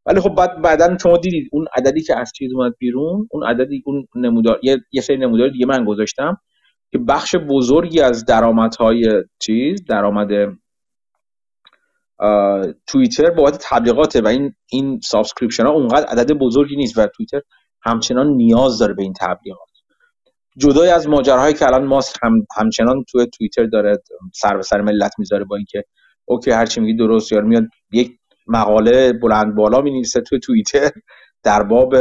[0.05, 3.83] ولی خب بعد بعدا شما دیدید اون عددی که از چیز اومد بیرون اون عددی
[3.85, 6.37] اون نمودار یه, یه سری نمودار دیگه من گذاشتم
[6.91, 10.29] که بخش بزرگی از درآمدهای چیز درآمد
[12.87, 17.41] توییتر بابت تبلیغاته و این این subscription ها اونقدر عدد بزرگی نیست و توییتر
[17.81, 19.74] همچنان نیاز داره به این تبلیغات.
[20.57, 23.97] جدای از ماجراهایی که الان ماسک هم همچنان توی توییتر داره
[24.33, 25.83] سر به سر ملت می‌ذاره با اینکه
[26.25, 28.11] okay هر چی میگی درست یار میاد یک
[28.47, 30.91] مقاله بلند بالا می نویسه توی توییتر
[31.43, 31.95] در باب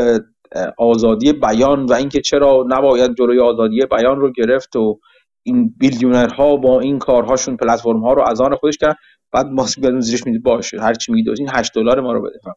[0.78, 5.00] آزادی بیان و اینکه چرا نباید جلوی آزادی بیان رو گرفت و
[5.42, 8.96] این بیلیونرها با این کارهاشون پلتفرم ها رو از آن خودش کرد.
[9.32, 12.38] بعد ماسک بیاد زیرش میگه باشه هر چی میگی این 8 دلار ما رو بده
[12.44, 12.56] فقط.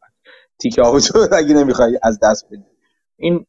[0.59, 2.63] تیکه تو اگه نمی‌خوای از دست بدی.
[3.19, 3.45] این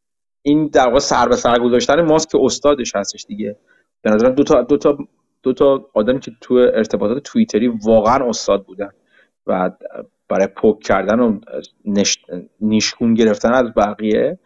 [0.49, 3.57] این در واقع سر به سر گذاشتن ماسک استادش هستش دیگه.
[4.03, 4.99] به نظرم دو تا دو تا
[5.43, 8.91] دو تا آدمی که تو ارتباطات توییتری واقعا استاد بودن
[9.47, 9.71] و
[10.29, 11.41] برای پوک کردن و
[12.61, 14.39] نیشکون گرفتن از بقیه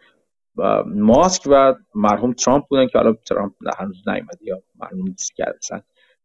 [0.57, 5.45] و ماسک و مرحوم ترامپ بودن که حالا ترامپ هنوز نیومد یا معلوم نیست که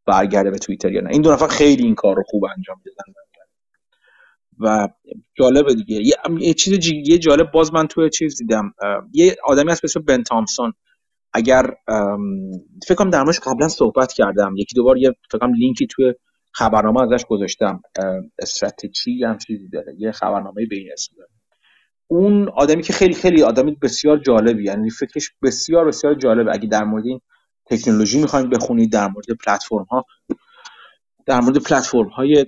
[0.06, 1.10] برگرده به توییتر یا نه.
[1.10, 3.12] این دو نفر خیلی این کار رو خوب انجام دادن.
[4.60, 4.88] و
[5.34, 5.96] جالبه دیگه.
[5.96, 8.72] یه, یه چیز یه جالب باز من توی چیز دیدم.
[9.12, 10.72] یه آدمی هست به بن تامسون.
[11.32, 11.70] اگر
[12.86, 14.54] فکر کنم در قبلا صحبت کردم.
[14.56, 16.14] یکی دوبار یه فکر کنم لینکی توی
[16.52, 17.82] خبرنامه ازش گذاشتم.
[18.38, 19.94] استراتژی هم چیزی داره.
[19.98, 21.30] یه خبرنامه به اسم داره.
[22.10, 24.64] اون آدمی که خیلی خیلی آدمی بسیار جالبی.
[24.64, 26.52] یعنی فکرش بسیار بسیار جالبه.
[26.52, 27.20] اگه در مورد این
[27.66, 30.04] تکنولوژی می‌خواین بخونید در مورد پلتفرم ها
[31.28, 32.46] در مورد پلتفرم های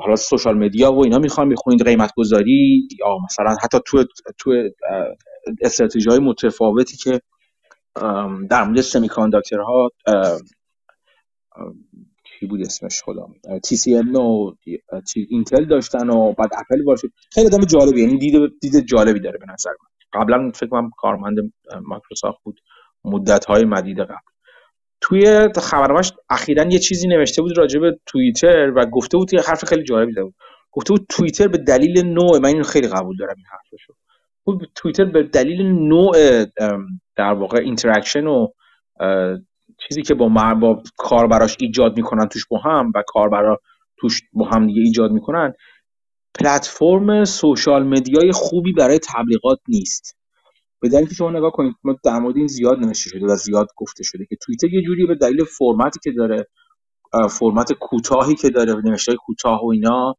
[0.00, 4.04] حالا سوشال مدیا و اینا می‌خوام بخونید قیمت گذاری یا مثلا حتی تو
[4.38, 4.68] تو
[5.62, 7.20] استراتژی های متفاوتی که
[8.50, 9.08] در مورد سمی
[9.66, 9.90] ها
[12.24, 13.28] چی بود اسمش خدا
[13.64, 14.52] تی سی ام و
[15.30, 19.46] اینتل داشتن و بعد اپل باشه خیلی آدم جالبی یعنی دید دید جالبی داره به
[19.52, 20.20] نظر من.
[20.20, 21.36] قبلا فکر کنم کارمند
[21.82, 22.60] مایکروسافت بود.
[23.04, 24.14] مدت های مدید قبل.
[25.00, 29.64] توی خبرنامه‌اش اخیرا یه چیزی نوشته بود راجع به توییتر و گفته بود یه حرف
[29.64, 30.34] خیلی جالبی زده بود
[30.72, 33.94] گفته بود توییتر به دلیل نوع من اینو خیلی قبول دارم این حرفشو
[34.74, 36.44] توییتر به دلیل نوع
[37.16, 38.48] در واقع interaction و
[39.78, 43.60] چیزی که با با کاربراش ایجاد می‌کنن توش با هم و کاربرا
[43.96, 45.54] توش با هم دیگه ایجاد می‌کنن
[46.34, 50.17] پلتفرم social media ی خوبی برای تبلیغات نیست.
[50.80, 53.68] به دلیلی که شما نگاه کنید ما در مورد این زیاد نوشته شده و زیاد
[53.76, 56.46] گفته شده که توییتر یه جوری به دلیل فرمتی که داره
[57.30, 60.14] فرمت کوتاهی که داره نوشته کوتاه و اینا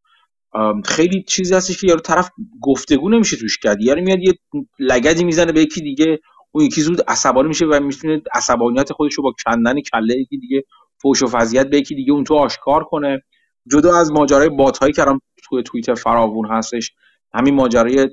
[0.86, 2.30] خیلی چیزی هستش که یارو طرف
[2.61, 3.81] گفتگو نمیشه توش کرد.
[3.81, 4.34] یارو میاد یه
[4.80, 6.19] لگدی می‌زنه به یکی دیگه
[6.52, 10.64] اون یکی زود عصبانی میشه و می‌تونه عصبانیت خودش رو با کندن کله یکی دیگه
[11.02, 13.23] فوش و فضیحت به یکی دیگه اون تو آشکار کنه.
[13.72, 15.19] جدا از ماجرای بات هایی که الان
[15.49, 16.91] توی توییتر فراوون هستش
[17.34, 18.10] همین ماجرای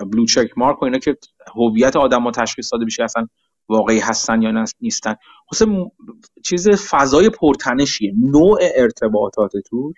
[0.00, 1.16] بلو چک مارک و اینا که
[1.56, 3.26] هویت آدم تشخیص داده بشه اصلا
[3.68, 5.14] واقعی هستن یا نیستن.
[5.50, 5.68] خصوص
[6.44, 8.12] چیز فضای پرتنشیه.
[8.18, 9.96] نوع ارتباطات توش.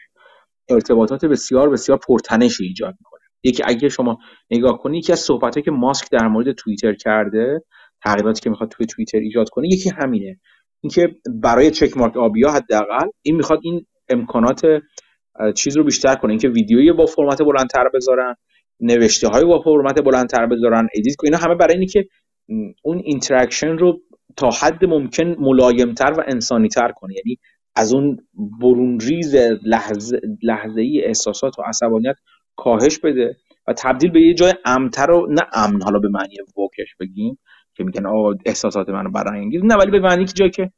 [0.69, 3.21] ارتباطات بسیار بسیار پرتنشی ایجاد می‌کنه.
[3.45, 4.19] یکی اگه شما
[4.51, 7.63] نگاه کنید یکی از صحبتایی که ماسک در مورد توییتر کرده
[8.05, 10.41] تغییراتی که می‌خواد توی توییتر ایجاد کنه یکی همینه.
[10.81, 14.63] اینکه برای check mark آبیا حداقل این می‌خواد این امکانات
[15.55, 16.31] چیز رو بیشتر کنه.
[16.31, 18.35] اینکه ویدیویی با فرمت بلندتر بذارن.
[18.81, 22.09] نوشته های با فرمت بلندتر بذارن edit اینا همه برای اینه که
[22.83, 24.01] اون interaction رو
[24.37, 27.39] تا حد ممکن ملایمتر و انسانی تر کنه یعنی
[27.77, 28.17] از اون
[28.61, 29.35] برون ریز
[29.65, 32.17] لحظه, لحظه ای احساسات و عصبانیت
[32.57, 33.37] کاهش بده
[33.69, 37.39] و تبدیل به یه جای امتر و نه امن حالا به معنی وکش بگیم
[37.75, 39.63] که میگن آه احساسات منو برانگیز.
[39.65, 40.71] نه ولی به معنی که جایی که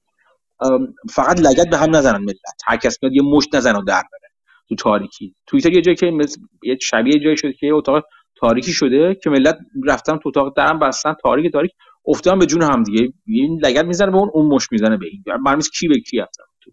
[1.11, 2.63] فقط لگت به هم نزنن ملت.
[2.67, 4.28] هر کس میاد یه مشت نزنه در بره.
[4.69, 5.35] تو تاریکی.
[5.47, 8.05] توییتر یه جایی که مثل یه شبیه جایی شده که اتاق
[8.37, 11.73] تاریکی شده که ملت رفتن تو اتاق درم بستن تاریک تاریک
[12.07, 13.13] افتادن به جون هم دیگه.
[13.27, 15.23] این لگت می‌زنه به اون اون مش می‌زنه به این.
[15.41, 16.71] معلومه کی به کی هستن تو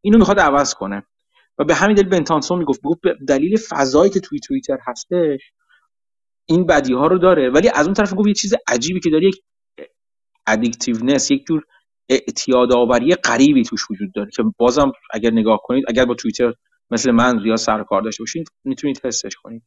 [0.00, 1.02] اینو می‌خواد عوض کنه.
[1.58, 5.40] و به همین دلیل بنتانسون می‌گفت می‌گفت دلیل فضایی که توی توییتر هستش
[6.46, 7.50] این بدی ها رو داره.
[7.50, 9.36] ولی از اون طرف گفت یه چیز عجیبی که داره یک
[10.46, 11.62] ادیکتیونس یک جور
[12.08, 16.52] اعتیاد آوری غریبی توش وجود داره که بازم اگر نگاه کنید اگر با توییتر
[16.90, 19.62] مثل من یا سر کار داشته باشید می‌تونید حسش کنید.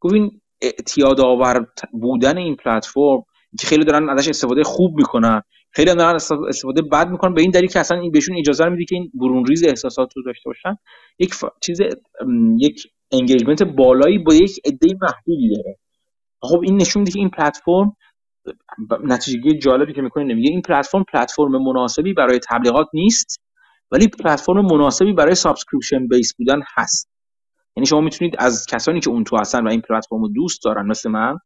[0.00, 3.22] گفت این اعتیاد آور بودن این پلتفرم
[3.60, 6.14] که خیلی دارن ازش استفاده خوب می‌کنن خیلی دارن
[6.48, 9.46] استفاده بد می‌کنن به این دلیل که اصلا این بهشون اجازه میده که این برون
[9.46, 10.76] ریز احساسات رو داشته باشن
[11.18, 11.44] یک ف...
[11.62, 11.80] چیز
[12.58, 12.82] یک
[13.12, 15.78] engagement بالایی با یک عده محدودی داره.
[16.42, 17.96] خب این نشون میده که این پلتفرم
[19.04, 23.42] نتیجه جالبی که می‌کنه نمیگه این پلتفرم پلتفرم مناسبی برای تبلیغات نیست.
[23.92, 27.08] ولی پلتفرم مناسبی برای subscription based بودن هست.
[27.76, 30.86] یعنی شما می‌تونید از کسانی که اون تو هستن و این پلتفرم رو دوست دارن
[30.86, 31.38] مثل من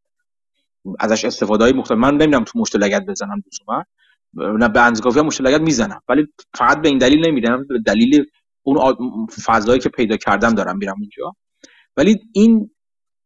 [1.01, 1.99] ازش استفاده های مختلف.
[1.99, 3.85] من نمی‌دونم تو مشت لگت بزنم من.
[4.35, 6.01] نه به اندازه کافی مشت لگت می‌زنم.
[6.09, 8.25] ولی فقط به این دلیل نمیدم به دلیل
[8.63, 11.37] اون فضایی که پیدا کردم دارم میرم اونجا.
[11.97, 12.71] ولی این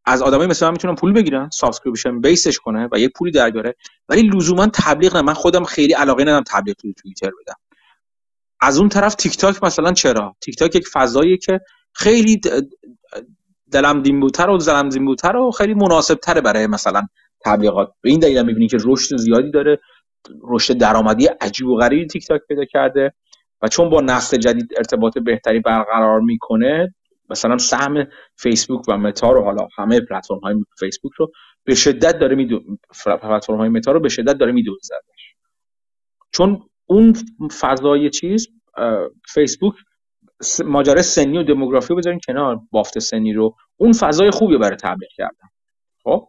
[0.04, 3.50] از آدمای مثل من می‌تونن پول بگیرن subscription based ش کنه و یه پولی در
[3.50, 3.76] بیاره.
[4.08, 5.22] ولی لزوما تبلیغ نه.
[5.22, 7.54] من خودم خیلی علاقه ندارم تبلیغ تو توییتر بدم.
[8.60, 11.60] از اون طرف تیک تاک مثلا چرا؟ تیک تاک یک فضاییه که
[11.92, 12.40] خیلی
[13.72, 17.02] دلم دیمبوتر و زلم زیمبوتر و خیلی مناسب تره برای مثلا
[17.44, 17.92] تبلیغات.
[18.00, 19.80] به این دلیل می‌بینی که رشد زیادی داره.
[20.42, 23.12] رشد درآمدی عجیب و غریبی تیک تاک پیدا کرده
[23.62, 26.94] و چون با نسل جدید ارتباط بهتری برقرار می‌کنه
[27.30, 28.06] مثلا سهم
[28.36, 31.32] فیسبوک و متا رو حالا همه پلتفرم های فیسبوک رو
[31.64, 32.60] به شدت داره میدزده
[33.22, 34.94] پلتفرم های متا رو به شدت داره میدزده
[36.32, 37.14] چون اون
[37.60, 38.48] فضای چیز
[39.28, 39.74] فیسبوک
[40.64, 43.56] ماجرای سنی و دموگرافی بذارین کنار بافت سنی رو.
[43.76, 45.48] اون فضای خوبی برای تبلیغ کردن.
[46.04, 46.28] خب؟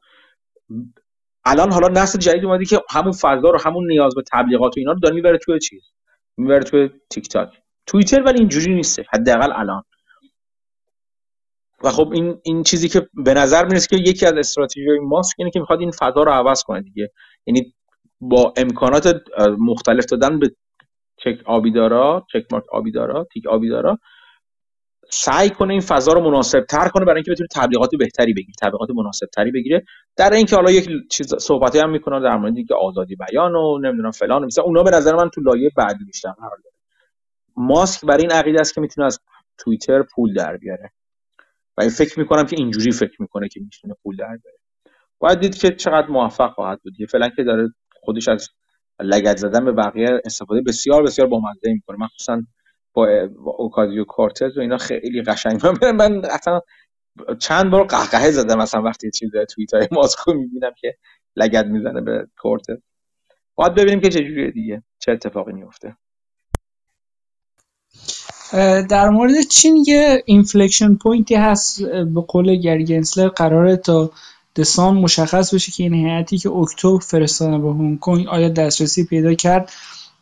[1.46, 4.92] الان حالا نسل جدید اومدی که همون فضا رو همون نیاز به تبلیغات و اینا
[4.92, 5.82] رو داره می‌بره توی چیز؟
[6.38, 7.50] می‌بره توی تیک تاک
[7.86, 9.84] توییتر ولی اینجوری نیسته حداقل الان.
[11.84, 15.52] و خب این این چیزی که به نظر می‌رسه که یکی از استراتژی ماسک اینه
[15.52, 17.12] که می‌خواد این فضا رو عوض کنه دیگه.
[17.46, 17.74] یعنی
[18.22, 19.24] با امکانات
[19.60, 20.56] مختلف دادن به
[21.18, 23.98] چک آبیدارا چک مارک آبیدارا تیک آبیدارا
[25.14, 28.90] سعی کنه این فضا رو مناسب تر کنه برای اینکه بتونه تبلیغات بهتری بگیره تبلیغات
[28.90, 29.84] مناسب تری بگیره.
[30.18, 34.12] در اینکه حالا یک چیز صحبتی هم می‌کنه در مورد اینکه آزادی بیان و نمی‌دونم
[34.12, 36.76] فلان مثلا اونا به نظر من تو لایه بعدی بیشتر قرار داره.
[37.58, 39.20] ماسک برای این عقیده است که می‌تونه از
[39.58, 40.92] توییتر پول در بیاره.
[41.78, 44.58] و فکر می‌کنم که اینجوری فکر می‌کنه که می‌تونه پول در بیاره.
[45.20, 46.94] باید دید که چقدر موفق خواهد بود.
[47.10, 47.70] فعلا که داره
[48.02, 48.50] خودش از
[49.00, 51.98] لگد زدن به بقیه استفاده بسیار بسیار بامزه می‌کنه.
[51.98, 52.42] مخصوصا
[52.94, 53.08] با,
[53.58, 55.66] اوکازیو کورتز و اینا خیلی قشنگ.
[55.66, 56.62] من, من اصلا
[57.40, 60.98] چند بار قهقهه زدم مثلا وقتی چیز توییت های ماسکو می‌بینم که
[61.36, 62.78] لگد می‌زنه به کورتز
[63.56, 64.84] باید ببینیم که چجوریه دیگه.
[65.00, 65.96] چه اتفاقی میفته
[68.90, 74.12] در مورد چین یه inflection point ی هست به قول گری گنسلر قراره تا
[74.56, 79.34] دسامبر مشخص بشه که این هیئتی که اکتبر فرستادن به هنگ کنگ آیا دسترسی پیدا
[79.34, 79.72] کرد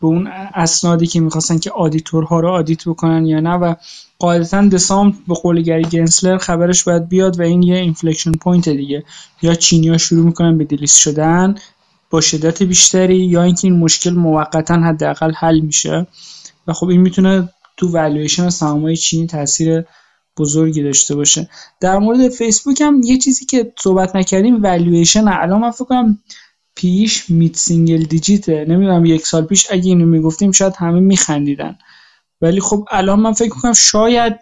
[0.01, 3.75] به اون اسنادی که می‌خواستن که auditor ها رو audit بکنن یا نه و
[4.19, 9.03] قاعدتا دسامبر به قول گری گنسلر خبرش باید بیاد و این یه inflection point دیگه.
[9.41, 9.55] یا
[9.91, 11.55] اینا شروع می‌کنن به delist شدن
[12.09, 16.07] با شدت بیشتری یا اینکه این مشکل موقتا حداقل حل میشه.
[16.67, 19.85] و خب این می‌تونه تو والویشن سهام‌های چینی تاثیر
[20.39, 21.49] بزرگی داشته باشه.
[21.79, 26.19] در مورد فیسبوک هم یه چیزی که صحبت نکردیم والویشن الان من فکر کنم
[26.75, 30.99] P/E ش mid single digit ه نمی‌دونم یک سال پیش اگه اینو می‌گفتیم شاید همه
[30.99, 31.77] میخندیدن.
[32.41, 34.39] ولی خب الان من فکر کنم شاید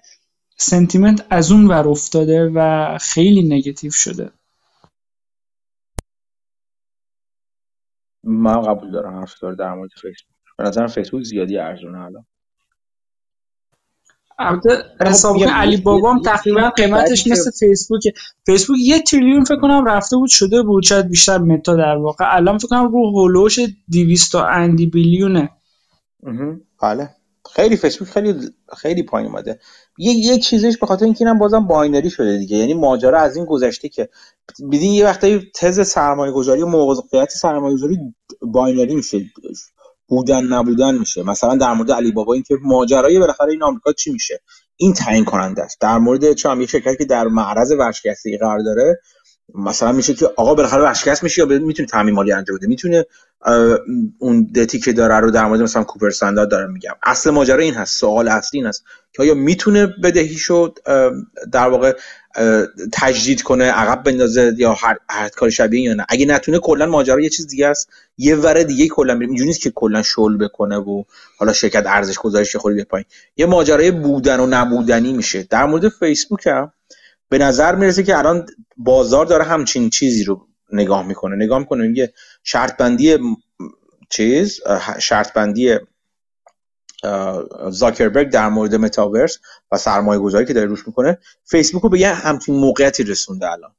[0.58, 4.32] sentiment از اون ور افتاده و خیلی نگتیو شده.
[8.24, 10.38] من قبول دارم حرف در مورد فیسبوک.
[10.58, 12.26] به نظرم فیسبوک زیادی ارزونه الان.
[14.40, 18.02] البته سهام علی بابا هم تقریبا قیمتش مثل فیسبوک.
[18.46, 22.26] فیسبوک یه تریلیون فکر کنم رفته بود شده بود شاید بیشتر متا در واقع.
[22.36, 23.60] الان فکر کنم حول و حوش
[23.92, 25.50] 200 اندی بیلیونه.
[26.82, 27.10] بله.
[27.56, 28.34] خیلی فیسبوک خیلی
[28.78, 29.60] خیلی پایین اومده.
[29.98, 32.58] یه یک چیزش به خاطر اینکه اینم بازم binary شده دیگه.
[32.58, 34.10] یعنی ماجرا از این گذشته که
[34.70, 37.98] ببینین یه وقتایی تز سرمایه گذاری و موقعیت سرمایه گذاری
[38.42, 39.26] binary میشه.
[40.08, 41.24] بودن نبودن میشه.
[41.24, 44.42] مثلا در مورد علی بابا این که ماجرای بالاخره این آمریکا چی میشه؟
[44.78, 45.82] این تعیین کننده است.
[45.82, 49.00] در مورد چه یه شرکتی که در معرض ورشکستگی قرار داره
[49.56, 52.68] مثلا میشه که آقا بالاخره ورشکست میشه یا می‌تونه تامین مالی انجام بده.
[52.68, 53.06] می‌تونه
[54.20, 56.94] اون دتی که داره رو در مورد مثلا کوپر استاندارد دارم میگم.
[57.04, 58.00] اصل ماجرا این هست.
[58.00, 60.74] سوال اصلی این هست که آیا می‌تونه بدهیشو
[61.52, 61.98] در واقع
[62.94, 66.06] تجدید کنه عقب بندازه یا هر, هر کار شبیه یا نه.
[66.10, 67.90] اگه نتونه کلا ماجرا یه چیز دیگه است.
[68.18, 71.04] یه ور دیگه کلا میریم اینجوری نیست که کلا شل بکنه و
[71.38, 73.06] حالا شرکت ارزش گذارش خوری به پایین.
[73.38, 75.44] یه ماجرای بودن و نبودنی میشه.
[75.44, 76.72] در مورد فیسبوک هم
[77.30, 78.46] به نظر می‌رسه که الان
[78.78, 81.36] بازار داره همچین چیزی رو نگاه می‌کنه.
[81.36, 83.18] نگاه می‌کنه میگه شرط بندی
[84.10, 84.60] چیز
[85.00, 85.78] شرط بندی
[87.70, 89.38] زاکربرگ در مورد متاورس
[89.72, 93.72] و سرمایه گذاری که داره روش می‌کنه فیسبوک رو به یه همچین موقعیتی رسونده الان.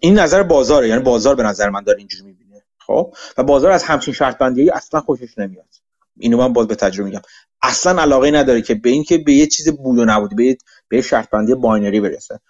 [0.00, 3.82] این نظر بازاره یعنی بازار به نظر من داره اینجوری می‌بینه خب؟ و بازار از
[3.82, 5.74] همچین شرط بندی اصلا خوشش نمیاد.
[6.16, 7.22] اینو من باز به تجربه میگم.
[7.62, 10.56] اصلا علاقه نداره که به اینکه به یه چیز بود و نبود به
[10.88, 12.40] به شرط بندی binary برسه.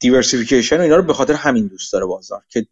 [0.00, 2.66] diversification اینا رو به خاطر همین دوست داره بازار که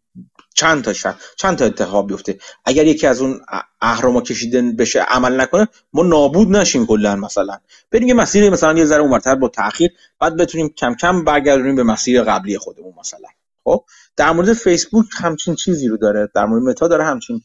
[0.57, 2.37] چند تا شد چند تا اتفاق بیفته.
[2.65, 3.41] اگر یکی از اون
[3.81, 7.57] اهرما کشیده بشه عمل نکنه ما نابود نشیم کلا مثلا.
[7.91, 11.83] بریم یه مسیر مثلا یه ذره اونورتر با تاخیر بعد بتونیم کم کم برگردونیم به
[11.83, 13.29] مسیر قبلی خودمون مثلا.
[13.63, 13.83] خب؟
[14.15, 17.41] در مورد فیسبوک همچین چیزی رو داره در مورد متا داره همچین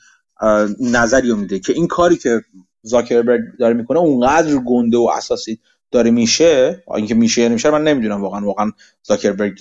[0.80, 2.42] نظری رو میده که این کاری که
[2.82, 5.60] زاکربرگ داره می‌کنه اونقدر گنده و اساسی
[5.90, 8.72] داره میشه اینکه میشه یا نمیشه من نمی‌دونم واقعا واقعا
[9.02, 9.58] زاکربرگ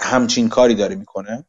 [0.00, 1.44] همچین کاری داره می‌کنه.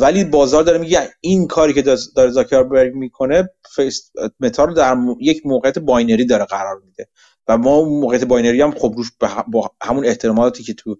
[0.00, 1.82] ولی بازار داره میگه این کاری که
[2.16, 4.10] داره زاکربرگ می‌کنه فیس
[4.40, 7.08] متا رو در یک موقعیت binary داره قرار میده.
[7.48, 9.10] و ما موقعیت binary هم خب روش
[9.52, 10.96] با همون احتمالاتی که تو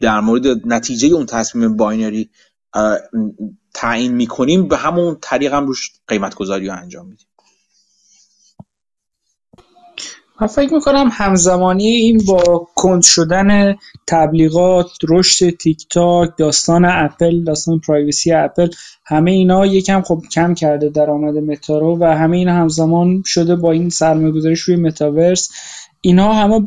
[0.00, 2.30] در مورد نتیجه اون تصمیم binary
[3.74, 7.26] تعیین می‌کنیم به همون طریق هم روش قیمت گذاری رو انجام میدیم.
[10.42, 17.78] من فکر می‌کنم همزمانی این با کند شدن تبلیغات رشد تیک تاک داستان اپل داستان
[17.78, 18.68] privacy اپل
[19.04, 23.72] همه اینا یکم خب کم کرده درآمد متا رو و همه اینا همزمان شده با
[23.72, 25.50] این سرمایه‌گذاریش روی متاورس.
[26.00, 26.66] اینا همه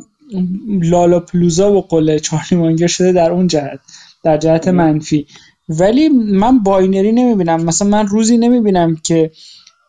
[0.68, 3.80] lollapalooza به قول چارلی مانگر شده در اون جهت
[4.24, 5.28] در جهت منفی.
[5.70, 7.64] ولی من binary نمی‌بینم.
[7.64, 9.32] مثلا من روزی نمی‌بینم که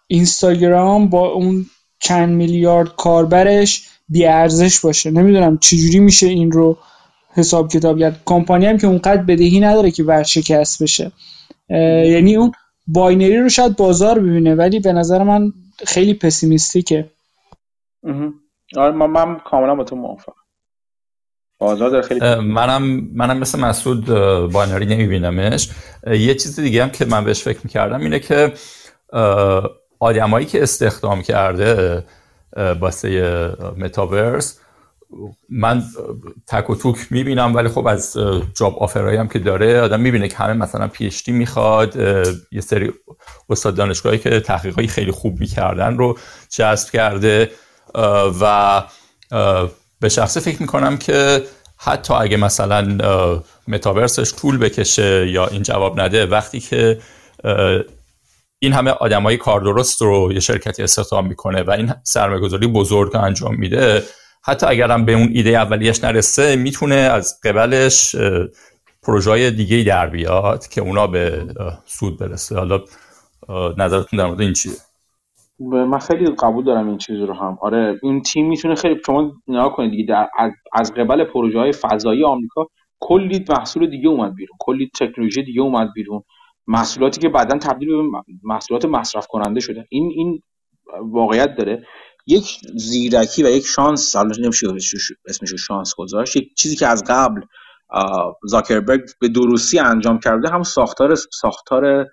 [0.06, 1.66] اینستاگرام با اون
[1.98, 3.88] چند میلیارد کاربرش
[4.24, 5.10] ارزش باشه.
[5.10, 6.78] نمی‌دونم چجوری میشه این رو
[7.34, 8.22] حساب کتاب کرد.
[8.24, 11.12] کمپانی هم که اونقدر بدهی نداره که ورشکست بشه.
[11.70, 12.52] یعنی اون
[12.86, 15.52] binary رو شاید بازار ببینه ولی به نظر من
[15.86, 17.10] خیلی pessimistic ه.
[18.76, 20.32] آره من, کاملا با تو موافقم.
[21.58, 22.82] بازار داره خیلی منم
[23.14, 24.06] منم مثل مسعود
[24.52, 25.70] binary نمیبینمش.
[26.06, 28.52] یه چیز دیگه هم که من بهش فکر می‌کردم اینه که
[29.98, 32.04] آدمایی که استخدام کرده
[32.80, 34.58] واسه متاورس
[35.48, 35.82] من
[36.46, 38.16] تک و توک می‌بینم ولی خب از
[38.54, 41.96] job offer ایی هم که داره آدم می‌بینه که همه مثلا PhD می‌خواد
[42.52, 42.92] یه سری
[43.50, 46.18] استاد دانشگاهی که تحقیقای خیلی خوب می‌کردن رو
[46.50, 47.50] جذب کرده
[48.40, 48.82] و
[50.00, 51.42] به شخصه فکر می‌کنم که
[51.78, 52.98] حتی اگه مثلا
[53.68, 56.98] متاورسش طول بکشه یا این جواب نده وقتی که
[58.58, 63.54] این همه آدمای کار درست رو یه شرکتی استخدام می‌کنه و این سرمایه‌گذاری بزرگ انجام
[63.54, 64.02] میده.
[64.44, 68.16] حتی اگرم به اون ایده اولیش نرسه می‌تونه از قبلش
[69.02, 71.46] پروژه دیگه در بیاد که اونا به
[71.84, 72.56] سود برسه.
[72.56, 72.80] حالا
[73.76, 74.72] نظرتون در مورد این چیه؟
[75.60, 77.58] من خیلی قبول دارم این چیز رو هم.
[77.60, 80.28] آره این تیم می‌تونه خیلی شما نگاه کنید دیگه در
[80.72, 82.66] از قبل پروژه های فضایی آمریکا
[83.00, 84.56] کلی محصول دیگه اومد بیرون.
[84.60, 86.22] کلی تکنولوژی دیگه اومد بیرون.
[86.66, 88.02] محصولاتی که بعدا تبدیل به
[88.42, 89.86] محصولات مصرف کننده شده.
[89.90, 90.40] این این
[91.12, 91.86] واقعیت داره.
[92.26, 94.66] یک زیرکی و یک شانس حالا نمیشه
[95.26, 96.36] اسمش شانس گذاشت.
[96.36, 97.40] یک چیزی که از قبل
[98.44, 102.06] زاکربرگ به درستی انجام کرده هم ساختار ساختار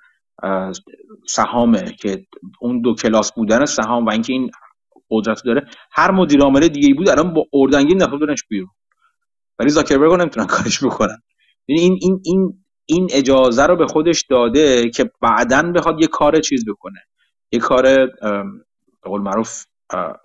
[1.28, 2.26] سهامه که
[2.62, 4.52] اون دو کلاس بودن سهام و اینکه این
[5.10, 5.66] قدرت داره.
[5.92, 8.70] هر مدیر عامل دیگه بود الان با اردنگی نفر بیرون.
[9.60, 11.18] ولی زاکربرگ نمی‌تونن کارش بکنن.
[11.68, 16.40] یعنی این این این این اجازه رو به خودش داده که بعدا بخواد یه کار
[16.40, 17.00] چیز بکنه.
[17.52, 19.66] یه کار به قول معروف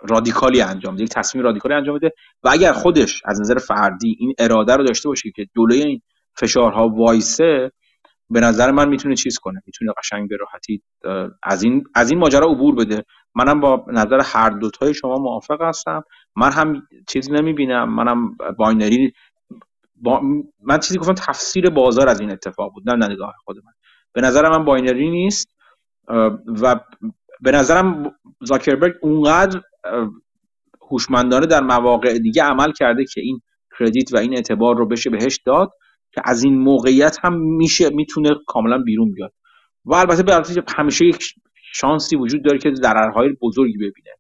[0.09, 2.13] رادیکالی انجام بده یک تصمیم رادیکالی انجام بده
[2.43, 6.01] و اگر خودش از نظر فردی این اراده رو داشته باشه که جلوی این
[6.37, 7.73] فشارها وایسه
[8.31, 10.83] به نظر من می‌تونه چیز کنه می‌تونه قشنگ به راحتی
[11.43, 13.05] از این از این ماجرا عبور بده.
[13.35, 16.03] منم با نظر هر دوتای شما موافق هستم.
[16.37, 17.95] من هم چیز نمی‌بینم.
[17.95, 19.13] منم باینری
[20.03, 20.23] با...
[20.61, 23.73] من چیزی گفتم تفسیر بازار از این اتفاق بود نه نگاه خود من.
[24.13, 25.55] به نظر من binary نیست
[26.63, 26.81] و
[27.41, 29.61] به نظرم زاکربرگ اونقدر
[30.91, 33.41] هوشمندانه در مواقع دیگه عمل کرده که این
[33.79, 35.73] کردیت و این اعتبار رو بشه بهش داد
[36.13, 39.33] که از این موقعیت هم میشه می‌تونه کاملا بیرون بیاد.
[39.85, 41.25] و البته همیشه یک
[41.73, 44.11] شانسی وجود داره که ضررهای بزرگی ببینه.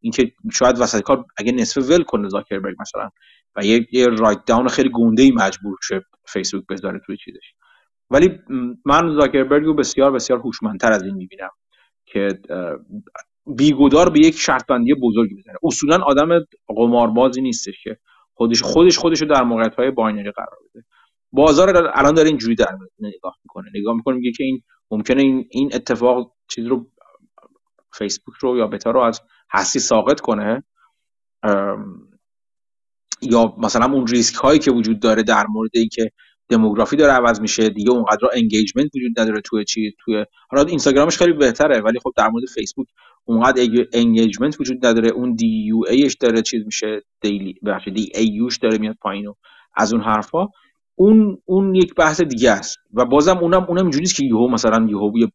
[0.00, 3.10] اینکه شاید وسط کار اگه نصف ول کنه زاکربرگ مثلا
[3.56, 7.52] و یه, رایت داون خیلی گنده ای مجبور شه فیسبوک بذاره توی چیزش.
[8.10, 8.38] ولی
[8.84, 11.50] من زاکربرگ رو بسیار بسیار هوشمندتر از این می‌بینم
[12.06, 12.28] که
[13.46, 15.56] بیگودار به یک شرط بندی بزرگی بزنه.
[15.62, 16.28] اصولا آدم
[16.68, 17.98] قماربازی نیستش که
[18.34, 20.84] خودش خودش خودش رو در موقعیت های باینری قرار بده.
[21.32, 23.70] بازار الان داره اینجوری در نگاه می‌کنه.
[23.74, 26.86] نگاه می‌کنه میگه که این ممکنه این این اتفاق چیز رو
[27.94, 29.20] فیسبوک رو یا بتا رو از
[29.50, 30.64] هستی ساقط کنه.
[33.22, 36.10] یا مثلا اون ریسک هایی که وجود داره در مورد اینکه
[36.48, 41.32] دموگرافی داره عوض میشه دیگه اونقدر engagement وجود نداره توی چی توی حالا اینستاگرامش خیلی
[41.32, 42.86] بهتره ولی خب در مورد فیسبوک
[43.24, 43.62] اونقدر
[43.92, 45.10] engagement وجود نداره.
[45.10, 49.34] اون DAU ش داره چیز میشه daily بخش DAU ش داره میاد پایین و
[49.76, 50.46] از اون حرفا.
[50.94, 52.78] اون اون یک بحث دیگه است.
[52.94, 55.32] و بازم اونم اونم اینجوری که یهو مثلا یهو یه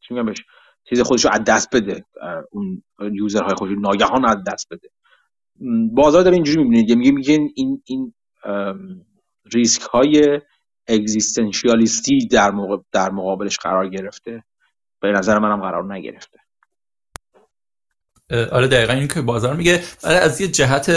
[0.00, 0.32] چی میگم
[0.88, 2.04] چیز خودش رو از دست بده.
[2.50, 2.82] اون
[3.12, 4.88] یوزرهای خودش ناگهان از دست بده.
[5.92, 8.14] بازار داره اینجوری می‌بینید میگه میگه این این
[9.52, 10.40] ریسک های
[10.86, 12.52] اگزیستنشیالیستی در,
[12.92, 14.44] در مقابلش قرار گرفته.
[15.00, 16.38] به نظر منم قرار نگرفته.
[18.30, 19.82] آره دقیقا این که بازار میگه.
[20.04, 20.90] آره از یه جهت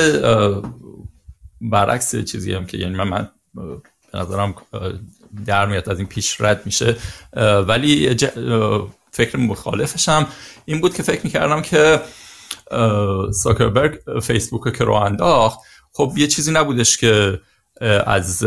[1.61, 3.81] برعکس چیزی هم که یعنی من, من به
[4.19, 4.55] نظرم
[5.45, 6.95] در میاد از این پیش رد میشه.
[7.67, 8.15] ولی
[9.11, 10.27] فکر مخالفشم
[10.65, 12.01] این بود که فکر می‌کردم که
[13.31, 15.59] ساکربرگ فیسبوک که رو انداخت.
[15.93, 17.39] خب یه چیزی نبودش که
[18.05, 18.45] از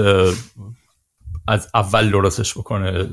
[1.48, 3.08] از اول درستش بکنه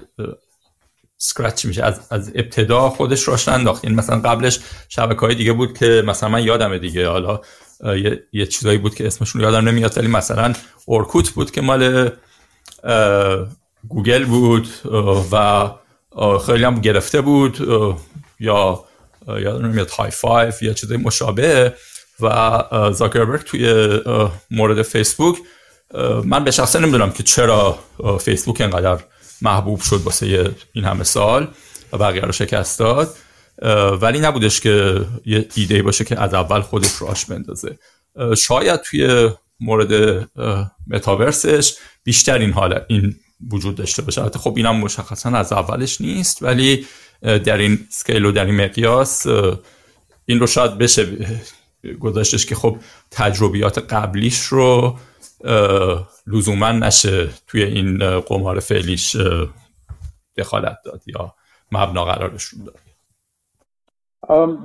[1.18, 1.84] سکرچ میشه.
[1.84, 3.84] از, از ابتدا خودش راش انداخت.
[3.84, 4.60] یعنی مثلا قبلش
[4.90, 7.08] شبکه های دیگه بود که مثلا من یادمه دیگه.
[7.08, 7.42] حالا
[7.84, 10.54] یه, یه چیزایی بود که اسمشون یادم نمیاد ولی مثلا
[10.86, 12.12] اورکوت بود که مال
[13.88, 14.68] گوگل بود
[15.32, 15.70] و
[16.46, 17.68] خیلی هم گرفته بود
[18.40, 18.86] یا
[19.28, 21.74] یادم نمیاد های فایف یا چیزای مشابه.
[22.20, 22.64] و
[22.94, 24.00] زاکربرگ توی
[24.52, 25.38] مورد فیسبوک
[26.24, 27.80] من به شخصه نمی‌دونم که چرا
[28.20, 29.00] فیسبوک انقدر
[29.42, 31.48] محبوب شد واسه این همه سال
[31.94, 33.16] و بقیه رو شکست داد.
[34.02, 37.80] ولی نبودش که یه ایده باشه که از اول خودش راش بندازه.
[38.38, 39.30] شاید توی
[39.60, 40.26] مورد
[40.88, 41.74] متاورسش
[42.04, 43.16] بیشتر این حال این
[43.52, 44.22] وجود داشته باشه.
[44.22, 46.86] البته خب اینم مشخصا از اولش نیست ولی
[47.22, 49.28] در این سکیل و در این مقیاس
[50.26, 51.08] این رو شاید بشه
[52.00, 52.78] گذاشتش که خب
[53.12, 54.98] تجربیات قبلیش رو
[56.28, 59.18] لزوما نشه توی این قمار فعلیش
[60.38, 61.36] دخالت داد یا
[61.72, 62.80] مبنا قرارشون داد.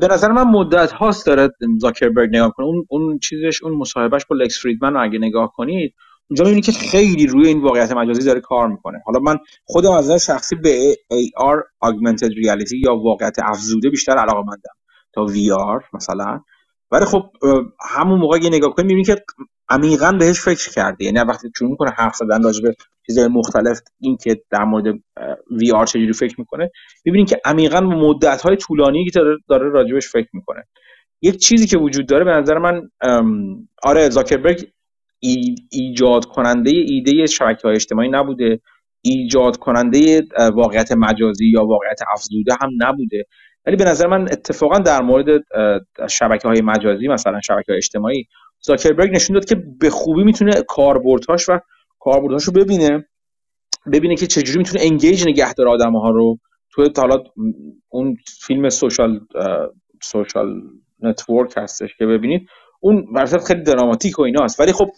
[0.00, 2.66] به نظر من مدت هاست داره زاکربرگ نگاه کنه.
[2.66, 5.94] اون اون چیزش اون مصاحبهش با لکس فریدمن رو اگه نگاه کنید
[6.30, 9.02] اونجا می‌بینی که خیلی روی این واقعیت مجازی داره کار می‌کنه.
[9.06, 14.40] حالا من خودم از نظر شخصی به AR augmented reality یا واقعیت افزوده بیشتر علاقه
[14.40, 14.74] مندم.
[15.12, 16.40] تا VR مثلا.
[16.90, 17.22] ولی خب
[17.90, 19.24] همون موقع یه نگاه کنیم می‌بینی که
[19.68, 21.04] عمیقا بهش فکر کرده.
[21.04, 22.74] یعنی وقتی شروع می‌کنه حرف زدن راجع به
[23.06, 24.84] چیزهای مختلف این که در مورد
[25.74, 26.70] آر چجوری فکر می‌کنه
[27.04, 30.64] می‌بینیم که عمیقا مدت های طولانی که داره راجبش فکر می‌کنه.
[31.22, 32.90] یک چیزی که وجود داره به نظر من
[33.82, 34.68] آره زاکربرگ
[35.70, 38.60] ایجاد کننده ایده شبکه های اجتماعی نبوده.
[39.02, 40.22] ایجاد کننده
[40.54, 43.24] واقعیت مجازی یا واقعیت افزوده هم نبوده.
[43.66, 45.26] ولی به نظر من اتفاقا در مورد
[46.10, 48.24] شبکه های مجازی مثلا شبکه های اجتماعی
[48.60, 51.58] زاکربرگ نشون داد که به خوبی می‌تونه کاربردهاش و
[51.98, 53.08] کاربردهاش رو ببینه.
[53.92, 56.38] ببینه که چجوری می‌تونه engage نگه داره آدم ها رو.
[56.70, 57.24] توی حالا
[57.88, 58.16] اون
[58.46, 59.20] فیلم Social
[60.02, 60.62] Social
[61.00, 62.48] Network هستش که ببینید.
[62.80, 64.60] اون version ش خیلی دراماتیک و ایناست.
[64.60, 64.90] ولی خب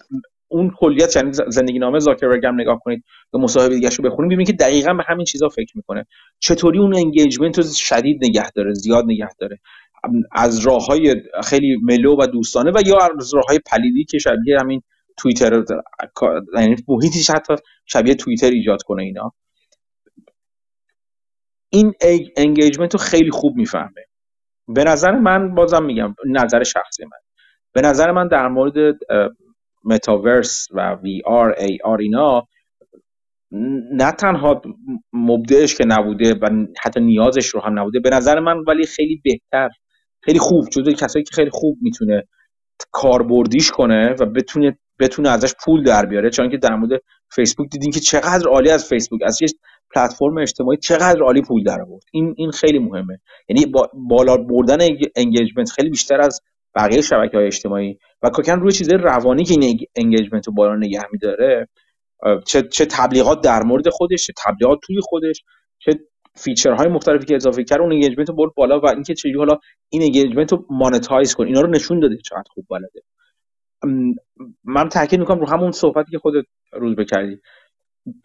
[0.49, 3.05] اون کلیت یعنی زندگی نامه زاکربرگ هم نگاه کنید
[3.35, 6.07] یا مصاحبه دیگه رو بخونید ببینید که دقیقا به همین چیزا فکر می‌کنه.
[6.39, 9.59] چطوری اون engagement رو شدید نگه داره زیاد نگه داره؟
[10.33, 14.59] از راه های خیلی mellow و دوستانه و یا از راه های پلیدی که شبیه
[14.61, 14.83] همین
[15.17, 15.65] توییتر
[16.55, 17.55] یعنی محیطیش حتی
[17.87, 19.33] شبیه توییتر ایجاد کنه اینا.
[21.71, 21.95] این
[22.37, 24.05] انگیجمنت رو خیلی خوب می‌فهمه.
[24.69, 27.30] به نظر من بازم میگم نظر شخصی من.
[27.73, 28.99] به نظر من در مورد
[29.85, 32.49] متاورس و وی آر ای آر اینا
[33.93, 34.63] نه تنها
[35.13, 39.69] مبدعش که نبوده و حتی نیازش رو هم نبوده به نظر من ولی خیلی بهتر
[40.23, 42.25] خیلی خوب جزو کسایی که خیلی خوب می‌تونه
[42.91, 47.91] کاربردیش کنه و بتونه بتونه ازش پول در بیاره چون که در مورد فیسبوک دیدین
[47.91, 49.49] که چقدر عالی از فیسبوک از یه
[49.95, 53.21] پلتفرم اجتماعی چقدر عالی پول در آورد این این خیلی مهمه.
[53.49, 54.79] یعنی با بالا بردن
[55.17, 56.41] engagement خیلی بیشتر از
[56.75, 61.03] بقیه شبکه های اجتماعی و کاکن روی چیزای روانی که این engagement رو بالا نگه
[61.13, 61.69] میداره
[62.47, 65.43] چه چه تبلیغات در مورد خودش چه تبلیغات توی خودش
[65.79, 65.93] چه
[66.37, 70.03] feature های مختلفی که اضافه کرد اون engagement رو بالا و اینکه چجوری حالا این
[70.03, 73.03] engagement رو monetize کن اینا رو نشون داده چقدر خوب بلده.
[74.65, 77.41] من تاکید می‌کنم رو همون صحبتی که خودت روز بکردی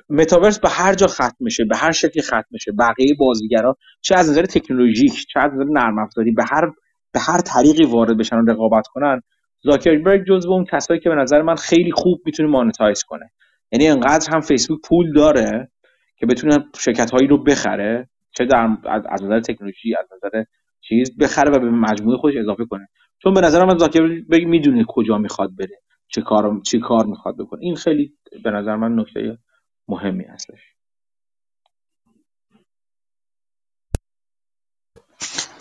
[0.09, 2.71] متاورس به هر جا ختم میشه به هر شکلی ختم میشه.
[2.71, 6.71] بقیه بازیگرا چه از نظر تکنولوژیک چه از نظر نرم افزاری به هر
[7.15, 9.21] به هر طریقی وارد بشن و رقابت کنن
[9.61, 13.31] زاکربرگ جزو اون کسایی که به نظر من خیلی خوب می‌تونه monetize کنه.
[13.71, 15.71] یعنی انقدر هم فیسبوک پول داره
[16.17, 18.77] که بتونه شرکت هایی رو بخره چه در
[19.09, 20.43] از نظر تکنولوژی از نظر
[20.81, 22.87] چیز بخره و به مجموعه خودش اضافه کنه.
[23.23, 27.59] چون به نظر من زاکربرگ می‌دونه کجا می‌خواد بره چه کار چه کار می‌خواد بکنه.
[27.63, 28.13] این خیلی
[28.43, 29.37] به نظر من نکته
[29.87, 30.74] مهمی هستش.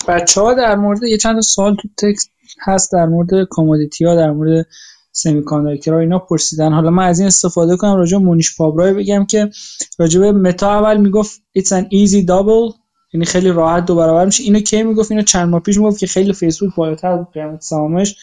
[0.09, 4.31] بچه ها در مورد یه چند سال تو تکست هست در مورد کامودیتی ها در
[4.31, 4.67] مورد
[5.13, 5.43] سمی
[5.87, 6.73] ها اینا پرسیدن.
[6.73, 9.51] حالا من از این استفاده کنم راجع مونیش پابرای بگم که
[9.99, 12.75] راجع به متا اول می‌گفت it's an easy double
[13.13, 14.43] یعنی خیلی راحت دو برابر میشه.
[14.45, 18.17] اینو کی می‌گفت؟ اینو چند ماه پیش می‌گفت که خیلی فیسبوک بالاتر بود قیمت سهامش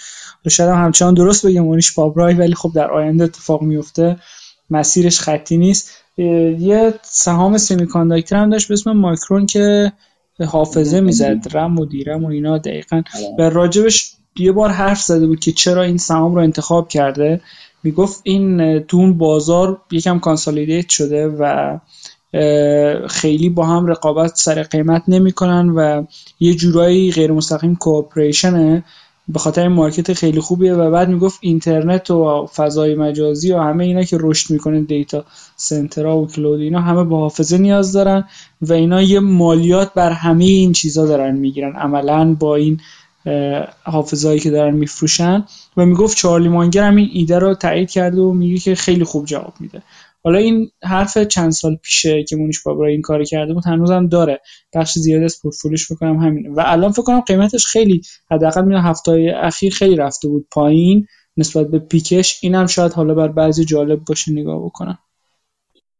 [0.50, 4.18] شاید هم همچنان درست بگم مونیش پابرای ولی خب در آینده اتفاق میفته.
[4.70, 5.92] مسیرش خطی نیست.
[6.18, 7.88] یه سهام سمی
[8.32, 9.92] هم داشت به اسم مایکرون که
[10.40, 11.38] حافظه می‌زد.
[11.54, 13.02] رم و دیرم و اینا دقیقا.
[13.38, 17.42] به راجبش یه بار حرف زده بود که چرا این سهام رو انتخاب کرده.
[17.84, 21.78] می‌گفت این تو اون بازار یکم consolidate شده و
[23.08, 26.04] خیلی با هم رقابت سر قیمت نمی‌کنن و
[26.40, 28.84] یه جورایی غیر مستقیم cooperation ه
[29.34, 34.04] به خاطر market خیلی خوبیه و بعد می‌گفت اینترنت و فضای مجازی و همه اینا
[34.04, 35.26] که رشد می‌کنه data
[35.56, 38.24] center ا و cloud اینا همه به حافظه نیاز دارن
[38.62, 41.76] و اینا یه مالیات بر همه این چیزا دارن می‌گیرن.
[41.76, 42.80] عملا با این
[43.84, 45.44] حافظهایی که دارن میفروشن.
[45.78, 49.26] و می‌گفت چارلی مانگر هم این ایده رو تایید کرده و میگه که خیلی خوب
[49.26, 49.82] جواب میده.
[50.24, 54.42] حالا این حرف چند سال پیشه که مونیش بابرا این کار کرده بود هنوزم داره.
[54.74, 56.50] بخش زیادی از پورتفولیوش بکنم همینه.
[56.50, 61.08] و الان فکر کنم قیمتش خیلی حداقل میاد هفته اخیر خیلی رفته بود پایین.
[61.38, 64.98] نسبت به پیکش اینم شاید حالا بر بعضی جالب باشه نگاه بکنم.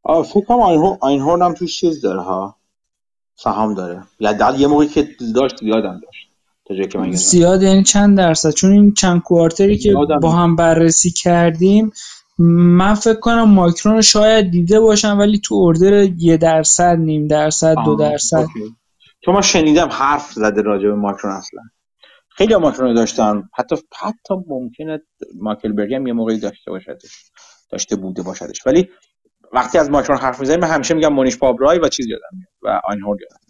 [0.04, 0.60] آه فکر کنم
[1.02, 2.56] هورن هم توش چیز داره ها.
[3.36, 4.04] سهام داره.
[4.20, 6.32] یا دل یه موقعی که داشت یادم داشت.
[7.14, 11.92] زیاد یعنی چند درصد؟ چون این چند کوارتری که با هم بررسی کردیم
[12.40, 17.76] من فکر کنم ماکرون رو شاید دیده باشم ولی تو اردر یه درصد نیم درصد
[17.86, 18.46] دو درصد.
[19.26, 21.62] چون من شنیدم حرف زده راجع به ماکرون اصلا.
[22.30, 25.02] خیلی ماکرون رو داشتم حتی حتی ممکنه
[25.36, 27.32] ماکل برگی هم یه موقعی داشته باشدش.
[27.72, 28.68] داشته بوده باشدش.
[28.68, 28.90] ولی
[29.54, 32.82] وقتی از ماکرون حرف می‌زنیم من همیشه میگم مونیش پابرای و چیز یادم میاد و
[32.88, 33.41] آینهورد یادم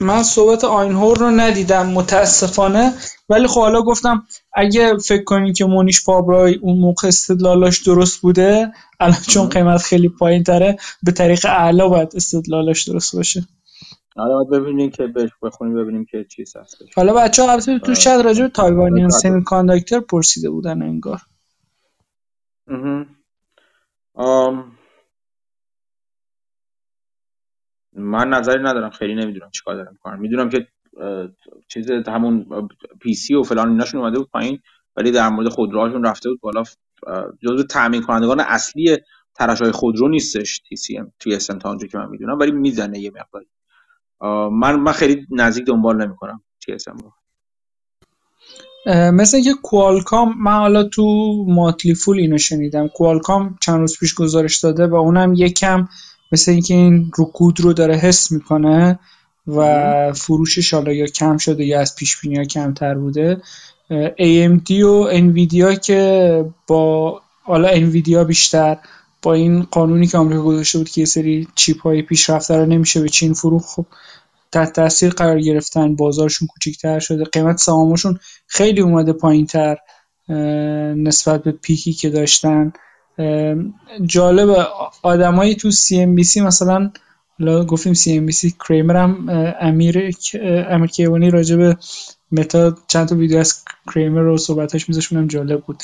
[0.00, 2.92] من صحبت آینهور رو ندیدم متاسفانه
[3.28, 8.72] ولی خب حالا گفتم اگه فکر کنین که مونیش پابرای اون موقع استدلالاش درست بوده
[9.00, 13.46] الان چون قیمت خیلی پایین تره به طریق اعلا باید استدلالاش درست باشه.
[14.16, 18.20] حالا ببینیم که بهش بخونیم ببینیم که چیز هست حالا بچه ها البته تو شاید
[18.20, 21.20] راجع به Taiwan Semiconductor پرسیده بودن انگار.
[27.98, 30.20] من نظری ندارم خیلی نمی‌دونم چیکار دارم می‌کنم.
[30.20, 30.66] می‌دونم که
[31.68, 32.68] چیز همون
[33.00, 34.58] PC و فلان ایناشون اومده بود پایین
[34.96, 36.62] ولی در مورد خودروهاشون رفته بود بالا.
[37.42, 38.98] جزو تامین کنندگان اصلی
[39.38, 43.46] های خودرو نیستش TSM توی اسن تا که من می‌دونم ولی می‌زنه یه مقداری.
[44.50, 47.12] من من خیلی نزدیک دنبال نمی‌کنم TSM رو.
[49.62, 51.04] کوالکام من حالا تو
[51.48, 52.88] Motley Fool اینو شنیدم.
[52.88, 55.88] کوالکام چند روز پیش گزارش داده و اونم یکم
[56.32, 58.98] مثل اینکه این رکود رو داره حس می‌کنه
[59.46, 63.42] و فروشش حالا یا کم شده یا از پیش بینی ها کمتر بوده.
[64.18, 68.78] AMD و انویدیا که با حالا انویدیا بیشتر
[69.22, 73.00] با این قانونی که آمریکا گذاشته بود که یه سری chip های پیشرفته رو نمیشه
[73.00, 73.86] به چین فروخت خب
[74.52, 79.76] تحت تاثیر قرار گرفتن بازارشون کوچیکتر شده قیمت سهامشون خیلی اومده پایینتر
[80.96, 82.72] نسبت به peak ی که داشتن.
[84.06, 84.66] جالب
[85.02, 86.90] آدمایی تو CNBC مثلا
[87.38, 89.28] حالا گفتیم CNBC کریمر هم
[89.60, 90.14] امیر
[90.70, 91.76] امیر کیوانی راجع به
[92.32, 93.64] متا چند تا ویدیو از
[93.94, 95.82] کریمر رو صحبتاش میذاشونم جالب بود.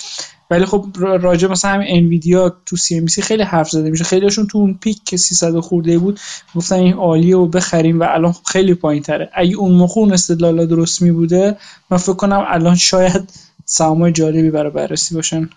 [0.50, 4.04] ولی خب راجع مثلا همین انویدیا تو سی ام سی خیلی حرف زده میشه.
[4.04, 6.20] خیلیشون تو اون پیک که 300 خورده بود
[6.54, 10.66] گفتن این عالیه و بخریم و الان خیلی پایین تره اگه اون موقع اون استدلال
[10.66, 11.56] درست می بوده
[11.90, 13.30] من فکر کنم الان شاید
[13.64, 15.48] سهامای جالبی برای بررسی باشن.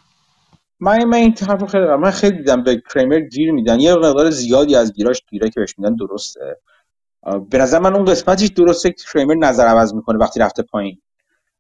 [0.80, 3.80] من من این حرف خیلی من خیلی دیدم به کریمر گیر میدن.
[3.80, 6.58] یه مقدار زیادی از گیراش گیره که بهش میدن درسته.
[7.50, 11.02] به نظر من اون قسمتش درسته که کریمر نظر عوض می‌کنه وقتی رفته پایین.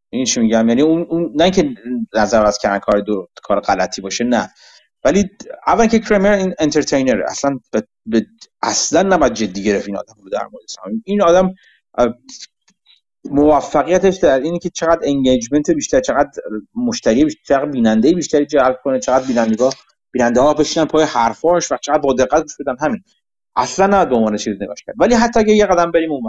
[0.10, 1.76] این چی میگم؟ یعنی اون, اون نه که
[2.16, 4.54] نظر از کردن کار دو کار غلطی باشه نه.
[5.04, 5.30] ولی
[5.68, 7.60] اول که کریمر این entertainer اصلا
[8.06, 8.26] به,
[8.62, 11.54] اصلا نباید جدی گرفت این آدم رو در مورد این آدم
[13.32, 16.32] موفقیتش در اینه که چقدر engagement بیشتر چقدر
[16.76, 19.74] مشتری بیشتر بیننده بیشتری جلب کنه چقدر بینندگاه
[20.12, 22.76] بیننده ها بشینن پای حرفاش و چقدر با دقت گوش بدن.
[22.80, 23.04] همین.
[23.56, 24.96] اصلا نه به عنوان چیز نگاش کرد.
[25.00, 26.24] ولی حتی اگه یه قدم بریم اون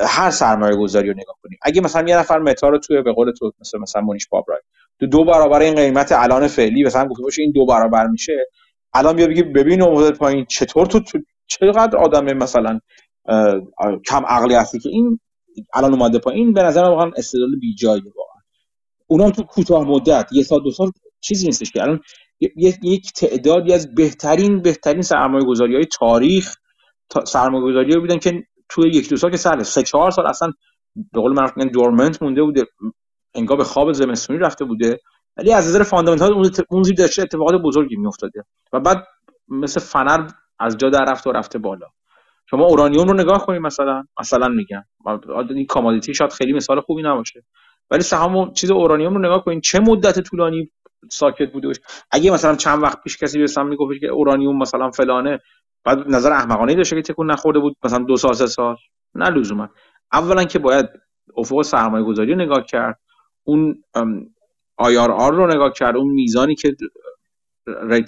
[0.00, 1.58] هر سرمایه گذاری رو نگاه کنیم.
[1.62, 4.60] اگه مثلا یه نفر متا رو توی به قول تو مثلا مثلا مونیش پابرای
[5.00, 8.46] تو دو برابر این قیمت الان فعلی مثلا گفته باشه این دو برابر میشه.
[8.94, 12.80] الان بیا بگی ببین اومده پایین چطور تو, تو چقدر آدم مثلا
[14.06, 15.20] کم عقلی هستی که این
[15.74, 18.42] الان اومده پایین به نظر واقعا استدلال بیجایی واقعا.
[19.06, 21.82] اونم تو کوتاه مدت یه سال دو سال چیزی نیستش که.
[21.82, 22.00] الان
[22.82, 26.54] یک تعدادی از بهترین بهترین سرمایه گذاری های تاریخ
[27.26, 30.52] سرمایه گذاری بودن که توی یک دو سال که سر سه چهار سال اصلا
[31.12, 32.64] به قول معروف dormant مونده بوده
[33.34, 35.00] انگار به خواب زمستونی رفته بوده.
[35.36, 38.44] ولی از نظر fundamental اون زیر داشته اتفاقات بزرگی میافتاده.
[38.72, 39.04] و بعد
[39.48, 40.28] مثل فنر
[40.58, 41.86] از جا در رفته و رفته بالا.
[42.50, 44.04] شما اورانیوم رو نگاه کنید مثلا.
[44.20, 44.84] مثلا میگم.
[45.50, 47.44] این commodity شاید خیلی مثال خوبی نباشه.
[47.90, 49.62] ولی سهام چیز اورانیوم رو نگاه کنید.
[49.62, 50.70] چه مدت طولانی
[51.10, 51.72] ساکت بوده
[52.10, 55.40] اگه مثلا چند وقت پیش کسی به سم می‌گفت که اورانیوم مثلا فلانه
[55.84, 58.76] بعد نظر احمقانه داشته که تکون نخورده بود مثلا دو سال سه سال.
[59.14, 59.68] نه لزوما.
[60.12, 60.86] اولا که باید
[61.36, 63.00] افق سرمایه گذاری رو نگاه کرد.
[63.44, 63.82] اون
[64.76, 65.96] IRR رو نگاه کرد.
[65.96, 66.76] اون میزانی که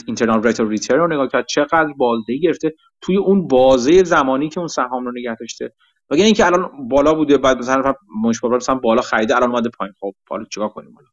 [0.06, 1.46] internal rate return رو نگاه کرد.
[1.46, 5.74] چقدر بازدهی گرفته توی اون بازه زمانی که اون سهام رو نگه داشته.
[6.10, 9.94] و اینکه الان بالا بوده بعد مثلا مشابه مثلا بالا خریده الان اومده پایین.
[10.00, 11.08] خب حالا چیکار کنیم؟ حالا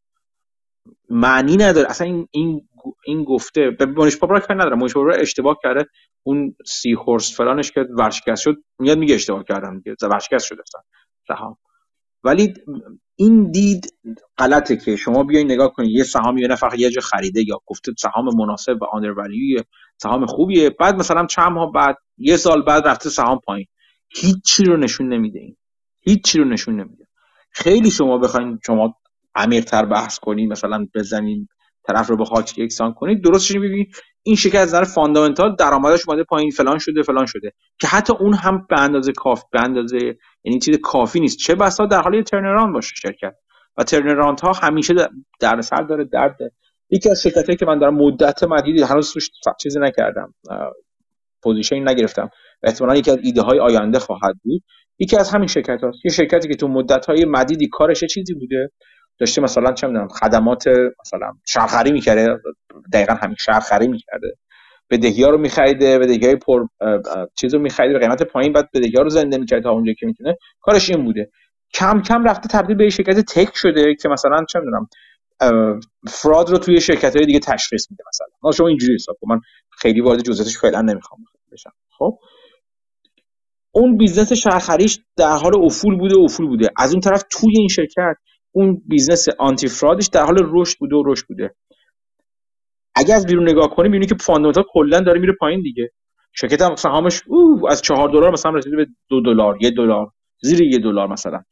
[1.09, 1.89] معنی نداره.
[1.89, 2.69] اصلا این این
[3.05, 5.85] این گفته به مونیش پاپرا کاری نداره پاپرا اشتباه کرده.
[6.23, 9.95] اون سی هورس فلانش که ورشکست شد میاد میگه اشتباه کردم دیگه.
[10.01, 10.63] ورشکست شده
[11.27, 11.57] سهام.
[12.23, 12.53] ولی
[13.15, 13.93] این دید
[14.37, 17.91] غلطه که شما بیاین نگاه کنید یه سهام یه نفر یه جا خریده یا گفته
[17.97, 19.13] سهام مناسب و آندر
[19.97, 20.69] سهام خوبیه.
[20.69, 23.67] بعد مثلا چند ماه بعد یه سال بعد رفته سهام پایین.
[24.09, 25.57] هیچی رو نشون نمیده این.
[26.01, 27.07] هیچی رو نشون نمیده.
[27.51, 28.95] خیلی شما بخواین شما
[29.35, 31.47] عمیق‌تر بحث کنید مثلا بزنین
[31.88, 33.24] طرف رو به خاک یکسان کنید.
[33.24, 36.52] درستش ببینید این شرکت از نظر fundamental درآمدش اومده پایین.
[36.52, 37.52] فلان شده فلان شده.
[37.80, 41.38] که حتی اون هم به اندازه کافی به اندازه یعنی چیز کافی نیست.
[41.38, 43.36] چه بسا در حال turnaround باشه شرکت.
[43.78, 44.94] و turnaround ها همیشه
[45.40, 46.38] در سر داره درد.
[46.90, 49.30] یکی از شرکتایی که من دارم مدت مدیدی هنوز روش
[49.62, 50.34] چیزی نکردم.
[51.43, 52.30] position نگرفتم.
[52.64, 54.64] و احتمالا یکی از ایده های آینده خواهد بود.
[54.99, 58.72] یکی از همین شرکت هاست یه شرکتی که تو مدت های مدیدی کارش چیزی بوده.
[59.17, 60.63] داشته مثلا چه می‌دونم خدمات
[60.99, 62.37] مثلا شهرخری می‌کرده
[62.93, 64.37] دقیقا همین شهرخری می‌کرده.
[64.89, 66.67] بدهی ها رو میخریده بدهی های پر
[67.35, 70.05] چیز رو میخریده به قیمت پایین بعد بدهی ها رو زنده می‌کرده تا اونجایی که
[70.05, 70.37] می‌تونه.
[70.61, 71.31] کارش این بوده.
[71.73, 74.87] کم کم رفته تبدیل به شرکت تک شده که مثلا چه می‌دونم
[76.07, 78.27] فراد رو توی شرکت های دیگه تشخیص میده مثلا.
[78.43, 79.39] ما شما اینجوری حساب من
[79.71, 81.19] خیلی وارد جزئیاتش فعلا نمی‌خوام
[81.51, 81.71] بشم.
[81.97, 82.19] خب؟
[83.71, 86.69] اون business شهرخریش در حال افول بوده افول بوده.
[86.77, 88.15] از اون طرف توی این شرکت
[88.56, 91.56] اون business anti-fraud ش در حال رشد بوده و رشد بوده.
[92.95, 95.91] اگه از بیرون نگاه کنیم می‌بینی که fundamental کلا داره میره پایین دیگه.
[96.34, 97.22] شرکت هم سهامش
[97.69, 100.11] از چهار دلار مثلا رسیده به دو دلار یه دلار
[100.41, 101.44] زیر یه دلار مثلا.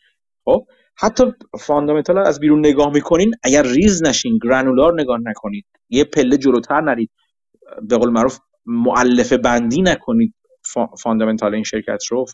[0.45, 0.65] خب
[0.97, 1.23] حتی
[1.59, 7.11] fundamental از بیرون نگاه می‌کنین اگر ریز نشین granular نگاه نکنید یه پله جلوتر نرید
[7.89, 10.33] به قول معروف مؤلفه بندی نکنید.
[11.03, 12.25] fundamental این شرکت رو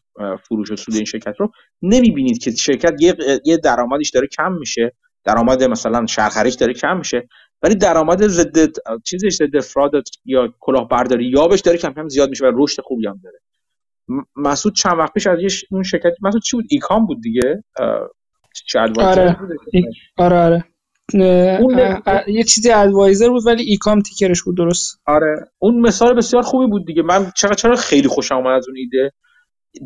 [0.48, 1.52] فروش و سود این شرکت رو
[1.82, 3.16] نمی‌بینید که شرکت یه,
[3.46, 4.94] یه درآمدش داره کم میشه
[5.24, 7.28] درآمد مثلا شهرخریش داره کم میشه
[7.64, 8.58] ولی درآمد ضد
[9.04, 9.92] چیزش ضد fraud
[10.26, 13.40] یا کلاهبرداری یابش داره کم کم زیاد میشه و رشد خوبی هم داره.
[14.36, 15.40] مسعود چند وقت پیش از
[15.72, 17.64] اون شرکت مسعود چی بود؟ ایکام بود دیگه؟
[19.00, 19.38] آره.
[20.18, 20.54] آره آره.
[20.56, 20.69] اون
[22.28, 25.02] یه چیزی advisor بود ولی ایکام ticker ش بود درست.
[25.06, 25.48] آره.
[25.60, 27.02] اون مثال بسیار خوبی بود دیگه.
[27.02, 29.12] من چرا چرا خیلی خوشم اومد از اون ایده؟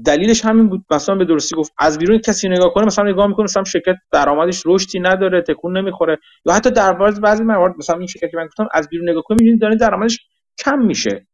[0.05, 0.85] دلیلش همین بود.
[0.91, 4.63] مثلا به درستی گفت از بیرون کسی نگاه کنه مثلا نگاه می‌کنه مثلا شرکت درآمدش
[4.65, 6.17] رشدی نداره تکون نمی‌خوره.
[6.45, 9.61] یا حتی در بعضی موارد مثلا این شرکتی من گفتم از بیرون نگاه کنید می‌بینید
[9.61, 10.19] داره درآمدش
[10.65, 11.27] کم میشه.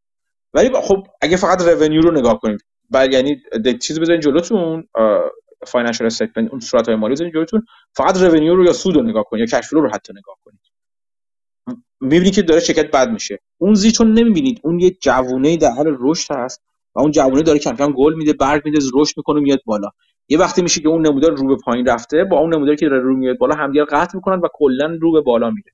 [0.54, 2.60] ولی خب اگه فقط revenue رو نگاه کنید
[2.90, 3.42] بعد یعنی
[3.82, 4.88] چیزی بزنید جلوتون
[5.68, 9.24] financial statement اون صورت های مالی بزنید جلوتون فقط revenue رو یا سود رو نگاه
[9.24, 10.60] کنید یا cash رو حتی نگاه کنید
[12.02, 13.40] می‌بینید که داره شرکت بد میشه.
[13.58, 16.64] اون زی چون نمی‌بینید اون یه جوونه در حال رشد هست
[16.96, 19.90] و اون جوونه داره کم کم گل میده برگ میده رشد می‌کنه میاد بالا.
[20.30, 23.02] یه وقتی میشه که اون نمودار رو به پایین رفته با اون نموداری که داره
[23.02, 25.72] رو میاد بالا همدیگه قطع می‌کنن و کلا رو به بالا میره.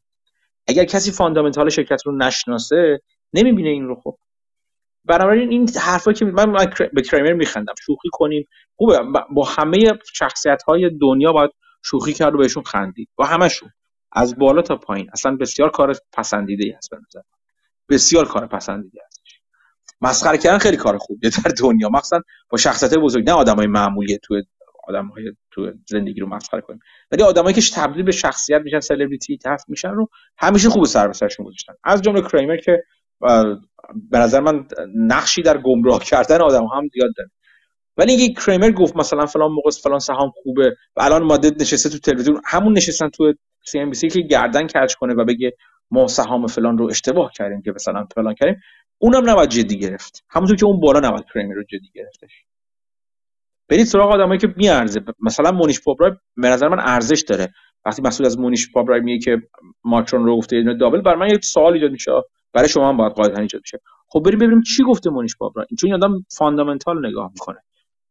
[0.67, 3.01] اگر کسی fundamental شرکت رو نشناسه
[3.33, 4.17] نمی‌بینه این رو خب.
[5.06, 6.53] بنابراین این حرفا که من,
[6.94, 7.73] به کریمر میخندم.
[7.86, 8.48] شوخی کنیم.
[8.76, 8.99] خوبه.
[9.32, 9.77] با همه
[10.14, 11.52] شخصیت های دنیا باید
[11.86, 13.10] شوخی کرد و بهشون خندید.
[13.18, 13.69] و همشون
[14.11, 15.10] از بالا تا پایین.
[15.14, 17.22] اصلا بسیار کار پسندیده ای هست به نظر
[17.90, 19.22] بسیار کار پسندیده است
[20.02, 21.90] مسخره کردن خیلی کار خوبیه در دنیا.
[21.90, 23.30] مخصوصا با شخصیت بزرگ.
[23.30, 24.41] نه آدمای معمولی تو
[24.88, 26.80] آدمای تو زندگی رو مسخره کنیم.
[27.11, 31.14] ولی آدمایی که تبدیل به شخصیت میشن سلبریتی تف میشن رو همیشه خوب سر به
[31.14, 31.73] سرشون گذاشتن.
[31.84, 32.84] از جمله کریمر که
[34.11, 37.29] به نظر من نقشی در گمراه کردن آدم هم زیاد داره.
[37.97, 41.97] ولی اینکه کریمر گفت مثلا فلان موقع فلان سهام خوبه و الان ماده نشسته تو
[41.97, 43.33] تلویزیون همون نشستن تو
[43.65, 45.53] سی ام بی سی که گردن کج کنه و بگه
[45.91, 48.61] ما سهام فلان رو اشتباه کردیم که مثلا فلان کردیم
[48.97, 50.23] اونم نباید جدی گرفت.
[50.29, 52.45] همونطور که اون بالا نباید کریمر رو جدی گرفتش.
[53.69, 55.01] برید سراغ آدمایی که میارزه.
[55.19, 57.53] مثلا مونیش پاپرای به نظر من ارزش داره.
[57.85, 59.47] وقتی مسئول از مونیش پاپرای میگه که
[59.84, 62.11] مایکرون رو گفته double بر من یه سوال ایجاد میشه.
[62.56, 65.91] برای شما هم باید قاعدتا ایجاد میشه خب بریم ببینیم چی گفته مونیش پابرای چون
[65.91, 67.57] این آدم fundamental نگاه می‌کنه.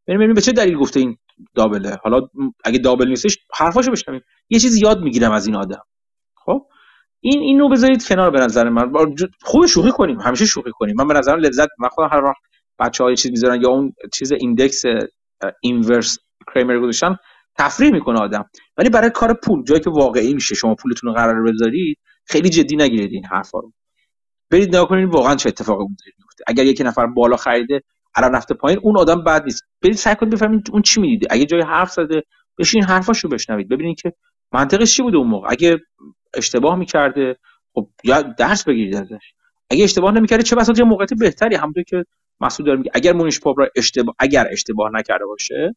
[0.07, 1.17] بریم ببینیم به چه دلیل گفته این
[1.55, 1.97] double ه.
[2.03, 2.29] حالا
[2.65, 4.21] اگه double نیستش حرفاشو بشنویم.
[4.51, 5.83] یه چیزی یاد می‌گیرم از این آدم.
[6.35, 6.67] خب؟
[7.21, 8.93] این اینو بذارید کنار به نظر من.
[9.43, 10.21] خوب شوخی کنیم.
[10.21, 10.95] همیشه شوخی کنیم.
[10.99, 12.37] من به نظرم لذت من خودم هر وقت
[12.79, 14.83] بچه‌ها یه چیز می‌ذارن یا اون چیز index
[15.63, 16.19] inverse
[16.55, 17.17] کریمر گذاشتن
[17.59, 18.51] تفریح می‌کنه آدم.
[18.77, 22.77] ولی برای کار پول جایی که واقعی میشه شما پولتون رو قرار بذارید خیلی جدی
[22.77, 23.73] نگیرید این حرفا رو.
[24.55, 26.45] برید نگاه کنید واقعا چه اتفاقی میفته.
[26.47, 27.83] اگر یک نفر بالا خریده
[28.17, 29.63] الان رفته پایین اون آدم بد نیست.
[29.83, 31.27] برید سعی کنید بفهمید اون چی می‌دیده.
[31.31, 32.23] اگه جای حرف زده
[32.59, 33.69] بشین حرفاشو بشنوید.
[33.69, 34.13] ببینید که
[34.53, 35.49] منطقش چی بوده اون موقع.
[35.51, 35.79] اگه
[36.35, 37.37] اشتباه می‌کرده
[37.75, 39.33] خب یا درس بگیرید ازش.
[39.71, 41.57] اگه اشتباه نمی‌کرده چه بساط یه موقعیت بهتری.
[41.57, 42.05] همونطور که
[42.41, 45.77] مسعود داره میگه اگر مونیش پاپرا اشتباه اگر اشتباه نکرده باشه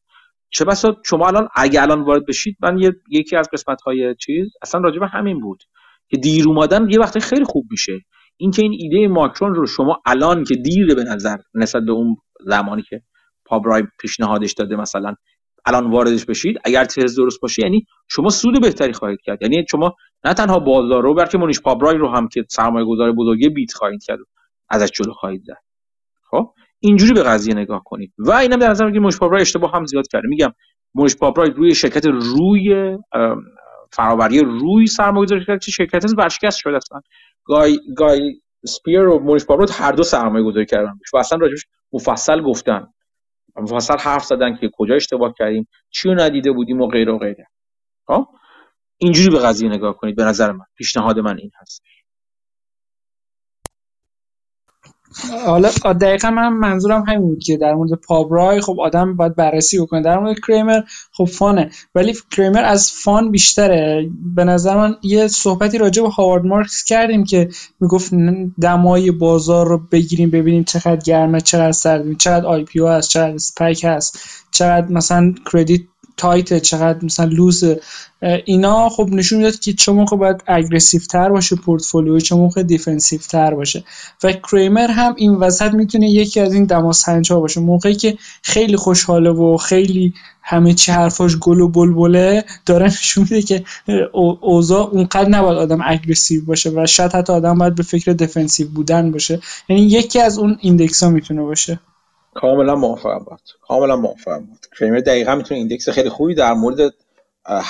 [0.50, 4.48] چه بسا شما الان اگه الان وارد بشید من یه، یکی از قسمت های چیز
[4.62, 5.64] اصلا راجع به همین بود.
[6.10, 7.94] که دیر اومدن یه وقتی خیلی خوب میشه.
[8.38, 12.16] اینکه این ایده ماکرون رو شما الان که دیره به نظر نسبت به اون
[12.46, 13.02] زمانی که
[13.46, 15.16] پابرای پیشنهادش داده مثلا
[15.66, 19.42] الان واردش بشید اگر تز درست باشه یعنی شما سود بهتری خواهید کرد.
[19.42, 19.96] یعنی شما
[20.26, 24.04] نه تنها بازار رو بلکه مونیش پابرای رو هم که سرمایه گذار بزرگی بیت خواهید
[24.04, 24.20] کرد
[24.70, 25.58] ازش جلو خواهید زد
[26.32, 28.14] خب؟ اینجوری به قضیه نگاه کنید.
[28.18, 30.28] و اینم در نظر بگیرید مونیش پابرای اشتباه هم زیاد کرده.
[30.28, 30.54] میگم
[30.96, 32.98] مونیش پابرای روی شرکت روی
[33.92, 37.02] فراوری روی سرمایه گذاری کرد که شرکت ورشکست شده اصلا.
[37.44, 42.42] گای گای سپیر و مونیش پابرای هر دو سرمایه گذاری کردن و اصلا راجبش مفصل
[42.42, 42.88] گفتن.
[43.56, 47.48] مفصل حرف زدن که کجا اشتباه کردیم چی رو ندیده بودیم و غیره و غیره.
[48.08, 48.28] خب؟
[48.98, 50.16] اینجوری به قضیه نگاه کنید.
[50.16, 50.66] به نظر من.
[50.76, 51.84] پیشنهاد من این هست.
[55.46, 55.70] حالا
[56.02, 60.02] دقیقا من منظورم همین بود که در مورد پابرای خب آدم باید بررسی بکنه.
[60.02, 60.82] در مورد کریمر
[61.12, 61.70] خب fun ه.
[61.96, 64.10] ولی کریمر از fun بیشتره.
[64.36, 67.50] به نظر من یه صحبتی راجع به هاوارد مارکس کردیم که
[67.80, 68.14] می‌گفت
[68.62, 74.20] دمای بازار رو بگیریم ببینیم چقدر گرمه چقدر سرد چقدر IPO هست چقدر SPAC هست
[74.52, 75.82] چقدر مثلا credit
[76.18, 77.64] tight چقدر مثلا loose
[78.46, 83.20] اینا خب نشون می‌داد که چه موقع باید aggressive تر باشه پورتفولیو چه موقع defensive
[83.20, 83.84] تر باشه.
[84.24, 87.60] و کریمر هم این وسط می‌تونه یکی از این دماسنج ها باشه.
[87.60, 93.42] موقعی که خیلی خوشحاله و خیلی همه چی حرفاش گل و بلبله داره نشون میده
[93.42, 93.64] که
[94.42, 99.12] اوضاع اونقدر نباید آدم aggressive باشه و شاید حتی آدم باید به فکر defensive بودن
[99.12, 99.40] باشه.
[99.70, 101.80] یعنی یکی از اون index ها می‌تونه باشه.
[102.38, 106.94] کاملا موافقم بود کاملا موافقم بود کریمر دقیقا می‌تونه index خیلی خوبی در مورد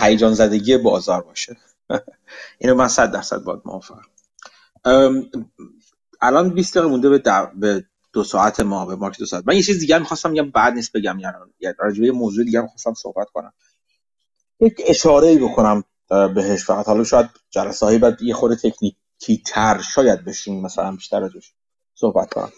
[0.02, 1.58] هیجان زدگی بازار باشه.
[2.60, 4.06] اینو من صد درصد باید موافقم.
[6.22, 7.22] الان 20 دقیقه مونده به,
[7.56, 9.44] به دو ساعت ما به مارک دو ساعت.
[9.48, 11.36] من یه چیز دیگه می‌خواستم بگم بعد نیست بگم یعنی
[11.80, 13.54] راجع به موضوع دیگه می‌خواستم صحبت کنم.
[14.60, 15.84] یک اشاره بکنم
[16.36, 16.66] بهش.
[16.66, 21.54] فقط حالا شاید جلسه هایی بعد یه خورده تکنیکی تر شاید بشین مثلا بیشتر ازش
[21.96, 22.52] صحبت کنم.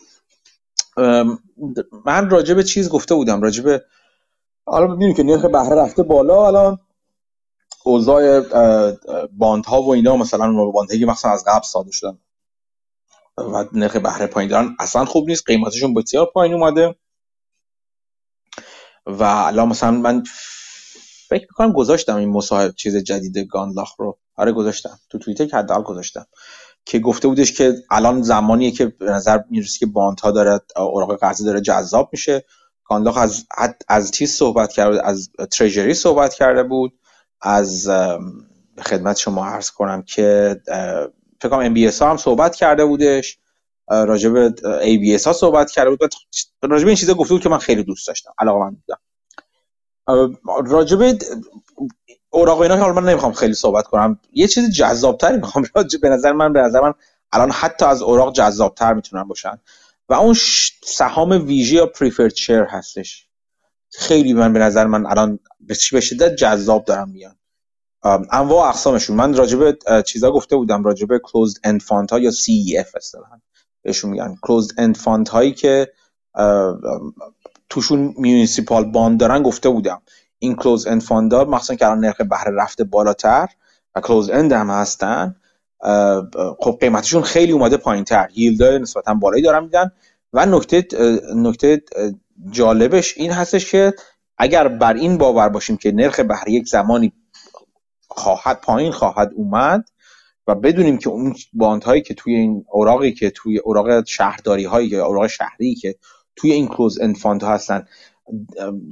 [2.05, 3.85] من راجع به چیز گفته بودم راجع به
[4.65, 6.80] حالا که نرخ بهره رفته بالا الان
[7.84, 8.41] اوضاع
[9.27, 12.17] bond ها و اینا مثلا bond مثلا از قبل صادر شدن
[13.38, 16.95] و نرخ بهره پایین دارن اصلا خوب نیست قیمتشون بسیار پایین اومده.
[19.05, 20.23] و الان مثلا من
[21.30, 24.17] فکر می‌کنم گذاشتم این مصاحبه چیز جدید گاندلاک رو.
[24.35, 24.99] آره گذاشتم.
[25.09, 26.26] تو توییتر که حداقل گذاشتم.
[26.90, 31.20] که گفته بودش که الان زمانیه که به نظر می‌رسه که bond ها داره اوراق
[31.20, 32.45] قرضه داره جذاب میشه.
[32.84, 33.45] گانلاخ از
[33.88, 36.99] از چیز صحبت کرده از تریجری صحبت کرده بود.
[37.41, 37.90] از
[38.82, 40.56] خدمت شما عرض کنم که
[41.41, 43.40] فکر کنم بی هم صحبت کرده بودش.
[44.82, 45.99] ای بی ها صحبت کرده بود.
[46.61, 48.99] راجع به این چیزا گفته بود که من خیلی دوست داشتم علاقه من بودم.
[50.45, 51.18] راجع به
[52.30, 54.19] اوراق اینا حالا من نمی‌خوام خیلی صحبت کنم.
[54.34, 55.65] یه چیز جذابتری می‌خوام
[56.01, 56.93] به نظر من به نظر من
[57.31, 59.60] الان حتی از اوراق جذابتر می‌تونن باشن.
[60.10, 60.35] و اون
[60.84, 63.27] سهام ویژه یا preferred share هستش.
[63.91, 67.35] خیلی من به نظر من الان به شدت جذاب دارم میان.
[68.31, 69.15] انواع اقسامشون.
[69.15, 73.39] من راجبه چیزا گفته بودم راجبه closed end fund ها یا CEF اصطلاحا
[73.81, 74.35] بهشون میگن.
[74.47, 75.93] closed end fund هایی که
[77.69, 80.01] توشون municipal bond دارن گفته بودم.
[80.40, 83.48] این closed end fund ها مخصوصا که الان نرخ بهره رفته بالاتر
[83.95, 85.36] و closed end هم هستن
[86.60, 89.91] خب قیمتشون خیلی اومده پایین تر yield نسبتا بالایی دارن میدن
[90.34, 90.88] و نکته
[91.36, 91.82] نکته
[92.52, 93.94] جالبش این هستش که
[94.38, 97.14] اگر بر این باور باشیم که نرخ بهره یک زمانی
[98.07, 99.90] خواهد پایین خواهد اومد
[100.48, 104.88] و بدونیم که اون bond هایی که توی این اوراقی که توی اوراق شهرداری هایی
[104.88, 105.95] یا اوراق شهری که
[106.36, 107.88] توی این closed end fund هستن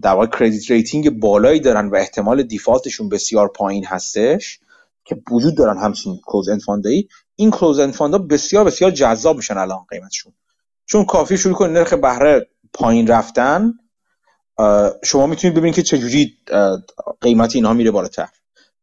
[0.02, 4.60] در واقع credit rating بالایی دارن و احتمال default شون بسیار پایین هستش
[5.06, 9.36] که وجود دارن همچین closed end fund ایی این closed end ها بسیار بسیار جذاب
[9.36, 10.34] میشن الان قیمتشون.
[10.86, 13.74] چون کافی شروع کنید نرخ بهره پایین رفتن
[15.04, 16.38] شما می‌تونید ببینید که چجوری
[17.22, 18.28] قیمت اینها میره بالاتر.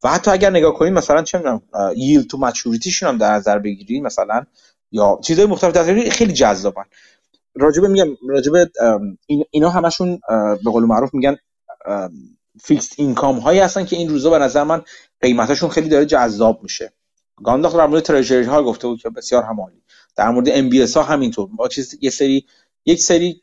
[0.02, 1.62] و حتی اگر نگاه کنید مثلا چه می‌دونم
[1.96, 4.44] yield to maturity شون هم در نظر بگیرید مثلا
[4.90, 6.84] یا چیزهای مختلف در خیلی جذابن.
[7.54, 8.70] راجبه میگم راجبه
[9.50, 10.20] اینا همشون
[10.64, 11.36] به قول معروف میگن
[12.62, 14.82] fixed income هایی هستن که این روزا به نظر من
[15.20, 16.92] قیمتشون خیلی داره جذاب میشه.
[17.44, 19.82] گاندلاخ در مورد treasury ها گفته بود که بسیار خب عالی
[20.16, 21.48] در مورد MB ها همینطور.
[21.52, 22.46] ما چیز یه سری
[22.86, 23.40] یک سری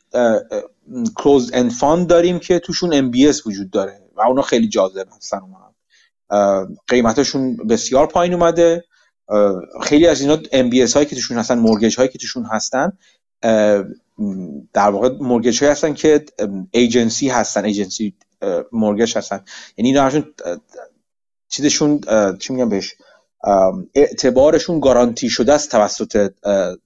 [1.16, 5.40] closed end fund داریم که توشون MB وجود داره و اونا خیلی جذاب هستن
[6.88, 8.84] قیمتشون بسیار پایین اومده.
[9.82, 12.92] خیلی از اینا MB هایی که توشون هستن mortgage هایی که توشون هستن
[14.72, 16.24] در واقع mortgage هایی هستن که
[16.70, 18.14] agency هستن agency
[18.72, 19.44] mortgage هستن.
[19.76, 20.34] یعنی اینا هاشون
[21.48, 22.00] چیزشون
[22.38, 22.94] چی میگم بهش؟
[23.94, 26.32] اعتبارشون گارانتی شده است توسط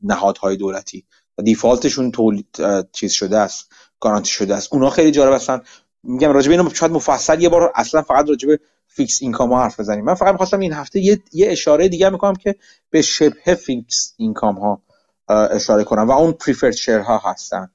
[0.03, 1.05] نهادهای دولتی.
[1.39, 2.57] و default شون تولید
[2.93, 4.69] چیز شده است گارانتی شده است.
[4.73, 5.61] اونا خیلی جالب هستن.
[6.03, 10.05] میگم راجبه اینو شاید مفصل یه بار اصلا فقط راجبه fixed income حرف بزنیم.
[10.05, 12.55] من فقط می‌خواستم این هفته یه, یه اشاره دیگه می‌کنم که
[12.91, 14.83] به شبه فیکس اینکام ها
[15.29, 17.71] اشاره کنم و اون پریفرد شیر ها هستن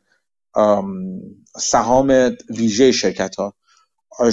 [1.57, 3.53] سهام ویژه شرکت ها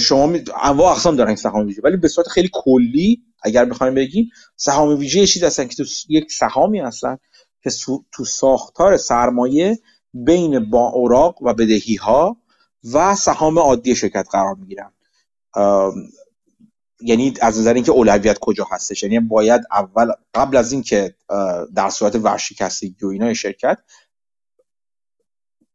[0.01, 0.43] شما می...
[0.61, 5.25] انواع اقسام دارن سهام ویژه ولی به صورت خیلی کلی اگر بخوایم بگیم سهام ویژه
[5.25, 7.17] چیزی هستن که تو یک سهامی هستن
[7.63, 7.69] که
[8.11, 9.79] تو ساختار سرمایه
[10.13, 12.37] بین با اوراق و بدهی ها
[12.93, 14.91] و سهام عادی شرکت قرار می‌گیرن.
[17.01, 21.15] یعنی از نظر اینکه اولویت کجا هستش؟ یعنی باید اول قبل از اینکه
[21.75, 23.77] در صورت ورشکستگی و اینا شرکت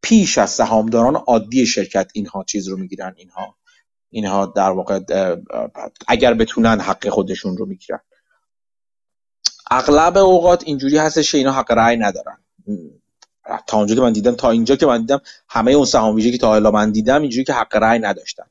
[0.02, 3.56] پیش از سهامداران عادی شرکت اینها چیز رو می‌گیرن اینها
[4.10, 5.00] اینها در واقع
[6.08, 8.00] اگر بتونن حق خودشون رو می‌گیرن.
[9.70, 12.38] اغلب اوقات اینجوری هستش اینا حق رأی ندارن.
[13.66, 16.38] تا اونجا که من دیدم تا اینجا که من دیدم همه اون سهام ویژه که
[16.38, 18.46] تا حالا من دیدم اینجوری که حق رأی نداشتن.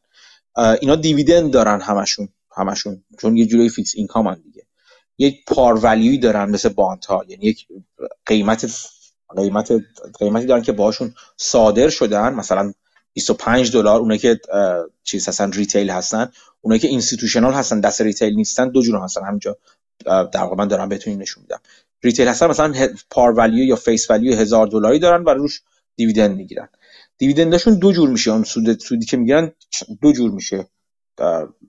[0.82, 2.30] اینا dividend دارن همشون.
[2.56, 4.66] همشون چون یه جوری fixed income دیگه.
[5.18, 7.68] یک par value ی دارن مثل bond ها یعنی یک
[8.26, 8.72] قیمت
[9.36, 9.74] قیمت
[10.20, 12.34] قیمتی دارن که باشون صادر شدن.
[12.34, 12.74] مثلا
[13.14, 14.40] 25 دلار اونایی که
[15.04, 16.32] چیز هستن retail هستن.
[16.62, 19.26] اونایی که institutional هستن دست retail نیستن دو جور هستن.
[19.26, 19.58] همینجا
[20.06, 21.60] در واقع من دارم بهتون نشون میدم.
[22.04, 22.74] retail هستن مثلا
[23.10, 25.62] par value یا face value هزار دلاری دارن و روش
[25.96, 26.70] دیویدند می‌گیرن.
[27.18, 28.32] دیویدندشون دو جور میشه.
[28.32, 29.52] اون سود سودی که می‌گیرن
[30.02, 30.68] دو جور میشه.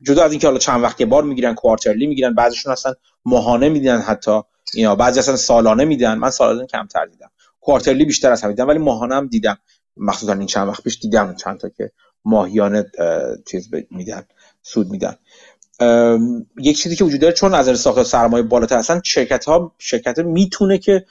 [0.02, 2.94] جدا از اینکه حالا چند وقت بار می‌گیرن کوارترلی می‌گیرن بعضیشون اصلا
[3.24, 4.40] ماهانه میدن حتی.
[4.74, 7.30] اینا بعضی اصلا سالانه میدن من سالانه کمتر دیدم.
[7.60, 9.58] کوارترلی بیشتر از دیدم ولی ماهانه هم دیدم.
[9.96, 11.90] مخصوصا این چند وقت پیش دیدم چند تا که
[12.24, 12.84] ماهیانه
[13.50, 14.22] چیز میدن
[14.62, 15.16] سود میدن.
[16.58, 20.78] یک چیزی که وجود داره چون از ساخت سرمایه بالاتر هستن شرکت ها شرکت می‌تونه
[20.78, 21.06] که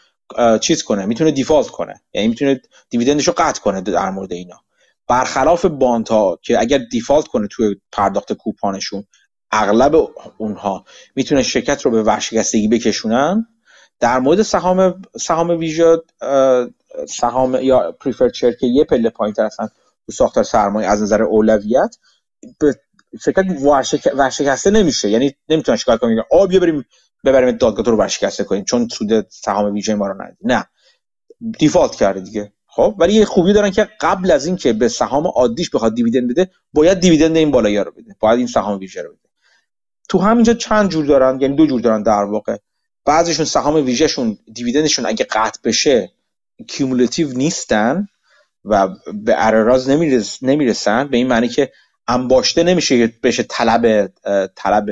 [0.61, 2.01] چیز کنه می‌تونه دیفالت کنه.
[2.13, 4.61] یعنی می‌تونه دیویدندش رو قطع کنه در مورد اینا.
[5.07, 9.03] برخلاف بانت ها که اگر دیفالت کنه توی پرداخت کوپانشون
[9.51, 10.85] اغلب اونها
[11.15, 13.47] می‌تونه شرکت رو به ورشکستگی بکشونن.
[13.99, 15.97] در مورد سهام سهام ویژه
[17.09, 19.67] سهام یا پریفرد شیر که یه پله پایینتر هستن
[20.05, 21.97] تو ساختار سرمایه از نظر اولویت
[22.59, 22.75] به
[23.23, 23.45] شرکت
[24.15, 25.09] ورشکسته نمیشه.
[25.09, 26.85] یعنی نمی‌تونن شکایت کنن؟ آ بیا بریم
[27.25, 28.63] ببریم دادگاه رو ورشکسته کنیم.
[28.63, 30.65] چون سود سهام ویژه ما رو ندید نه.
[31.59, 32.53] default کرده دیگه.
[32.75, 36.49] خب ولی یه خوبی دارن که قبل از اینکه به سهام عادیش بخواد dividend بده
[36.73, 38.15] باید dividend این بالایی رو بده.
[38.19, 39.29] باید این سهام ویژه رو بده.
[40.09, 42.57] تو همینجا چند جور دارن؟ یعنی دو جور دارن در واقع.
[43.05, 46.11] بعضیشون سهام ویژهشون dividend شون اگه قطع بشه
[46.67, 48.07] cumulative نیستن
[48.65, 51.07] و به arrears نمیرس، نمی‌رسن.
[51.07, 51.71] به این معنی که
[52.07, 54.11] انباشته نمیشه بشه طلب
[54.55, 54.89] طلب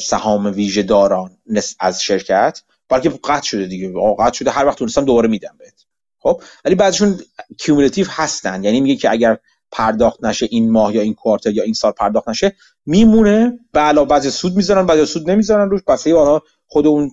[0.00, 1.36] سهام ویژه داران
[1.80, 3.92] از شرکت بلکه قطع شده دیگه.
[4.18, 5.79] قطع شده هر وقت تونستم دوباره میدم بهت.
[6.20, 7.20] خب ولی بعضشون
[7.58, 8.64] cumulative هستن.
[8.64, 9.38] یعنی میگه که اگر
[9.70, 12.56] پرداخت نشه این ماه یا این quarter یا این سال پرداخت نشه
[12.86, 13.58] میمونه.
[13.72, 15.82] به علاوه بعضی سود می‌ذارن بعضی سود نمی‌ذارن روش.
[15.86, 17.10] پس آنها خود اون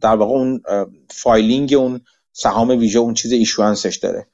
[0.00, 0.62] در واقع اون
[1.10, 2.00] filing اون
[2.32, 4.26] سهام ویژه اون چیز issuance ش داره.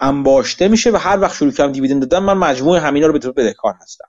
[0.00, 3.32] انباشته میشه و هر وقت شروع کردم دیویدند دادن من مجموع همینا رو به طور
[3.32, 4.08] بدهکار هستم.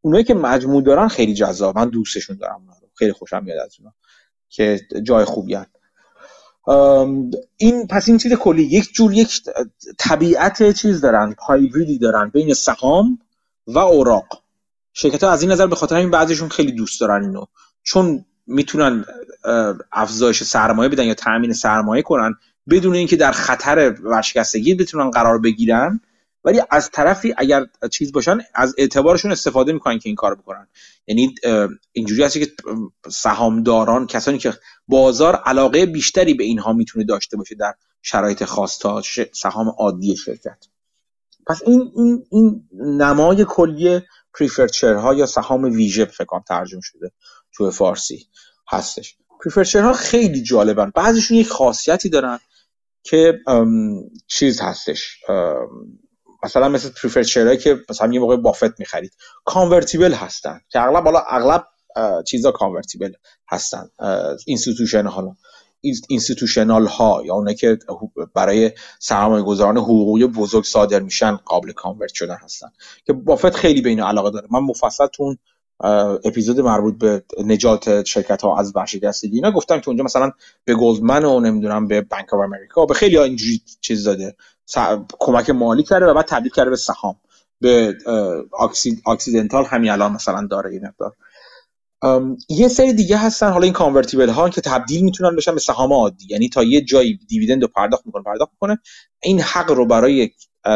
[0.00, 1.78] اونایی که مجموع دارن خیلی جذاب.
[1.78, 3.94] من دوستشون دارم خیلی خوشم میاد از اونا
[4.48, 5.66] که جای خوبی هن.
[7.56, 9.40] این پس این چیز کلی یک جور یک
[9.98, 13.18] طبیعت چیز دارن هایبریدی دارن بین سهام
[13.66, 14.42] و اوراق.
[14.92, 17.44] شرکت ها از این نظر به خاطر این بعضیشون خیلی دوست دارن اینو.
[17.82, 19.04] چون می‌تونن
[19.92, 22.34] افزایش سرمایه بدن یا تامین سرمایه کنن
[22.70, 26.00] بدون اینکه در خطر ورشکستگی بتونن قرار بگیرن
[26.44, 30.68] ولی از طرفی اگر چیز باشن از اعتبارشون استفاده می‌کنن که این کار بکنن.
[31.06, 31.34] یعنی
[31.92, 32.52] اینجوری هست که
[33.10, 34.54] سهامداران کسانی که
[34.88, 39.02] بازار علاقه بیشتری به اینها می‌تونه داشته باشه در شرایط خاص تا
[39.32, 40.64] سهام عادی شرکت.
[41.46, 44.00] پس این این این نمای کلی
[44.38, 47.12] پریفرد ها یا سهام ویژه فکر ترجمه شده
[47.52, 48.26] تو فارسی
[48.68, 49.16] هستش.
[49.44, 50.92] preferred ها خیلی جالبن.
[50.94, 52.38] بعضیشون یک خاصیتی دارن
[53.02, 53.40] که
[54.26, 55.18] چیز هستش
[56.44, 59.12] مثلا مثل preferred که مثلا یه موقع بافت می‌خرید.
[59.44, 60.60] convertible هستن.
[60.68, 61.64] که اغلب حالا اغلب
[62.26, 63.12] چیزا convertible
[63.48, 63.88] هستن.
[64.46, 65.36] institution حالا
[66.08, 67.78] institutional ها یا اونه که
[68.34, 72.68] برای سرمایه گذاران حقوقی بزرگ صادر میشن قابل convert شدن هستن.
[73.04, 74.48] که بافت خیلی به این علاقه داره.
[74.50, 75.36] من مفصل تو
[76.24, 80.30] اپیزود مربوط به نجات شرکت ها از ورشکستگی اینا گفتم که اونجا مثلا
[80.64, 84.36] به گلدمن و نمی‌دونم به بانک آف امریکا به خیلی اینجوری چیز داده.
[85.18, 87.16] کمک مالی کرده و بعد تبدیل کرده به سهام.
[87.60, 87.96] به
[89.06, 91.12] اکسیدنتال همین الان مثلا داره این مقدار.
[92.48, 96.26] یه سری دیگه هستن حالا این convertible ها که تبدیل می‌تونن بشن به سهام عادی.
[96.30, 98.78] یعنی تا یه جایی dividend رو پرداخت می‌کنه پرداخت می‌کنه.
[99.22, 100.30] این حق رو برای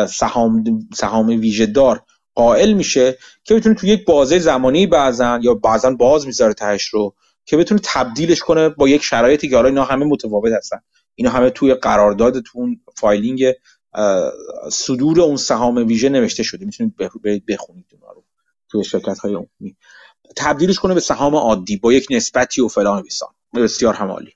[0.08, 2.02] سهام سهام ویژه دار
[2.34, 7.14] قائل میشه که بتونه تو یک بازه زمانی بعضن یا بعضا باز می‌ذاره تهش رو
[7.44, 10.78] که بتونه تبدیلش کنه با یک شرایطی که حالا اینا همه متفاوت هستن.
[11.14, 12.66] اینا همه توی قرارداد تو
[12.96, 13.44] filing
[14.72, 16.66] صدور اون سهام ویژه نوشته شده.
[16.66, 16.96] می‌تونید
[17.48, 18.24] بخونید اونا رو
[18.70, 19.76] توی شرکت های عمومی.
[20.36, 24.32] تبدیلش کنه به سهام عادی با یک نسبتی و فلان بیسان بسیار خب عالی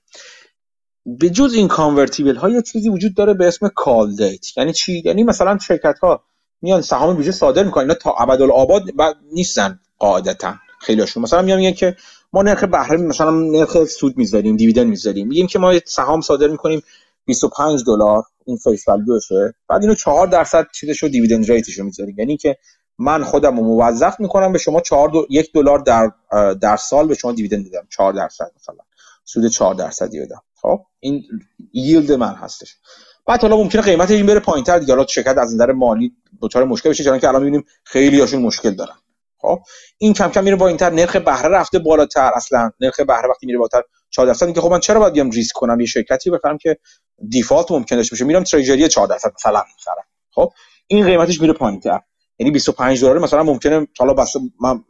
[1.05, 4.57] به جز این convertible ها یه چیزی وجود داره به اسم call date.
[4.57, 6.23] یعنی چی؟ یعنی مثلا شرکت ها
[6.61, 7.83] میان سهام ویژه صادر می‌کنن.
[7.83, 8.83] اینا تا ابدالآباد
[9.31, 10.55] نیستن قاعدتا.
[10.79, 11.95] خیلیشون مثلا میان میگن که
[12.33, 15.27] ما نرخ بهره مثلا نرخ سود می‌ذاریم dividend می‌ذاریم.
[15.27, 16.83] میگیم که ما سهام صادر می‌کنیم
[17.25, 22.19] 25 دلار این face value شه بعد اینو 4 درصد چیزشو dividend rate شو می‌ذاریم.
[22.19, 22.57] یعنی که
[22.97, 25.27] من خودم رو موظف می‌کنم به شما 4 دو...
[25.29, 26.11] یک دلار در
[26.61, 28.83] در سال به شما dividend میدم 4 درصد مثلا.
[29.25, 30.41] سود 4 درصدی بدم.
[30.61, 31.23] خب؟ این
[31.73, 32.75] ییلد من هستش.
[33.25, 34.93] بعد حالا ممکنه قیمت این بره پایینتر دیگه.
[34.93, 38.71] حالا شرکت از نظر مالی دچار مشکل بشه چون که الان می‌بینیم خیلی هاشون مشکل
[38.71, 38.95] دارن.
[39.43, 39.59] خب
[39.97, 42.71] این کم کم میره با اینتر نرخ بهره رفته بالاتر اصلا.
[42.79, 44.45] نرخ بهره وقتی میره بالاتر 4 درصد.
[44.45, 46.77] اینکه خب من چرا باید بیام ریسک کنم؟ یه شرکتی بخرم که
[47.29, 50.05] دیفالت ممکنه بشه میرم تریجری 4 درصد مثلا می‌خرم.
[50.31, 50.51] خب
[50.87, 51.99] این قیمتش میره پایینتر.
[52.39, 54.83] یعنی 25 دلار مثلا ممکنه حالا بس من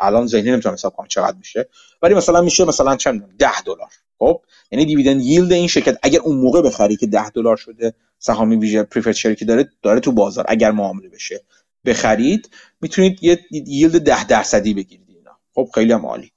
[0.00, 1.68] الان ذهنی نمی‌تونم حساب کنم چقدر میشه
[2.02, 3.88] ولی مثلا میشه مثلا چند 10 دلار.
[4.18, 4.40] خب
[4.70, 8.82] یعنی دیویدند ییلد این شرکت اگر اون موقع بخری که 10 دلار شده سهامی ویژه
[8.82, 10.44] پریفرد شرکی داره داره تو بازار.
[10.48, 11.44] اگر معامله بشه.
[11.86, 12.50] بخرید
[12.80, 15.38] می‌تونید یه ییلد 10 درصدی بگیرید اینا.
[15.54, 16.32] خب خیلی هم عالی.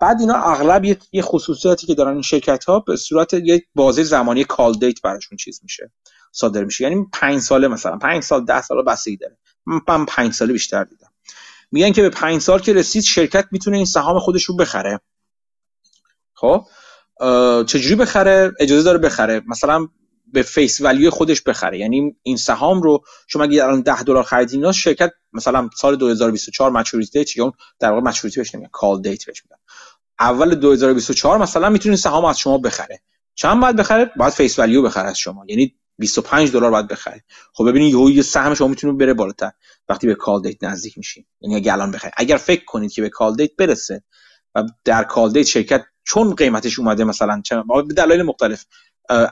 [0.00, 4.44] بعد اینا اغلب یه خصوصیاتی که دارن این شرکت ها به صورت یک بازه زمانی
[4.44, 5.92] کال دیت براشون چیز میشه.
[6.32, 6.84] صادر میشه.
[6.84, 7.96] یعنی 5 ساله مثلا.
[7.96, 9.38] 5 سال 10 سال بستگی داره.
[9.66, 11.12] من 5 ساله بیشتر دیدم.
[11.72, 15.00] میگن که به 5 سال که رسید شرکت می‌تونه این سهام خودش رو بخره.
[16.34, 16.66] خب
[17.66, 19.42] چجوری بخره؟ اجازه داره بخره.
[19.46, 19.88] مثلا
[20.32, 21.78] به face value خودش بخره.
[21.78, 27.18] یعنی این سهام رو شما اگه الان 10 دلار خریدین شرکت مثلا سال 2024 maturity
[27.18, 29.56] date اون در واقع maturity بهش نمیگن call date بهش میگن.
[30.20, 33.00] اول 2024 مثلا می‌تونین سهام از شما بخره.
[33.34, 35.44] چند باید بخره؟ باید face value بخره از شما.
[35.48, 37.24] یعنی 25 دلار باید بخره.
[37.52, 39.50] خب ببینید یه سهم شما می‌تونه بره بالاتر.
[39.88, 41.24] وقتی به call date نزدیک میشین.
[41.40, 44.02] یعنی اگه الان بخرید اگر فکر کنید که به call date برسه
[44.54, 48.64] و در call date شرکت چون قیمتش اومده مثلا چه به دلایل مختلف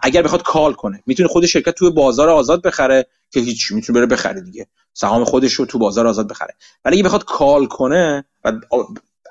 [0.03, 1.03] اگر بخواد call کنه.
[1.07, 4.67] می‌تونه خود شرکت توی بازار آزاد بخره که هیچ می‌تونه بره بخره دیگه.
[4.93, 6.55] سهام خودش رو تو بازار آزاد بخره.
[6.85, 8.53] ولی اگه بخواد call کنه و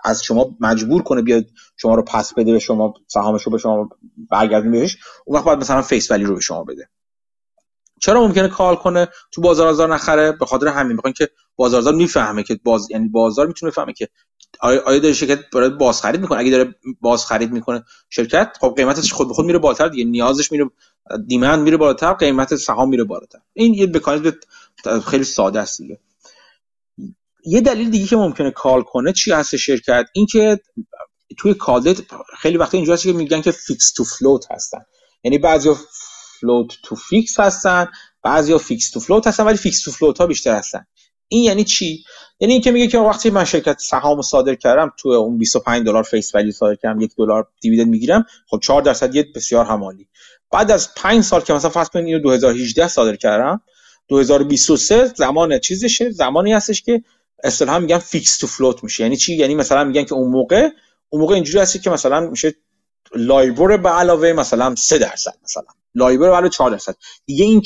[0.04, 1.46] از شما مجبور کنه بیاد
[1.78, 3.90] شما رو پس بده به شما سهامش رو به شما
[4.30, 6.90] برگردونه بهش اون وقت باید مثلا face value رو به شما بده.
[8.02, 10.94] چرا ممکنه call کنه؟ تو بازار آزاد نخره؟ به خاطر همین.
[10.96, 14.10] می‌خوان که بازار آزاد می‌فهمه که باز یعنی بازار می‌تونه بفهمه که
[14.60, 19.14] آیا داره شرکت برای باز خرید می‌کنه؟ اگه داره باز خرید می‌کنه شرکت خب قیمتش
[19.14, 20.04] خود به خود میره بالاتر دیگه.
[20.04, 20.66] نیازش میره
[21.28, 23.40] demand میره بالاتر قیمت سهام میره بالاتر.
[23.54, 24.32] این یه مکانیزم
[25.08, 26.00] خیلی ساده است دیگه.
[27.46, 30.60] یه دلیل دیگه که ممکنه call کنه چی هست شرکت؟ اینکه
[31.38, 32.02] توی call date
[32.38, 34.86] خیلی وقتا اینجا که میگن که fixed to float هستن.
[35.24, 35.70] یعنی بعضی
[36.40, 37.88] float to fixed هستن
[38.24, 40.86] بعضی fixed to float هستن ولی fixed to float ها بیشتر هستن.
[41.28, 42.04] این یعنی چی؟
[42.40, 46.36] یعنی اینکه میگه که وقتی من شرکت سهام صادر کردم تو اون 25 دلار face
[46.36, 50.08] value صادر کردم یک دلار dividend می‌گیرم خب 4 درصد یه بسیار معمولی.
[50.52, 53.62] بعد از 5 سال که مثلا فرض کنید اینو 2018 صادر کردم
[54.08, 57.04] 2023 زمان چیزشه زمانی هستش که
[57.44, 59.04] اصطلاحا میگن fixed to float میشه.
[59.04, 60.70] یعنی چی؟ یعنی مثلا میگن که اون موقع
[61.10, 62.56] اون موقع اینجوری هست که مثلا میشه
[63.16, 65.66] LIBOR به علاوه مثلا 3 درصد مثلا.
[65.96, 66.96] LIBOR به علاوه 4 درصد.
[67.26, 67.62] دیگه این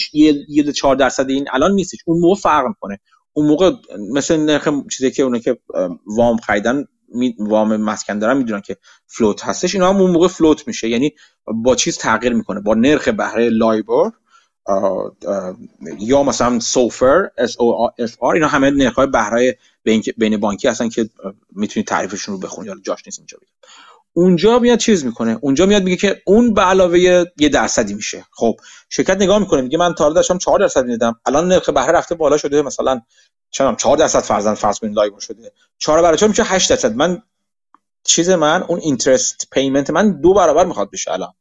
[0.50, 2.00] یه 4 درصد این الان نیستش.
[2.06, 3.00] اون موقع فرق می‌کنه.
[3.40, 3.72] اون موقع
[4.14, 5.58] مثل نرخ چیزی که اونا که
[6.06, 6.86] وام خریدن
[7.40, 10.90] وام مسکن دارن می‌دونن که float هستش اینا هم اون موقع float میشه.
[10.90, 11.14] یعنی
[11.46, 12.60] با چیز تغییر می‌کنه.
[12.60, 14.12] با نرخ بهره LIBOR
[16.00, 19.58] یا مثلا SOFR S O F R اینا همه نرخ بهره
[20.18, 21.10] بین بانکی هستن که
[21.56, 23.50] می‌تونید تعریفشون رو بخونید حالا جاش نیست اینجا بگم.
[24.14, 25.38] اونجا میاد چیز می‌کنه.
[25.42, 27.00] اونجا میاد میگه که اون به علاوه
[27.40, 28.26] یه درصدی میشه.
[28.32, 28.56] خب
[28.90, 31.20] شرکت نگاه می‌کنه میگه من تا داشتم 4 درصد می‌دادم.
[31.26, 33.02] الان نرخ بهره رفته بالا شده مثلا
[33.52, 35.52] چرا 4 درصد فرضاً فرض کنید LIBOR شده.
[35.78, 37.22] 4 برابر 4 میشه 8 درصد؟ من
[38.04, 41.34] چیز من اون interest payment من دو برابر می‌خواد بشه الان.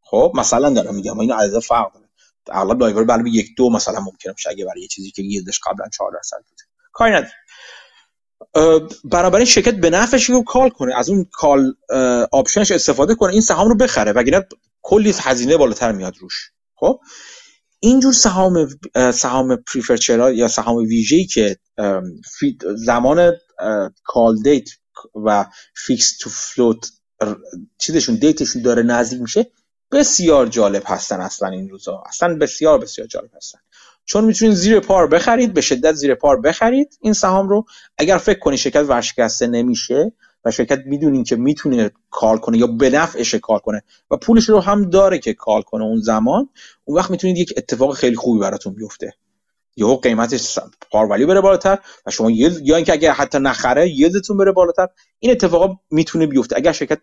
[0.00, 2.08] خب مثلا دارم میگم این عدد فرق داره.
[2.50, 5.60] اغلب LIBOR برای یک دو مثلا ممکنه باشه اگه برای یه چیزی که yield ش
[5.66, 6.62] قبلا 4 درصد بوده.
[6.92, 7.32] کاری نداره
[9.34, 11.74] این شرکت به نفعشه call کنه از اون call
[12.32, 14.46] option ش استفاده کنه این سهام رو بخره وگرنه
[14.82, 16.50] کلی هزینه بالاتر میاد روش.
[16.74, 17.00] خب؟
[17.84, 18.68] اینجور سهام
[19.14, 21.56] سهام preferred share ها یا سهام ویژه‌ای که
[22.76, 23.32] زمان
[24.04, 24.70] call date
[25.24, 26.90] و فیکس تو فلوت
[27.78, 29.46] چیزشون دیتشون داره نزدیک میشه
[29.92, 32.02] بسیار جالب هستن اصلا این روزا.
[32.06, 33.58] اصلا بسیار بسیار جالب هستن.
[34.04, 37.64] چون می‌تونید زیر پار بخرید به شدت زیر پار بخرید این سهام رو.
[37.98, 40.12] اگر فکر کنید شرکت ورشکسته نمیشه
[40.44, 43.82] و شرکت می‌دونین که می‌تونه کار کنه یا به نفعش کار کنه.
[44.10, 46.48] و پولش رو هم داره که کار کنه اون زمان.
[46.84, 49.12] اون وقت می‌تونید یک اتفاق خیلی خوبی براتون بیفته.
[49.76, 50.58] یا قیمتش
[50.90, 54.88] par value بره بالاتر و شما یا اینکه اگر حتی نخره yield تون بره بالاتر.
[55.18, 56.56] این اتفاقا می‌تونه بیفته.
[56.56, 56.98] اگر شرکت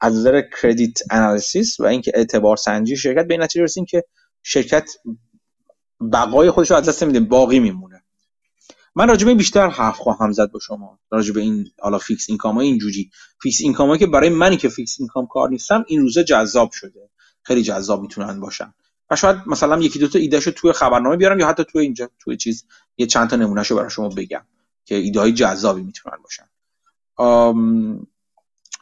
[0.00, 4.04] از نظر credit analysis و اینکه اعتبار سنجی شرکت به این نتیجه رسید که
[4.42, 4.90] شرکت
[6.12, 7.91] بقای خودش رو از دست نمیده باقی میمونه.
[8.94, 12.54] من راجع به بیشتر حرف خواهم زد با شما راجع به این حالا fixed income
[12.54, 13.10] های اینجوری.
[13.42, 17.10] fixed income که برای منی که fixed income کار نیستم این روزا جذاب شده.
[17.42, 18.74] خیلی جذاب می‌تونن باشن.
[19.10, 22.36] و شاید مثلا یکی دو تا ایدهشو توی خبرنامه بیارم یا حتی توی اینجا توی
[22.36, 22.64] چیز
[22.96, 24.42] یه چند تا نمونهشو برای شما بگم
[24.84, 26.48] که ایده های جذابی می‌تونن باشن.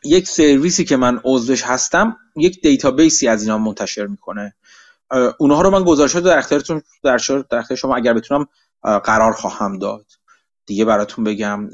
[0.04, 4.54] یک سرویسی که من عضوش هستم یک database ی از اینا منتشر می‌کنه.
[5.38, 7.18] اونها رو من گزارشات در اختیارتون در,
[7.50, 8.46] در شما اگر بتونم
[8.82, 10.06] قرار خواهم داد.
[10.66, 11.68] دیگه براتون بگم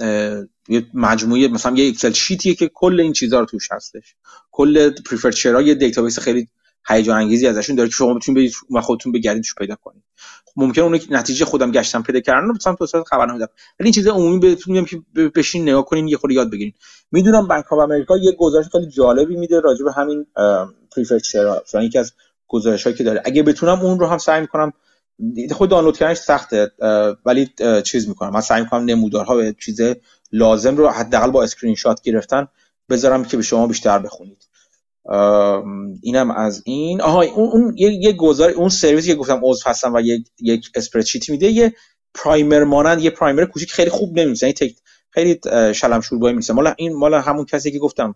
[0.68, 4.14] یه مجموعه مثلا یه Excel sheet یه که کل این چیزها رو توش هستش.
[4.50, 6.48] کل preferred share ها یه database خیلی
[6.88, 10.02] هیجان انگیزی ازشون داره که شما بتونید برید و خودتون بگردید پیدا کنید.
[10.56, 13.48] ممکن اون نتیجه خودم گشتم پیدا کردن مثلا تو صورت خبرنامه ولی
[13.80, 16.72] این چیز عمومی بهتون میگم که بشین نگاه کنین یه خورده یاد بگیرین.
[17.12, 20.26] می‌دونم Bank of America یه گزارش خیلی جالبی میده راجع به همین
[20.96, 21.42] preferred share
[21.82, 22.12] یکی از
[22.48, 23.22] گزارشایی که داره.
[23.24, 24.72] اگه بتونم اون رو هم سعی می‌کنم
[25.52, 26.70] خود دانلود کردنش سخته
[27.24, 27.50] ولی
[27.84, 28.32] چیز می‌کنم.
[28.32, 29.80] من سعی می‌کنم نمودارها به چیز
[30.32, 32.48] لازم رو حداقل با اسکرین شات گرفتن
[32.90, 34.48] بذارم که به شما بیشتر بخونید.
[36.02, 37.00] اینم از این.
[37.00, 41.30] آها اون, اون یه, گزار اون سرویسی که گفتم عضو هستم و یک یک spreadsheet
[41.30, 41.74] میده یه
[42.14, 44.76] primer مانند یه primer کوچیک خیلی خوب نمیشه یعنی
[45.10, 45.40] خیلی
[45.74, 48.14] شلم شوربایی میشه مال این مال همون کسی که گفتم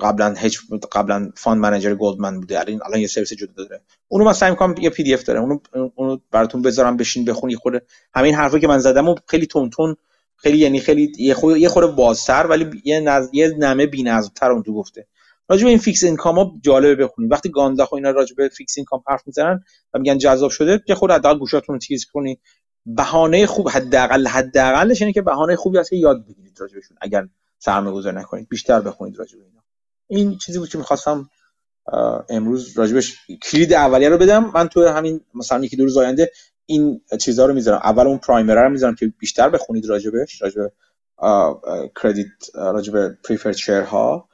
[0.00, 0.58] قبلا hedge
[0.92, 2.60] قبلا fund manager گلدمن بوده.
[2.60, 3.80] الان الان یه سرویس جدا داره.
[4.08, 5.58] اونو من سعی می‌کنم یه PDF داره اونو
[5.94, 7.82] اونو براتون بذارم بشین بخونی خود
[8.14, 9.96] همین حرفی که من زدم و خیلی تون تون
[10.36, 13.28] خیلی یعنی خیلی یه خود یه خورده بازتر ولی یه نز...
[13.32, 15.06] یه نمه بی‌نظم‌تر اون تو گفته.
[15.48, 17.32] راجع به این fixed income ها جالبه بخونید.
[17.32, 19.64] وقتی گاندلاخ و اینا راجع به fixed income حرف می‌زنن
[19.94, 22.40] و میگن جذاب شده یه خورده حداقل گوشاتون رو تیز کنید
[22.86, 28.16] بهانه خوب حداقل حداقلش اینه که بهانه خوبی هست یاد بگیرید راجع بهشون اگر سرمایه‌گذاری
[28.16, 28.48] نکنید.
[28.48, 29.62] بیشتر بخونید راجع به اینا.
[30.08, 31.30] این چیزی بود که می‌خواستم
[32.28, 34.50] امروز راجبش کلید اولیه رو بدم.
[34.54, 36.30] من تو همین مثلا یکی دو روز آینده
[36.66, 37.80] این چیزها رو می‌ذارم.
[37.84, 40.72] اول اون primer رو می‌ذارم که بیشتر بخونید راجبش راجب
[42.02, 44.28] credit راجب preferred share ها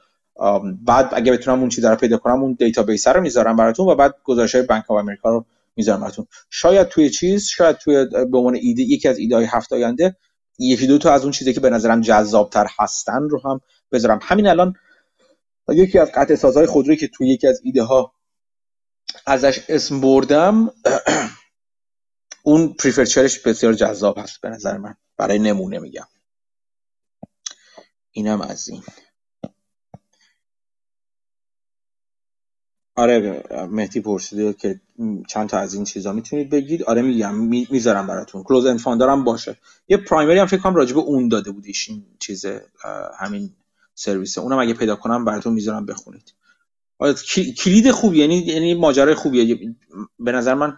[0.85, 4.15] بعد اگه بتونم اون چیزا رو پیدا کنم اون دیتابیس رو می‌ذارم براتون و بعد
[4.23, 5.45] گزارش های Bank of America رو
[5.75, 6.27] می‌ذارم براتون.
[6.49, 10.15] شاید توی چیز شاید توی به عنوان ایده یکی از ایده های هفته آینده
[10.59, 13.61] یکی دو تا از اون چیزی که به نظرم جذابتر هستن رو هم
[13.91, 14.19] بذارم.
[14.21, 14.73] همین الان
[15.73, 18.13] یکی از قطع سازهای خودرویی که توی یکی از ایده ها
[19.25, 20.71] ازش اسم بردم
[22.43, 24.95] اون پریفرچرش بسیار جذاب هست به نظر من.
[25.17, 26.07] برای نمونه میگم.
[28.11, 28.83] اینم از این.
[32.95, 34.81] آره مهدی پرسیده که
[35.29, 36.83] چند تا از این چیزا می‌تونید بگید.
[36.83, 37.35] آره میگم
[37.71, 38.43] می‌ذارم براتون.
[38.43, 39.57] کلوز اند دارم باشه.
[39.87, 42.45] یه پرایمری هم فکر کنم راجبه اون داده بودیش این چیز
[43.19, 43.55] همین
[43.95, 46.33] سرویس اونم اگه پیدا کنم براتون می‌ذارم بخونید.
[46.99, 47.13] آره،
[47.63, 49.75] کلید خوبی یعنی یعنی ماجرای خوبیه.
[50.19, 50.77] به نظر من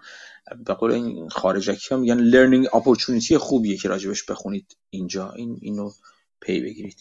[0.65, 5.31] به قول این خارجکی ها میگن learning opportunity خوبیه که راجبش بخونید اینجا.
[5.31, 5.91] این اینو
[6.41, 6.97] پی بگیرید.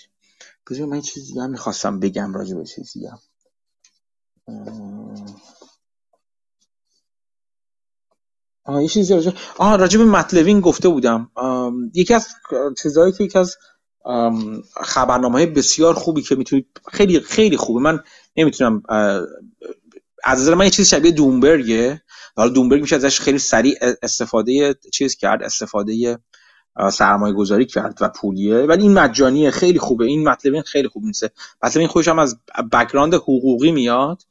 [0.71, 3.19] بذار من چیزی هم می‌خواستم بگم راجب چیزی هم.
[8.65, 11.31] آه یه چیزی راجب آه راجب مت لوین گفته بودم.
[11.95, 12.29] یکی از
[12.83, 13.57] چیزهایی که یکی از
[14.83, 17.81] خبرنامه های بسیار خوبی که می‌تونید خیلی خیلی خوبه.
[17.81, 18.01] من
[18.37, 18.83] نمی‌تونم
[20.25, 22.03] از نظر من یه چیز شبیه دومبرگه.
[22.37, 26.19] حالا دومبرگ میشه ازش خیلی سریع استفاده چیز کرد استفاده
[26.93, 28.57] سرمایه گذاری کرد و پولیه.
[28.57, 30.05] ولی این مجانیه خیلی خوبه.
[30.05, 31.25] این مطلب خیلی خوب نیست.
[31.63, 32.37] مطلب این خوشم از
[32.73, 34.23] بکراند حقوقی میاد.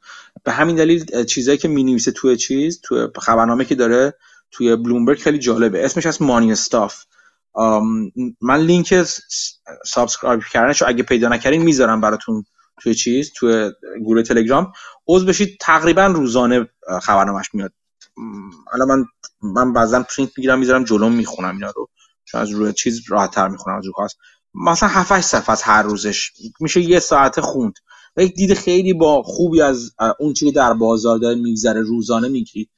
[0.44, 4.14] به همین دلیل چیزایی که می‌نویسه توی چیز توی خبرنامه که داره
[4.52, 5.86] توی بلومبرگ خیلی جالبه.
[5.86, 7.04] اسمش هست Money Stuff
[8.42, 9.06] من لینک
[9.86, 12.44] subscribe کردنش اگه پیدا نکردین می‌ذارم براتون
[12.82, 13.72] توی چیز توی
[14.06, 14.72] گروه تلگرام.
[15.08, 16.70] عضو بشید تقریبا روزانه
[17.02, 17.74] خبرنامهش میاد.
[18.72, 19.06] حالا من
[19.42, 21.90] من بعضا پرینت می‌گیرم می‌ذارم جلوم می‌خونم اینا رو.
[22.26, 23.94] چون از روی چیز راحت تر می‌خونم از رو
[24.54, 26.32] مثلا 7 8 صفحه از هر روزش.
[26.60, 27.74] میشه یه ساعته خوند.
[28.18, 32.70] و یک دید خیلی با خوبی از اون چیزی در بازار داره میگذره روزانه می‌گیرید.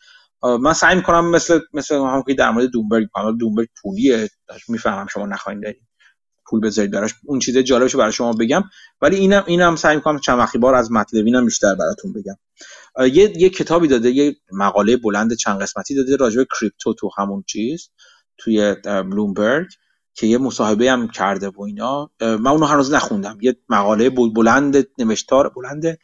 [0.43, 4.29] من سعی می‌کنم مثل مثل هم که در مورد دومبرگ حالا دومبرگ پولیه
[4.67, 5.87] می‌فهمم شما نخواین دارید.
[6.49, 7.13] پول بذارید براش.
[7.25, 8.63] اون چیز جالبش برای شما بگم.
[9.01, 12.37] ولی اینم اینم سعی می‌کنم چند وقتی بار از مطلبینم بیشتر براتون بگم.
[13.15, 17.43] یه یه کتابی داده یه مقاله بلند چند قسمتی داده راجع به کریپتو تو همون
[17.47, 17.89] چیز
[18.37, 19.67] توی بلومبرگ
[20.13, 22.11] که یه مصاحبه هم کرده و اینا.
[22.21, 23.37] من اونو هنوز نخوندم.
[23.41, 25.97] یه مقاله بلند نوشتار بلند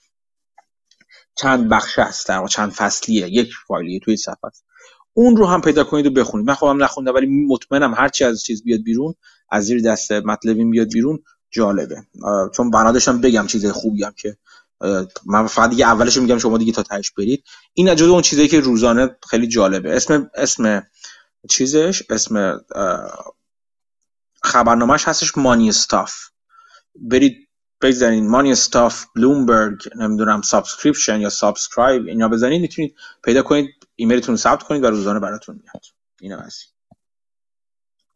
[1.36, 4.52] چند بخش هست در چند فصلیه یک فایلیه توی صفحه
[5.14, 6.48] اون رو هم پیدا کنید و بخونید.
[6.48, 9.14] من خودم نخوندم ولی مطمئنم هر چی از چیز بیاد بیرون
[9.50, 12.04] از زیر دست مطلبین بیاد بیرون جالبه.
[12.56, 14.38] چون بنادشم بگم چیز خوبی هم که
[15.26, 17.44] من فقط دیگه اولش میگم شما دیگه تا تهش برید.
[17.74, 19.96] این جزو اون چیزایی که روزانه خیلی جالبه.
[19.96, 20.88] اسم اسم
[21.50, 22.62] چیزش؟ اسم
[24.44, 26.14] خبرنامهش هستش مانی استاف.
[26.96, 27.43] برید
[27.84, 34.38] بزنین Money Stuff بلومبرگ نمی‌دونم subscription یا subscribe اینا بزنید می‌تونید پیدا کنید ایمیلتون رو
[34.38, 35.86] ثبت کنید و روزانه براتون میاد.
[36.22, 36.74] اینا هست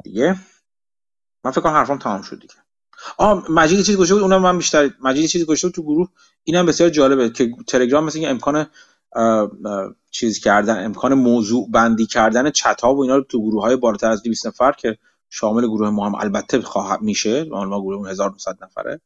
[0.03, 0.35] دیگه؟
[1.43, 2.53] من فکر کنم حرفم تمام شد دیگه.
[3.17, 4.23] آ مجید چیزی گفته بود.
[4.23, 6.09] اونم من بیشتر مجید چیزی گفته بود تو گروه.
[6.43, 8.67] اینم بسیار جالبه که تلگرام مثل امکان
[10.11, 14.11] چیز کردن امکان موضوع بندی کردن چت ها و اینا رو تو گروه های بالاتر
[14.11, 14.97] از 200 نفر که
[15.29, 17.43] شامل گروه ما هم البته خواهد میشه.
[17.43, 19.01] ما گروه 1900 نفره.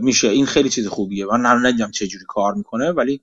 [0.00, 0.28] میشه.
[0.28, 1.26] این خیلی چیز خوبیه.
[1.26, 3.22] من ندیدم چه جوری کار می‌کنه ولی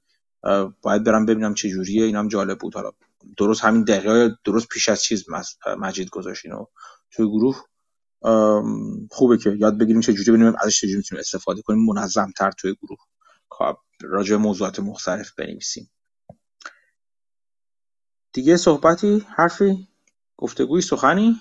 [0.81, 2.05] باید برم ببینم چه جوریه.
[2.05, 2.75] اینم جالب بود.
[2.75, 2.91] حالا
[3.37, 5.25] درست همین دقیقه درست پیش از چیز
[5.79, 6.65] مجید گذاشت اینو
[7.11, 7.63] توی گروه.
[9.11, 11.85] خوبه که یاد بگیریم چه جوری ببینیم ازش چه می‌تونیم استفاده کنیم.
[11.85, 12.99] منظم تر توی گروه.
[14.01, 15.91] راجع موضوعات مختلف بنویسیم.
[18.33, 19.87] دیگه صحبتی؟ حرفی؟
[20.37, 21.35] گفتگوی؟ سخنی؟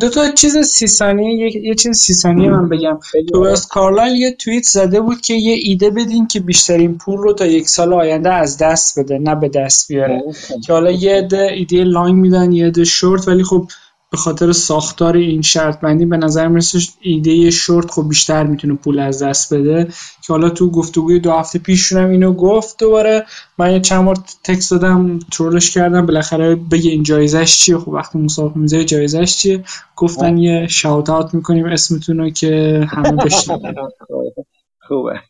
[0.00, 2.98] دو تا چیز سی ثانیه یه چیز سی ثانیه من بگم.
[3.32, 7.46] توبرس کارلایل یه توییت زده بود که یه ایده بدین که بیشترین پول رو تا
[7.46, 10.22] یک سال آینده از دست بده نه به دست بیاره.
[10.66, 13.68] که حالا یه عده ایده لانگ میدن یه عده شورت ولی خب
[14.10, 18.98] به خاطر ساختار این شرط بندی به نظر می‌رسه ایده شورت خب بیشتر می‌تونه پول
[18.98, 19.84] از دست بده.
[20.26, 23.26] که حالا تو گفتگوی دو هفته پیش اینو گفت دوباره.
[23.58, 26.06] من یه چند بار تکست دادم ترولش کردم.
[26.06, 29.64] بالاخره بگه این جایزش چیه؟ خب وقتی مسابقه می‌ذاره جایزش چیه؟
[29.96, 33.74] گفتن یه شاوت اوت می‌کنیم اسمتون رو که همه بشنون.
[34.88, 35.20] خوبه.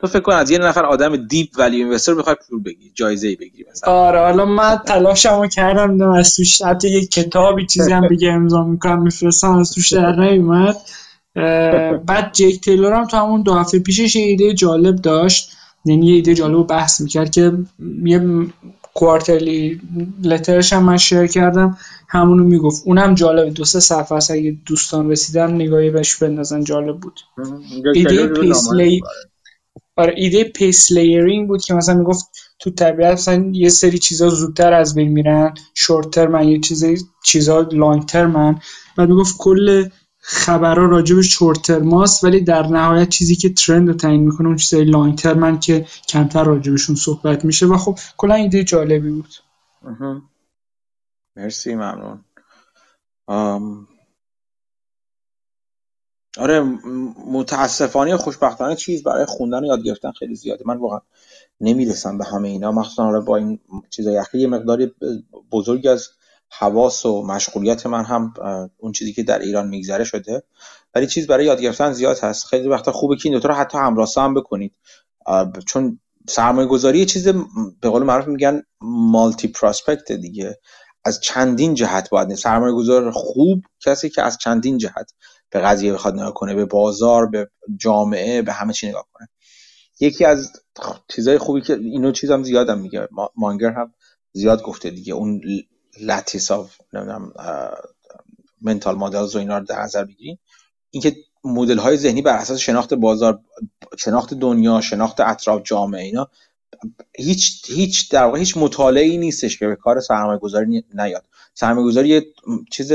[0.00, 3.36] تو فکر کن از یه نفر آدم دیپ ولی اینوستر بخوای پول بگیری جایزه ای
[3.36, 3.92] بگیری مثلا.
[3.92, 9.02] آره حالا من تلاشمو کردم از توش حتی یه کتابی چیزی هم دیگه امضا می‌کنم
[9.02, 10.76] میفرستم از توش در نیومد.
[12.06, 15.52] بعد جیک تیلور هم تو همون دو هفته پیشش یه ایده جالب داشت.
[15.84, 17.52] یعنی یه ایده جالب رو بحث می‌کرد که
[18.04, 18.46] یه
[18.94, 19.80] quarterly
[20.22, 21.78] letter ش هم من share کردم
[22.08, 22.82] همونو می‌گفت.
[22.86, 27.20] اونم جالبه دو سه صفحه است اگه دوستان رسیدن نگاهی بهش بندازن جالب بود.
[27.94, 29.02] ایده pace layering
[29.96, 32.26] آره ایده pace layering بود که مثلا می‌گفت
[32.58, 36.84] تو طبیعت مثلا یه سری چیزا زودتر از بین میرن short term ن یه چیز
[37.24, 38.60] چیزا لانگ ترمن
[38.96, 44.20] بعد می‌گفت کل خبرها راجب شورت ترماست ولی در نهایت چیزی که ترند رو تعیین
[44.20, 47.66] می‌کنه اون چیزای لانگ ترمن که کمتر راجبشون صحبت میشه.
[47.66, 49.34] و خب کلا ایده جالبی بود.
[51.36, 52.24] مرسی ممنون.
[56.38, 56.60] آره
[57.26, 60.64] متاسفانه خوشبختانه چیز برای خوندن و یاد گرفتن خیلی زیاده.
[60.66, 61.00] من واقعا
[61.60, 62.72] نمی‌رسم به همه اینا.
[62.72, 63.58] مخصوصا با این
[63.90, 64.94] چیزای اخیر یه مقداری
[65.52, 66.08] بزرگی از
[66.50, 68.34] حواس و مشغولیت من هم
[68.78, 70.42] اون چیزی که در ایران میگذره شده.
[70.94, 72.46] ولی چیز برای یاد گرفتن زیاد هست.
[72.46, 74.72] خیلی وقتا خوبه که این دوتا رو حتی همراسه هم بکنید.
[75.66, 77.28] چون سرمایه گذاری چیز
[77.80, 80.58] به قول معروف میگن مالتی پراسپکت دیگه.
[81.04, 85.12] از چندین جهت باید سرمایه گذار خوب کسی که از چندین جهت
[85.50, 89.28] به قضیه بخواد نگاه کنه به بازار به جامعه به همه چی نگاه کنه.
[90.00, 90.52] یکی از
[91.08, 93.94] چیزای خوبی که اینو چیزم زیادم میگه مانگر هم
[94.32, 95.40] زیاد گفته دیگه اون
[96.00, 97.32] لاتیس آف نمی‌دونم
[98.60, 100.38] منتال مدلز و اینا رو در نظر بگیریم
[100.90, 103.40] اینکه مدل های ذهنی بر اساس شناخت بازار
[103.98, 106.28] شناخت دنیا شناخت اطراف جامعه اینا
[107.16, 111.24] هیچ هیچ در واقع هیچ مطالعه نیستش که به کار سرمایه گذاری نیاد.
[111.54, 112.26] سرمایه گذاری یه
[112.70, 112.92] چیز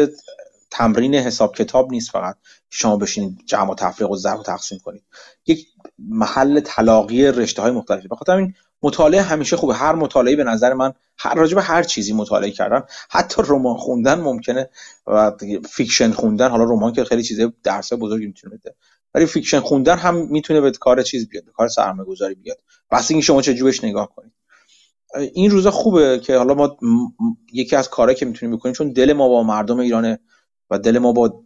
[0.71, 2.35] تمرین حساب کتاب نیست فقط.
[2.69, 5.03] شما بشینید جمع و تفریق و ضرب و تقسیم کنید.
[5.45, 5.67] یک
[5.99, 8.53] محل تلاقی رشته های مختلفی بخاطر این
[8.83, 9.73] مطالعه همیشه خوبه.
[9.73, 12.83] هر مطالعه به نظر من هر راجع به هر چیزی مطالعه کردن.
[13.09, 14.69] حتی رمان خوندن ممکنه
[15.07, 15.31] و
[15.69, 16.49] fiction خوندن.
[16.49, 18.75] حالا رمان که خیلی چیزه درس بزرگی می‌تونه بده.
[19.13, 22.57] ولی fiction خوندن هم می‌تونه به کار چیز بیاد به کار سرمایه گذاری بیاد.
[22.91, 24.31] بسته اینکه شما چه جوری نگاه کنید.
[25.33, 26.77] این روزا خوبه که حالا ما
[27.53, 30.17] یکی از کارهایی که می‌تونیم بکنیم چون دل ما با مردم ایران
[30.71, 31.43] و دل ما با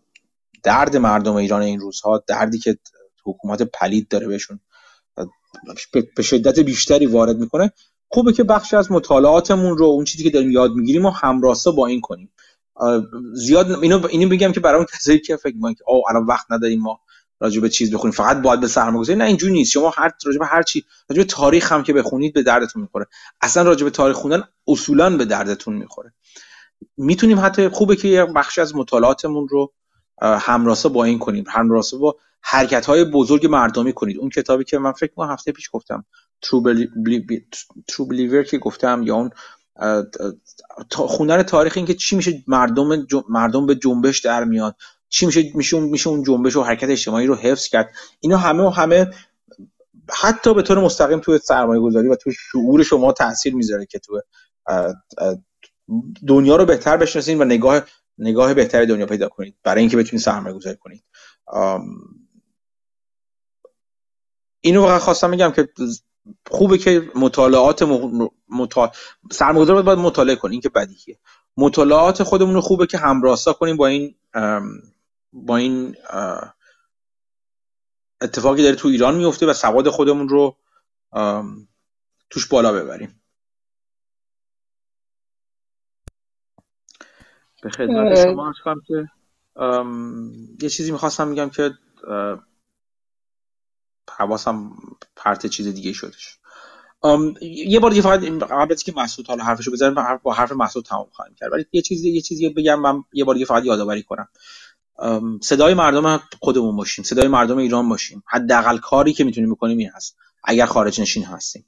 [0.63, 2.77] درد مردم ایران این روزها دردی که
[3.23, 4.59] حکومت پلید داره بهشون
[6.15, 7.71] به شدت بیشتری وارد می‌کنه
[8.09, 11.87] خوبه که بخشی از مطالعاتمون رو اون چیزی که داریم یاد می‌گیریم و همراستا با
[11.87, 12.31] این کنیم.
[13.33, 16.51] زیاد اینو اینو بگم که برای اون کسایی که فکر می‌کنن که او الان وقت
[16.51, 16.99] نداریم ما
[17.39, 19.19] راجع به چیز بخونیم فقط باید به سرمایه‌گذاری.
[19.19, 19.71] نه اینجوری نیست.
[19.71, 23.05] شما هر راجع به هر چی راجع به تاریخ هم که بخونید به دردتون می‌خوره.
[23.41, 26.13] اصلا راجع به تاریخ خوندن اصولا به دردتون می‌خوره.
[26.97, 29.73] می‌تونیم حتی خوبه که یه بخشی از مطالعاتمون رو
[30.21, 31.43] همراسا با این کنیم.
[31.47, 34.17] همراسا با حرکت های بزرگ مردمی کنید.
[34.17, 36.05] اون کتابی که من فکر کنم هفته پیش گفتم.
[36.41, 39.29] ترو بلیور که گفتم یا اون
[40.91, 44.75] خوندن تاریخ این که چی میشه مردم مردم به جنبش در میاد.
[45.09, 47.89] چی میشه میشه اون میشه اون جنبش و حرکت اجتماعی رو حفظ کرد.
[48.19, 49.11] اینا همه و همه
[50.21, 54.21] حتی به طور مستقیم توی سرمایه گذاری و توی شعور شما تاثیر می‌ذاره که تو
[56.27, 57.81] دنیا رو بهتر بشناسید و نگاه
[58.17, 61.03] نگاه بهتری دنیا پیدا کنید برای اینکه بتونید سرمایه گذاری کنید
[64.61, 65.69] اینو واقعا خواستم بگم که
[66.49, 67.81] خوبه که مطالعات
[68.49, 68.89] مطال...
[69.31, 71.19] سرمایه‌گذار باید مطالعه کنیم این که بدیهیه.
[71.57, 74.15] مطالعات خودمون رو خوبه که همراستا کنیم با این
[75.33, 75.95] با این
[78.21, 80.57] اتفاقی داره تو ایران میفته و سواد خودمون رو
[82.29, 83.21] توش بالا ببریم.
[87.65, 88.53] به خدمت شما
[88.87, 89.09] که
[90.61, 91.71] یه چیزی می‌خواستم میگم که
[94.17, 94.71] حواسم
[95.15, 96.37] پرت چیز دیگه شدش.
[97.41, 101.07] یه بار دیگه فقط قبل از که مسعود حالا حرفشو بزنم با حرف مسعود تمام
[101.11, 101.51] خواهیم کرد.
[101.51, 104.27] ولی یه چیزی یه چیزی بگم من یه بار دیگه فقط یادآوری کنم.
[105.41, 108.23] صدای مردم خودمون باشیم صدای مردم ایران باشیم.
[108.27, 110.17] حداقل کاری که می‌تونیم بکنیم این هست.
[110.43, 111.65] اگر خارج نشین هستیم.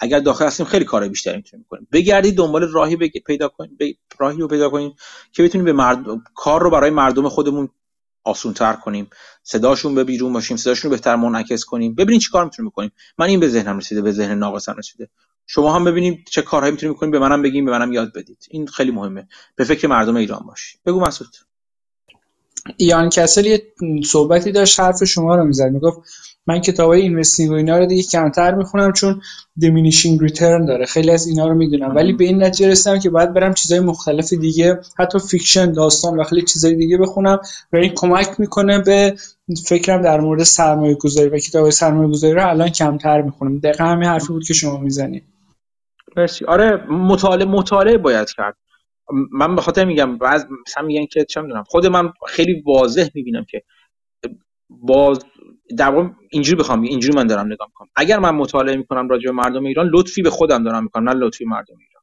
[0.00, 1.86] اگر داخل هستیم خیلی کار بیشتری می‌تونیم بکنیم.
[1.92, 3.78] بگردید دنبال راهی پیدا کنیم
[4.18, 4.94] راهی رو پیدا کنیم
[5.32, 7.68] که بتونیم به مردم کار رو برای مردم خودمون
[8.24, 9.10] آسونتر کنیم.
[9.42, 11.94] صداشون به بیرون باشیم صداشون رو بهتر منعکس کنیم.
[11.94, 12.92] ببینید چیکار می‌تونیم بکنیم.
[13.18, 15.08] من این به ذهنم رسیده به ذهن ناقصم رسیده.
[15.46, 18.46] شما هم ببینید چه کارهایی می‌تونیم بکنیم به منم بگیم به منم یاد بدید.
[18.50, 19.28] این خیلی مهمه.
[19.56, 20.80] به فکر مردم ایران باشید.
[20.86, 21.30] بگو مسعود.
[22.78, 23.72] یان کسل یه
[24.04, 25.64] صحبتی داشت حرف شما رو می‌زد.
[25.64, 26.00] می‌گفت
[26.46, 29.20] من کتابای investing و اینا رو دیگه کمتر می‌خونم چون
[29.56, 30.86] diminishing return داره.
[30.86, 31.94] خیلی از اینا رو می‌دونم.
[31.96, 36.24] ولی به این نتیجه رسیدم که باید برم چیزای مختلف دیگه حتی fiction داستان و
[36.24, 37.38] خیلی چیزای دیگه بخونم.
[37.72, 39.14] و این کمک می‌کنه به
[39.66, 43.58] فکرم در مورد سرمایه گذاری و کتاب سرمایه گذاری رو الان کمتر می‌خونم.
[43.58, 45.24] دقیقا همین حرفی بود که شما می‌زنید.
[46.16, 46.44] مرسی.
[46.44, 48.56] آره مطالعه مطالعه باید کرد.
[49.32, 53.44] من به خاطر میگم بعض مثلا میگن که چه می‌دونم خود من خیلی واضح می‌بینم
[53.44, 53.62] که
[54.70, 55.18] باز
[55.78, 57.88] در واقع اینجوری بخوام اینجوری من دارم نگاه می‌کنم.
[57.96, 61.44] اگر من مطالعه می‌کنم راجع به مردم ایران لطفی به خودم دارم می‌کنم نه لطفی
[61.44, 62.02] مردم ایران.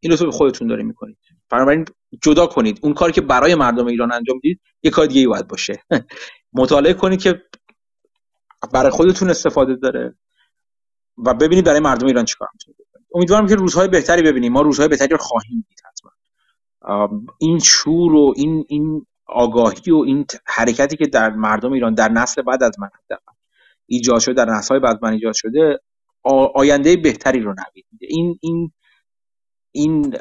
[0.00, 1.18] این لطفی به خودتون داریم می‌کنید.
[1.50, 1.84] بنابراین
[2.22, 2.78] جدا کنید.
[2.82, 5.82] اون کاری که برای مردم ایران انجام می‌دید یه کار دیگه باید باشه.
[6.52, 7.42] مطالعه کنید که
[8.72, 10.14] برای خودتون استفاده داره
[11.18, 14.52] و ببینید برای مردم ایران چیکار می‌تونید امیدوارم که روزهای بهتری ببینیم.
[14.52, 16.10] ما روزهای بهتری رو خواهیم دید حتما.
[17.40, 22.42] این شور و این این آگاهی و این حرکتی که در مردم ایران در نسل
[22.42, 22.88] بعد از من
[23.86, 25.80] ایجاد شده در نسل های بعد من ایجاد شده
[26.54, 27.86] آینده بهتری رو نوید.
[28.00, 28.72] این این
[29.72, 30.16] این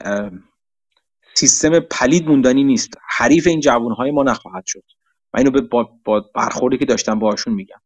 [1.33, 2.93] سیستم پلید موندنی نیست.
[3.07, 3.61] حریف این
[3.97, 4.83] های ما نخواهد شد.
[5.33, 7.81] و اینو با, با برخوردی که داشتم باشون میگم.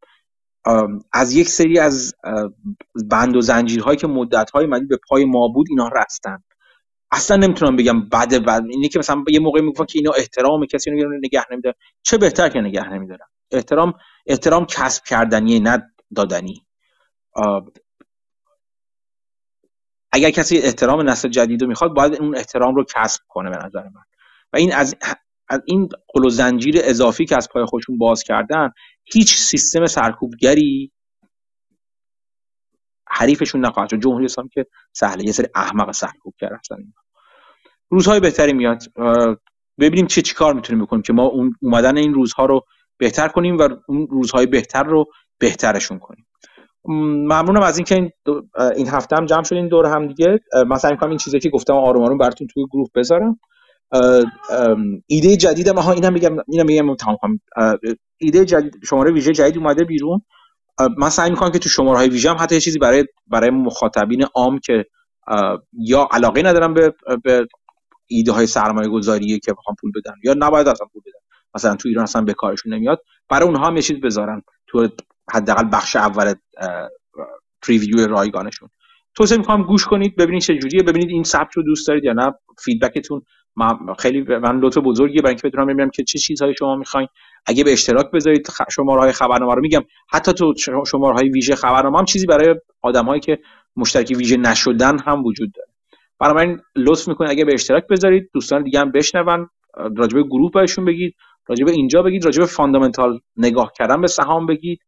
[1.13, 2.15] از یک سری از
[3.09, 6.43] بند و زنجیرهایی که مدتهای مدید به پای ما بود اینا رستن.
[7.11, 8.63] اصلا نمی‌تونم بگم بده بد.
[8.69, 12.49] اینه که مثلا یه موقع می‌گفتن که اینا احترام کسی رو نگه نمیداره چه بهتر
[12.49, 13.93] که نگه نمیدارن؟ احترام
[14.27, 16.65] احترام کسب کردنیه نه دادنی.
[20.11, 23.83] اگر کسی احترام نسل جدید رو می‌خواد باید اون احترام رو کسب کنه به نظر
[23.83, 24.03] من.
[24.53, 24.95] و این از
[25.49, 28.69] از این قل زنجیر اضافی که از پای خودشون باز کردن
[29.05, 30.91] هیچ سیستم سرکوبگری
[33.09, 33.99] حریفشون نخواهد شد.
[33.99, 36.61] جمهوری اسلامی که سهله یه سری احمق سرکوب کرد
[37.89, 38.83] روزهای بهتری میاد.
[39.79, 42.61] ببینیم چه چیکار می‌تونیم بکنیم که ما اون اومدن این روزها رو
[42.97, 45.05] بهتر کنیم و اون روزهای بهتر رو
[45.39, 46.25] بهترشون کنیم.
[46.85, 48.11] ممنونم از اینکه این,
[48.75, 50.39] این هفته هم جمع شدین دور هم دیگه.
[50.69, 53.39] مثلا این چیزی که گفتم آروم آروم براتون توی گروه بذارم.
[55.07, 57.39] ایده جدید ما ها اینم میگم اینم میگم تمام کنم.
[58.17, 60.21] ایده جدید شماره ویژه جدید اومده بیرون.
[60.97, 64.23] من سعی می‌کنم که تو شماره های ویژه هم حتی یه چیزی برای برای مخاطبین
[64.35, 64.85] عام که
[65.73, 66.93] یا علاقه ندارم به,
[67.23, 67.47] به
[68.07, 71.19] ایده های سرمایه گذاریه که بخوام پول بدن یا نباید اصلا پول بدن.
[71.55, 73.01] مثلا تو ایران اصلا به کارشون نمیاد.
[73.29, 74.87] برای اونها هم یه چیز بذارن تو
[75.33, 76.33] حداقل بخش اول
[77.67, 78.69] پریویو رایگانشون.
[79.15, 82.33] توصیه می‌کنم گوش کنید ببینید چه جوریه ببینید این سبک رو دوست دارید یا نه.
[82.63, 83.21] feedback تون
[83.99, 87.07] خیلی من لطف بزرگیه برای اینکه بتونم ببینم که چه چیزهایی شما می‌خواین.
[87.45, 89.81] اگه به اشتراک بذارید شماره های خبرنامه رو میگم.
[90.09, 90.53] حتی تو
[90.87, 93.39] شماره های ویژه خبرنامه هم چیزی برای آدمایی که
[93.75, 95.69] مشترک ویژه نشدن هم وجود داره.
[96.19, 99.49] بنابراین لطف می‌کنید اگه به اشتراک بذارید دوستان دیگه هم بشنون
[99.97, 101.15] راجبه گروه بهشون بگید
[101.47, 104.79] راجبه اینجا بگید راجبه fundamental نگاه کردن به سهام بگید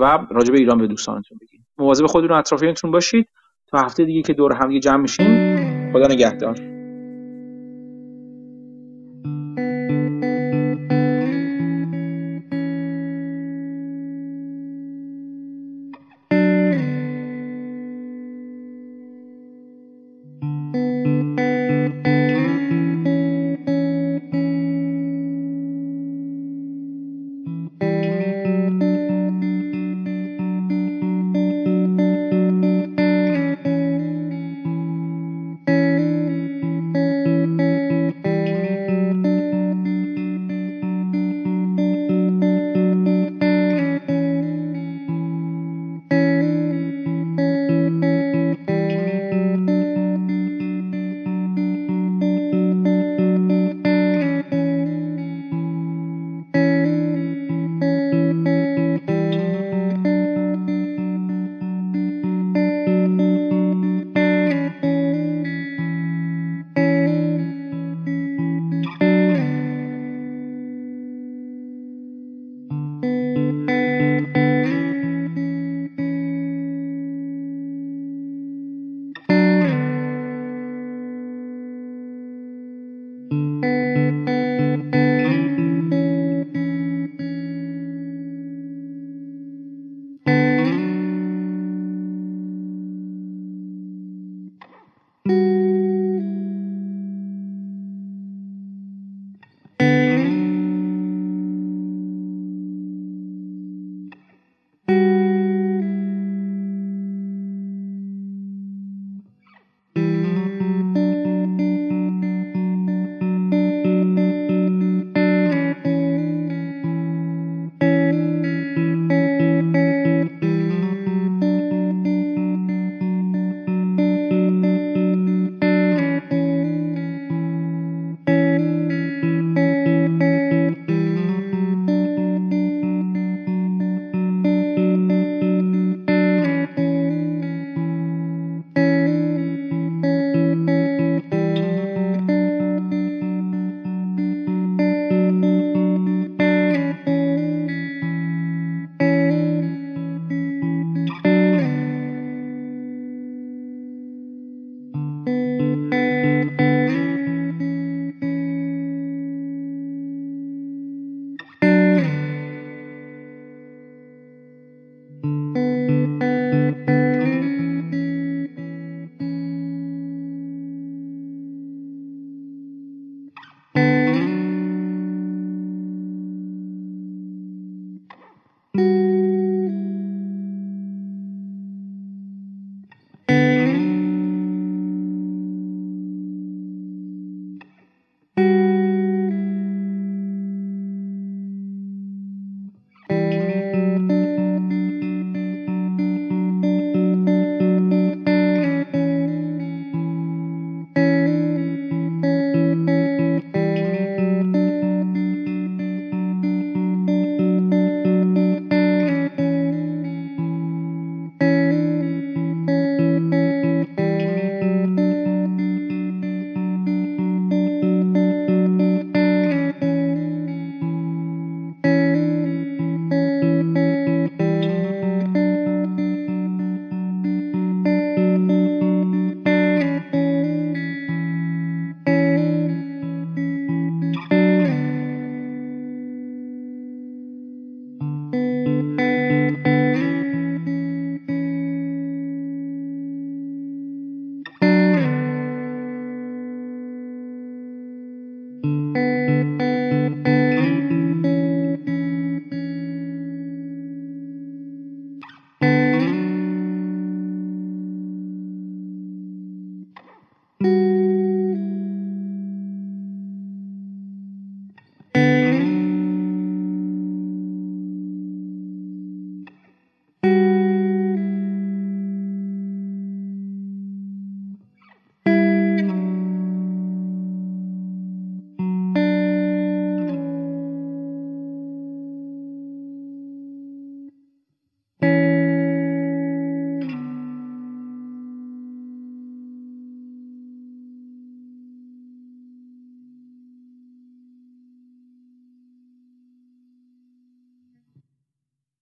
[0.00, 1.60] و راجبه ایران به دوستانتون بگید.
[1.78, 3.28] مواظب خودتون اطرافیانتون باشید.
[3.66, 5.92] تا هفته دیگه که دور هم جمع میشیم.
[5.92, 6.79] خدا نگهدار.